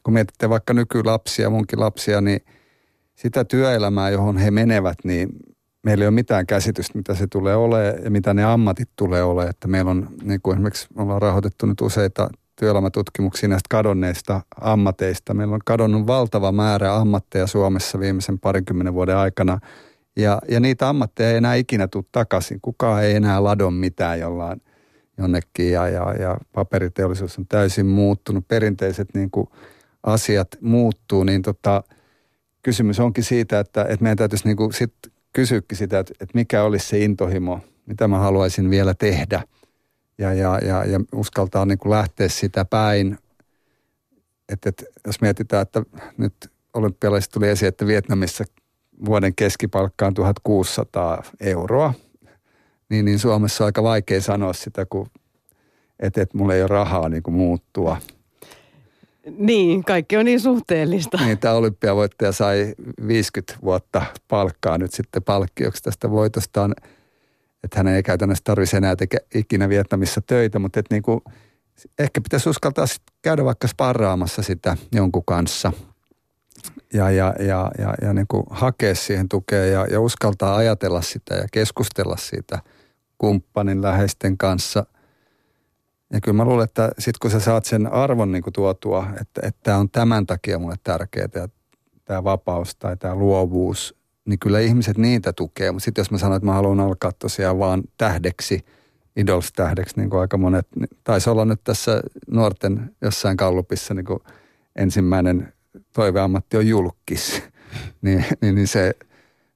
kun 0.04 0.14
mietitte 0.14 0.50
vaikka 0.50 0.74
nykylapsia, 0.74 1.50
munkin 1.50 1.80
lapsia, 1.80 2.22
niin 2.22 2.40
sitä 3.16 3.46
työelämää, 3.46 4.10
johon 4.10 4.38
he 4.38 4.52
menevät, 4.52 4.98
niin 5.04 5.30
meillä 5.84 6.04
ei 6.04 6.08
ole 6.08 6.16
mitään 6.16 6.46
käsitystä, 6.48 6.98
mitä 6.98 7.16
se 7.16 7.28
tulee 7.28 7.56
olemaan 7.56 8.04
ja 8.04 8.12
mitä 8.12 8.34
ne 8.34 8.44
ammatit 8.44 8.90
tulee 8.96 9.24
olemaan. 9.24 9.50
Että 9.50 9.68
meillä 9.68 9.92
on, 9.92 10.08
niin 10.24 10.40
kuin 10.44 10.56
esimerkiksi 10.56 10.88
me 10.96 11.02
ollaan 11.02 11.22
rahoitettu 11.22 11.66
nyt 11.66 11.82
useita 11.82 12.30
työelämätutkimuksia 12.56 13.50
näistä 13.50 13.68
kadonneista 13.70 14.42
ammateista. 14.62 15.34
Meillä 15.34 15.56
on 15.56 15.62
kadonnut 15.66 16.08
valtava 16.08 16.52
määrä 16.52 16.96
ammatteja 16.96 17.48
Suomessa 17.48 18.00
viimeisen 18.00 18.40
parinkymmenen 18.40 18.94
vuoden 18.94 19.18
aikana. 19.18 19.60
Ja, 20.16 20.42
ja 20.50 20.60
niitä 20.60 20.90
ammatteja 20.90 21.30
ei 21.30 21.38
enää 21.38 21.56
ikinä 21.56 21.88
tule 21.88 22.04
takaisin. 22.12 22.60
Kukaan 22.62 23.04
ei 23.04 23.16
enää 23.16 23.44
ladon 23.44 23.74
mitään 23.74 24.20
jollain 24.20 24.62
jonnekin 25.18 25.72
ja, 25.72 25.88
ja, 25.88 26.14
ja 26.20 26.38
paperiteollisuus 26.54 27.38
on 27.38 27.48
täysin 27.48 27.86
muuttunut. 27.86 28.48
Perinteiset 28.48 29.08
niin 29.14 29.32
kuin 29.32 29.48
asiat 30.04 30.48
muuttuu, 30.62 31.24
niin 31.24 31.42
tota, 31.42 31.84
kysymys 32.62 33.00
onkin 33.00 33.24
siitä, 33.24 33.60
että, 33.60 33.82
että 33.82 34.04
meidän 34.04 34.18
täytyisi 34.18 34.48
niin 34.48 34.58
kuin 34.58 34.74
sit 34.74 34.94
kysyäkin 35.34 35.78
sitä, 35.78 36.00
että, 36.00 36.14
että 36.20 36.32
mikä 36.34 36.64
olisi 36.64 36.88
se 36.88 37.00
intohimo, 37.00 37.60
mitä 37.86 38.08
mä 38.08 38.20
haluaisin 38.20 38.70
vielä 38.70 38.94
tehdä. 38.94 39.44
Ja, 40.18 40.34
ja, 40.34 40.60
ja, 40.66 40.86
ja 40.86 41.00
uskaltaa 41.14 41.66
niin 41.66 41.78
kuin 41.78 41.92
lähteä 41.92 42.30
sitä 42.30 42.66
päin. 42.66 43.18
Että, 44.50 44.70
että 44.70 44.86
jos 45.08 45.22
mietitään, 45.22 45.62
että 45.62 45.84
nyt 46.18 46.34
olympialaisista 46.74 47.34
tuli 47.34 47.48
esiin, 47.48 47.68
että 47.68 47.88
Vietnamissa 47.88 48.44
vuoden 49.06 49.36
keskipalkka 49.36 50.08
on 50.08 50.14
1600 50.14 51.24
euroa, 51.40 51.94
niin, 52.90 53.06
niin 53.06 53.20
Suomessa 53.20 53.64
on 53.64 53.66
aika 53.66 53.84
vaikea 53.84 54.22
sanoa 54.22 54.54
sitä, 54.54 54.86
kun, 54.86 55.08
että, 56.00 56.22
että 56.22 56.38
mulla 56.38 56.54
ei 56.54 56.62
ole 56.62 56.68
rahaa 56.68 57.10
niin 57.10 57.24
kuin 57.24 57.36
muuttua– 57.36 57.98
niin, 59.30 59.84
kaikki 59.84 60.18
on 60.18 60.26
niin 60.26 60.40
suhteellista. 60.40 61.18
Niin, 61.18 61.38
tämä 61.38 61.54
olympiavoittaja 61.54 62.32
sai 62.32 62.74
50 63.08 63.54
vuotta 63.64 64.02
palkkaa 64.28 64.78
nyt 64.78 64.94
sitten 64.94 65.24
palkkioksi 65.24 65.84
tästä 65.84 66.12
voitostaan. 66.12 66.76
Että 67.64 67.80
hän 67.80 67.88
ei 67.88 68.04
käytännössä 68.04 68.44
tarvitsisi 68.44 68.78
enää 68.78 68.96
teke 68.96 69.18
ikinä 69.36 69.70
Vietnamissa 69.70 70.22
töitä, 70.22 70.60
mutta 70.60 70.80
että 70.80 70.96
niin 70.96 71.04
kuin, 71.04 71.22
ehkä 72.00 72.22
pitäisi 72.22 72.50
uskaltaa 72.50 72.86
käydä 73.22 73.46
vaikka 73.46 73.68
sparraamassa 73.68 74.42
sitä 74.42 74.78
jonkun 74.92 75.26
kanssa 75.26 75.74
ja, 76.94 77.12
ja, 77.12 77.34
ja, 77.40 77.72
ja, 77.78 77.94
ja 78.02 78.14
niin 78.14 78.28
kuin 78.28 78.44
hakea 78.50 78.96
siihen 78.96 79.30
tukea 79.30 79.66
ja, 79.66 79.88
ja 79.92 80.00
uskaltaa 80.00 80.56
ajatella 80.56 81.02
sitä 81.02 81.36
ja 81.36 81.48
keskustella 81.52 82.18
siitä 82.18 82.60
kumppanin 83.18 83.82
läheisten 83.82 84.38
kanssa– 84.38 84.86
ja 86.12 86.22
kyllä 86.22 86.36
mä 86.36 86.46
luulen, 86.46 86.64
että 86.64 86.92
sitten 87.00 87.20
kun 87.22 87.32
sä 87.32 87.40
saat 87.40 87.66
sen 87.66 87.94
arvon 87.94 88.32
niin 88.32 88.44
kuin 88.44 88.54
tuotua, 88.54 89.08
että, 89.22 89.42
että 89.44 89.60
tämä 89.64 89.78
on 89.78 89.90
tämän 89.90 90.26
takia 90.26 90.60
mulle 90.60 90.76
tärkeää, 90.84 91.28
tämä 92.06 92.24
vapaus 92.24 92.76
tai 92.76 92.98
tämä 92.98 93.16
luovuus, 93.16 93.96
niin 94.26 94.40
kyllä 94.40 94.60
ihmiset 94.60 94.98
niitä 94.98 95.34
tukee. 95.34 95.72
Mutta 95.72 95.86
sitten 95.86 96.02
jos 96.02 96.12
mä 96.12 96.18
sanon, 96.18 96.38
että 96.38 96.46
mä 96.46 96.54
haluan 96.54 96.80
alkaa 96.80 97.12
tosiaan 97.12 97.60
vaan 97.60 97.84
tähdeksi, 97.98 98.66
idols-tähdeksi, 99.16 99.98
niin 99.98 100.10
kuin 100.10 100.20
aika 100.20 100.38
monet, 100.38 100.68
niin 100.76 100.90
taisi 101.04 101.30
olla 101.30 101.46
nyt 101.46 101.62
tässä 101.64 102.02
nuorten 102.28 102.96
jossain 103.02 103.38
kallupissa 103.38 103.94
niin 103.94 104.06
kuin 104.06 104.20
ensimmäinen 104.76 105.54
toiveammatti 105.94 106.58
on 106.58 106.68
julkis. 106.68 107.44
niin, 108.02 108.26
niin, 108.42 108.56
niin 108.56 108.68
se, 108.68 108.94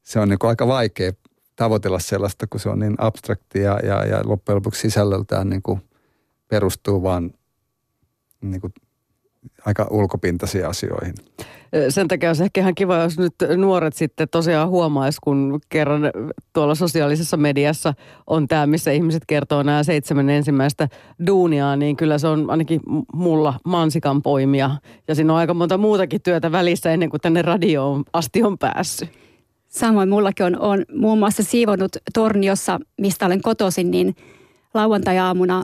se 0.04 0.20
on 0.20 0.30
niin 0.30 0.40
kuin 0.40 0.50
aika 0.50 0.68
vaikea 0.68 1.12
tavoitella 1.56 2.00
sellaista, 2.00 2.48
kun 2.48 2.60
se 2.60 2.70
on 2.70 2.80
niin 2.80 2.96
abstrakti 2.98 3.62
ja, 3.62 3.80
ja, 3.84 4.06
ja 4.06 4.22
loppujen 4.26 4.56
lopuksi 4.56 4.82
sisällöltään 4.82 5.50
niin 5.50 5.62
kuin– 5.62 5.82
perustuu 6.56 7.04
vaan 7.04 7.32
niin 8.42 8.62
kuin 8.62 8.74
aika 9.66 9.88
ulkopintaisiin 9.92 10.68
asioihin. 10.68 11.14
Sen 11.90 12.08
takia 12.08 12.30
olisi 12.30 12.44
ehkä 12.44 12.62
ihan 12.62 12.76
kiva, 12.76 12.98
jos 12.98 13.18
nyt 13.18 13.34
nuoret 13.58 13.94
sitten 13.94 14.28
tosiaan 14.32 14.70
huomaisi, 14.70 15.18
kun 15.24 15.60
kerran 15.70 16.02
tuolla 16.54 16.76
sosiaalisessa 16.76 17.38
mediassa 17.38 17.94
on 18.28 18.48
tämä, 18.48 18.68
missä 18.68 18.92
ihmiset 18.92 19.24
kertoo 19.28 19.64
nämä 19.64 19.84
seitsemän 19.84 20.30
ensimmäistä 20.30 20.88
duunia, 21.28 21.76
niin 21.76 21.96
kyllä 21.96 22.18
se 22.18 22.28
on 22.28 22.50
ainakin 22.50 22.82
mulla 23.14 23.54
mansikan 23.66 24.22
poimia. 24.22 24.72
Ja 25.08 25.16
siinä 25.16 25.34
on 25.34 25.40
aika 25.40 25.54
monta 25.54 25.78
muutakin 25.78 26.22
työtä 26.22 26.52
välissä 26.52 26.92
ennen 26.92 27.10
kuin 27.10 27.22
tänne 27.22 27.42
radioon 27.42 28.04
asti 28.14 28.44
on 28.44 28.58
päässyt. 28.58 29.10
Samoin 29.68 30.10
mullakin 30.10 30.46
on, 30.46 30.60
on 30.60 30.86
muun 30.94 31.20
muassa 31.20 31.44
siivonut 31.44 31.92
Torniossa, 32.14 32.80
mistä 33.02 33.26
olen 33.26 33.42
kotoisin, 33.42 33.92
niin 33.92 34.16
lauantai-aamuna 34.74 35.64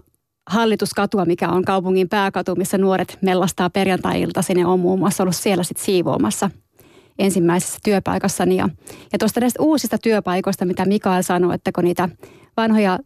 hallituskatua, 0.51 1.25
mikä 1.25 1.49
on 1.49 1.65
kaupungin 1.65 2.09
pääkatu, 2.09 2.55
missä 2.55 2.77
nuoret 2.77 3.17
mellastaa 3.21 3.69
perjantai-ilta. 3.69 4.41
Sinne 4.41 4.65
on 4.65 4.79
muun 4.79 4.99
muassa 4.99 5.23
ollut 5.23 5.35
siellä 5.35 5.63
sit 5.63 5.77
siivoamassa 5.77 6.49
ensimmäisessä 7.19 7.79
työpaikassani. 7.83 8.55
Ja, 8.55 8.69
ja 9.13 9.19
tuosta 9.19 9.39
näistä 9.39 9.63
uusista 9.63 9.97
työpaikoista, 9.97 10.65
mitä 10.65 10.85
Mikael 10.85 11.21
sanoi, 11.21 11.55
että 11.55 11.71
kun 11.71 11.83
niitä 11.83 12.09
vanhoja, 12.57 12.99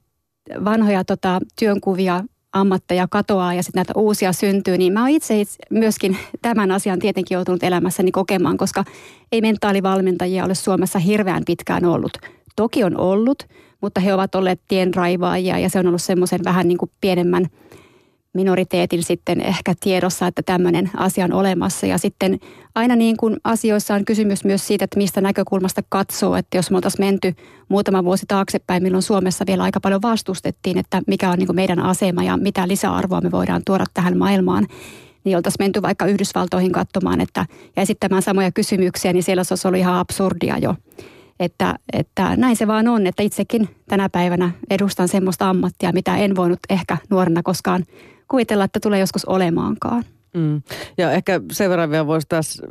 vanhoja 0.65 1.03
tota, 1.03 1.39
työnkuvia 1.59 2.23
ammatteja 2.53 3.07
katoaa 3.09 3.53
ja 3.53 3.63
sitten 3.63 3.79
näitä 3.79 3.93
uusia 3.95 4.33
syntyy, 4.33 4.77
niin 4.77 4.93
mä 4.93 5.01
oon 5.01 5.09
itse, 5.09 5.41
itse 5.41 5.57
myöskin 5.69 6.17
tämän 6.41 6.71
asian 6.71 6.99
tietenkin 6.99 7.35
joutunut 7.35 7.63
elämässäni 7.63 8.11
kokemaan, 8.11 8.57
koska 8.57 8.83
ei 9.31 9.41
mentaalivalmentajia 9.41 10.45
ole 10.45 10.55
Suomessa 10.55 10.99
hirveän 10.99 11.43
pitkään 11.45 11.85
ollut. 11.85 12.17
Toki 12.55 12.83
on 12.83 12.99
ollut, 12.99 13.43
mutta 13.85 14.01
he 14.01 14.13
ovat 14.13 14.35
olleet 14.35 14.61
tienraivaajia 14.67 15.59
ja 15.59 15.69
se 15.69 15.79
on 15.79 15.87
ollut 15.87 16.01
semmoisen 16.01 16.39
vähän 16.43 16.67
niin 16.67 16.77
kuin 16.77 16.91
pienemmän 17.01 17.47
minoriteetin 18.33 19.03
sitten 19.03 19.41
ehkä 19.41 19.73
tiedossa, 19.79 20.27
että 20.27 20.41
tämmöinen 20.41 20.89
asia 20.97 21.25
on 21.25 21.33
olemassa. 21.33 21.85
Ja 21.85 21.97
sitten 21.97 22.39
aina 22.75 22.95
niin 22.95 23.17
kuin 23.17 23.37
asioissa 23.43 23.93
on 23.93 24.05
kysymys 24.05 24.43
myös 24.43 24.67
siitä, 24.67 24.85
että 24.85 24.97
mistä 24.97 25.21
näkökulmasta 25.21 25.81
katsoo, 25.89 26.35
että 26.35 26.57
jos 26.57 26.71
me 26.71 26.77
oltaisiin 26.77 27.05
menty 27.05 27.33
muutama 27.69 28.03
vuosi 28.03 28.25
taaksepäin, 28.27 28.83
milloin 28.83 29.03
Suomessa 29.03 29.45
vielä 29.47 29.63
aika 29.63 29.79
paljon 29.79 30.01
vastustettiin, 30.01 30.77
että 30.77 31.01
mikä 31.07 31.29
on 31.29 31.37
niin 31.37 31.47
kuin 31.47 31.55
meidän 31.55 31.79
asema 31.79 32.23
ja 32.23 32.37
mitä 32.37 32.67
lisäarvoa 32.67 33.21
me 33.21 33.31
voidaan 33.31 33.61
tuoda 33.65 33.85
tähän 33.93 34.17
maailmaan, 34.17 34.67
niin 35.23 35.37
oltaisiin 35.37 35.65
menty 35.65 35.81
vaikka 35.81 36.05
Yhdysvaltoihin 36.05 36.71
katsomaan 36.71 37.21
että, 37.21 37.45
ja 37.75 37.81
esittämään 37.81 38.21
samoja 38.21 38.51
kysymyksiä, 38.51 39.13
niin 39.13 39.23
siellä 39.23 39.43
se 39.43 39.51
olisi 39.53 39.67
ollut 39.67 39.79
ihan 39.79 39.95
absurdia 39.95 40.57
jo. 40.57 40.75
Että, 41.39 41.75
että 41.93 42.35
näin 42.35 42.55
se 42.55 42.67
vaan 42.67 42.87
on, 42.87 43.07
että 43.07 43.23
itsekin 43.23 43.69
tänä 43.89 44.09
päivänä 44.09 44.51
edustan 44.69 45.07
semmoista 45.07 45.49
ammattia, 45.49 45.91
mitä 45.91 46.17
en 46.17 46.35
voinut 46.35 46.59
ehkä 46.69 46.97
nuorena 47.09 47.43
koskaan 47.43 47.83
kuvitella, 48.27 48.63
että 48.63 48.79
tulee 48.79 48.99
joskus 48.99 49.25
olemaankaan. 49.25 50.03
Mm. 50.35 50.61
Ja 50.97 51.11
ehkä 51.11 51.41
sen 51.51 51.69
verran 51.69 51.91
vielä 51.91 52.07
voisi 52.07 52.27
tässä 52.27 52.63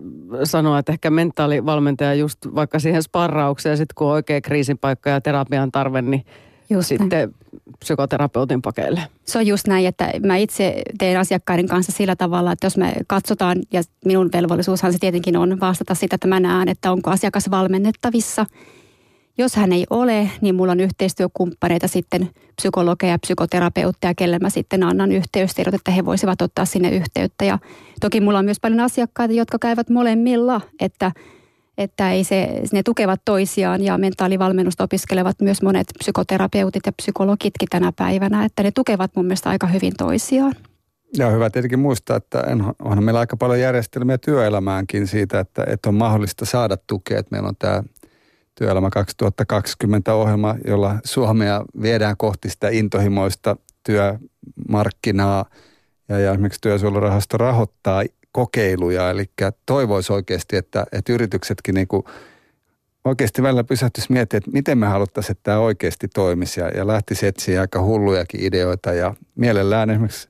sanoa, 0.44 0.78
että 0.78 0.92
ehkä 0.92 1.10
mentaalivalmentaja 1.10 2.14
just 2.14 2.38
vaikka 2.54 2.78
siihen 2.78 3.02
sparraukseen, 3.02 3.76
sitten 3.76 3.94
kun 3.94 4.06
on 4.06 4.12
oikea 4.12 4.40
kriisipaikka 4.40 5.10
ja 5.10 5.20
terapian 5.20 5.72
tarve, 5.72 6.02
niin 6.02 6.24
Just 6.74 6.88
sitten 6.88 7.08
näin. 7.08 7.34
psykoterapeutin 7.78 8.62
pakeille. 8.62 9.00
Se 9.24 9.38
on 9.38 9.46
just 9.46 9.66
näin, 9.66 9.86
että 9.86 10.10
mä 10.26 10.36
itse 10.36 10.82
teen 10.98 11.20
asiakkaiden 11.20 11.68
kanssa 11.68 11.92
sillä 11.92 12.16
tavalla, 12.16 12.52
että 12.52 12.66
jos 12.66 12.76
me 12.76 12.94
katsotaan, 13.06 13.58
ja 13.72 13.82
minun 14.04 14.30
velvollisuushan 14.32 14.92
se 14.92 14.98
tietenkin 14.98 15.36
on 15.36 15.60
vastata 15.60 15.94
sitä, 15.94 16.14
että 16.14 16.28
mä 16.28 16.40
näen, 16.40 16.68
että 16.68 16.92
onko 16.92 17.10
asiakas 17.10 17.50
valmennettavissa. 17.50 18.46
Jos 19.38 19.56
hän 19.56 19.72
ei 19.72 19.86
ole, 19.90 20.30
niin 20.40 20.54
mulla 20.54 20.72
on 20.72 20.80
yhteistyökumppaneita 20.80 21.88
sitten 21.88 22.30
psykologeja, 22.56 23.18
psykoterapeutteja, 23.18 24.14
kelle 24.14 24.38
mä 24.38 24.50
sitten 24.50 24.82
annan 24.82 25.12
yhteystiedot, 25.12 25.74
että 25.74 25.90
he 25.90 26.04
voisivat 26.04 26.42
ottaa 26.42 26.64
sinne 26.64 26.90
yhteyttä. 26.90 27.44
Ja 27.44 27.58
toki 28.00 28.20
mulla 28.20 28.38
on 28.38 28.44
myös 28.44 28.60
paljon 28.60 28.80
asiakkaita, 28.80 29.34
jotka 29.34 29.58
käyvät 29.58 29.90
molemmilla, 29.90 30.60
että– 30.80 31.12
että 31.78 32.12
ei 32.12 32.24
se, 32.24 32.60
ne 32.72 32.82
tukevat 32.82 33.20
toisiaan 33.24 33.82
ja 33.82 33.98
mentaalivalmennusta 33.98 34.84
opiskelevat 34.84 35.36
myös 35.40 35.62
monet 35.62 35.86
psykoterapeutit 35.98 36.86
ja 36.86 36.92
psykologitkin 36.92 37.68
tänä 37.70 37.92
päivänä, 37.96 38.44
että 38.44 38.62
ne 38.62 38.70
tukevat 38.70 39.10
mun 39.16 39.26
mielestä 39.26 39.50
aika 39.50 39.66
hyvin 39.66 39.92
toisiaan. 39.98 40.54
Ja 41.16 41.30
hyvä 41.30 41.50
tietenkin 41.50 41.78
muistaa, 41.78 42.16
että 42.16 42.44
onhan 42.82 43.04
meillä 43.04 43.20
aika 43.20 43.36
paljon 43.36 43.60
järjestelmiä 43.60 44.18
työelämäänkin 44.18 45.06
siitä, 45.06 45.40
että, 45.40 45.64
että 45.66 45.88
on 45.88 45.94
mahdollista 45.94 46.44
saada 46.44 46.76
tukea. 46.86 47.18
Että 47.18 47.30
meillä 47.30 47.48
on 47.48 47.56
tämä 47.58 47.82
Työelämä 48.58 48.90
2020 48.90 50.14
ohjelma, 50.14 50.56
jolla 50.66 50.98
Suomea 51.04 51.64
viedään 51.82 52.16
kohti 52.16 52.50
sitä 52.50 52.68
intohimoista 52.68 53.56
työmarkkinaa. 53.82 55.44
Ja, 56.08 56.18
ja 56.18 56.30
esimerkiksi 56.30 56.60
työsuojelurahasto 56.60 57.36
rahoittaa 57.36 58.02
kokeiluja, 58.34 59.10
eli 59.10 59.24
toivoisi 59.66 60.12
oikeasti, 60.12 60.56
että, 60.56 60.86
että 60.92 61.12
yrityksetkin 61.12 61.74
niin 61.74 61.88
kuin 61.88 62.02
oikeasti 63.04 63.42
välillä 63.42 63.64
pysähtyisi 63.64 64.12
miettiä, 64.12 64.38
että 64.38 64.50
miten 64.50 64.78
me 64.78 64.86
haluttaisiin, 64.86 65.32
että 65.32 65.42
tämä 65.42 65.58
oikeasti 65.58 66.08
toimisi 66.08 66.60
ja, 66.60 66.68
ja 66.68 66.86
lähtisi 66.86 67.26
etsiä 67.26 67.60
aika 67.60 67.82
hullujakin 67.82 68.40
ideoita 68.40 68.92
ja 68.92 69.14
mielellään 69.34 69.90
esimerkiksi 69.90 70.28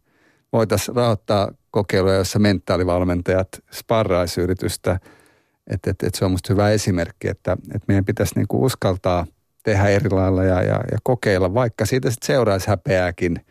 voitaisiin 0.52 0.96
rahoittaa 0.96 1.50
kokeiluja, 1.70 2.14
joissa 2.14 2.38
mentaalivalmentajat 2.38 3.48
sparraisi 3.72 4.40
yritystä. 4.40 5.00
Että 5.66 5.90
et, 5.90 6.02
et 6.02 6.14
se 6.14 6.24
on 6.24 6.30
minusta 6.30 6.52
hyvä 6.52 6.70
esimerkki, 6.70 7.28
että 7.28 7.57
et 7.74 7.82
meidän 7.88 8.05
pitäisi 8.05 8.34
niinku 8.36 8.64
uskaltaa 8.64 9.26
tehdä 9.62 9.88
eri 9.88 10.11
lailla 10.11 10.44
ja, 10.44 10.62
ja, 10.62 10.80
ja 10.92 10.98
kokeilla, 11.02 11.55
vaikka 11.55 11.86
siitä 11.86 12.11
sitten 12.11 12.26
seuraisi 12.26 12.68
häpeääkin. 12.68 13.46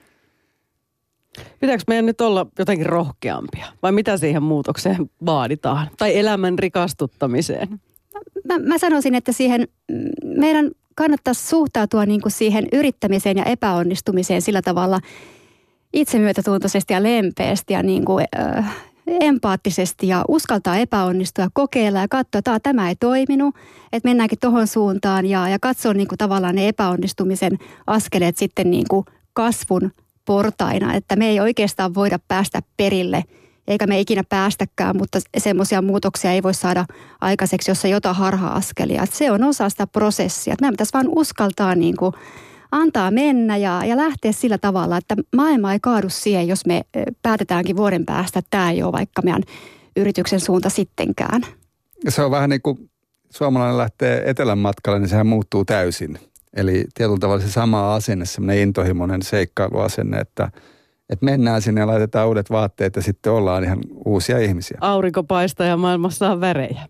Pitääkö 1.60 1.84
meidän 1.88 2.06
nyt 2.06 2.22
olla 2.22 2.46
jotenkin 2.60 2.86
rohkeampia 2.86 3.66
vai 3.82 3.92
mitä 3.92 4.18
siihen 4.18 4.44
muutokseen 4.44 5.10
vaaditaan? 5.26 5.90
Tai 5.98 6.18
elämän 6.18 6.60
rikastuttamiseen? 6.60 7.80
Mä, 8.46 8.60
mä 8.60 8.78
sanoisin, 8.78 9.16
että 9.16 9.32
siihen 9.32 9.68
meidän 10.24 10.72
kannattaisi 10.96 11.48
suhtautua 11.48 12.06
niin 12.06 12.22
kuin 12.22 12.32
siihen 12.32 12.68
yrittämiseen 12.74 13.38
ja 13.38 13.46
epäonnistumiseen 13.46 14.42
sillä 14.42 14.62
tavalla– 14.62 15.00
itsemyötätuntoisesti 15.94 16.94
ja 16.94 17.04
lempeästi 17.04 17.74
ja 17.74 17.84
niin 17.84 18.06
kuin, 18.06 18.26
äh, 18.40 18.76
empaattisesti 19.08 20.08
ja 20.08 20.26
uskaltaa 20.28 20.78
epäonnistua, 20.78 21.48
kokeilla 21.54 22.00
ja 22.00 22.08
katsoa, 22.08 22.40
että 22.40 22.60
tämä 22.60 22.90
ei 22.90 22.96
toiminut, 22.96 23.56
että 23.94 24.10
mennäänkin 24.10 24.40
tuohon 24.42 24.68
suuntaan 24.68 25.26
ja, 25.26 25.50
ja 25.50 25.60
katsoa 25.60 25.94
niin 25.94 26.08
kuin 26.08 26.18
tavallaan 26.18 26.56
ne 26.56 26.68
epäonnistumisen 26.68 27.60
askeleet 27.88 28.38
sitten 28.38 28.72
niin 28.72 28.86
kuin 28.90 29.06
kasvun 29.34 29.92
portaina, 30.26 30.94
että 30.94 31.16
me 31.16 31.30
ei 31.30 31.40
oikeastaan 31.40 31.96
voida 31.96 32.20
päästä 32.28 32.60
perille 32.78 33.24
eikä 33.68 33.88
me 33.88 34.00
ikinä 34.00 34.24
päästäkään, 34.30 34.98
mutta 34.98 35.20
semmoisia 35.38 35.82
muutoksia 35.82 36.32
ei 36.32 36.44
voi 36.44 36.54
saada 36.54 36.86
aikaiseksi, 37.22 37.72
jossa 37.72 37.88
jotain 37.88 38.16
harha-askelia. 38.16 39.04
Että 39.04 39.16
se 39.16 39.32
on 39.32 39.44
osa 39.44 39.70
sitä 39.70 39.88
prosessia. 39.88 40.54
Että 40.54 40.64
meidän 40.64 40.74
pitäisi 40.74 40.94
vaan 40.94 41.08
uskaltaa 41.10 41.76
niin 41.76 41.98
kuin 41.98 42.14
antaa 42.72 43.12
mennä 43.12 43.58
ja, 43.58 43.86
ja 43.86 43.98
lähteä 43.98 44.32
sillä 44.32 44.58
tavalla, 44.58 44.98
että 44.98 45.16
maailma 45.36 45.74
ei 45.74 45.80
kaadu 45.80 46.10
siihen, 46.10 46.48
jos 46.48 46.66
me 46.66 46.82
päätetäänkin 47.22 47.78
vuoden 47.78 48.06
päästä, 48.06 48.40
että 48.40 48.50
tämä 48.50 48.72
ei 48.72 48.84
ole 48.84 48.92
vaikka 48.92 49.22
meidän 49.22 49.44
yrityksen 49.96 50.40
suunta 50.40 50.70
sittenkään. 50.70 51.42
Se 52.10 52.24
on 52.24 52.32
vähän 52.32 52.50
niin 52.50 52.62
kuin 52.62 52.90
suomalainen 53.30 53.78
lähtee 53.78 54.24
etelän 54.26 54.58
matkalle, 54.58 55.00
niin 55.00 55.10
sehän 55.10 55.28
muuttuu 55.28 55.66
täysin. 55.66 56.20
Eli 56.54 56.86
tietyllä 56.94 57.20
tavalla 57.20 57.42
se 57.42 57.52
sama 57.52 57.96
asenne, 57.96 58.26
semmoinen 58.26 58.62
intohimoinen 58.62 59.22
seikkailuasenne, 59.22 60.18
että, 60.18 60.52
että 61.10 61.26
mennään 61.26 61.62
sinne 61.62 61.82
ja 61.82 61.88
laitetaan 61.88 62.28
uudet 62.28 62.50
vaatteet 62.50 62.96
ja 62.96 63.02
sitten 63.02 63.32
ollaan 63.32 63.64
ihan 63.64 63.80
uusia 64.06 64.40
ihmisiä. 64.40 64.78
Aurinko 64.82 65.24
paistaa 65.24 65.68
ja 65.68 65.78
maailmassa 65.78 66.32
on 66.32 66.42
värejä. 66.42 66.88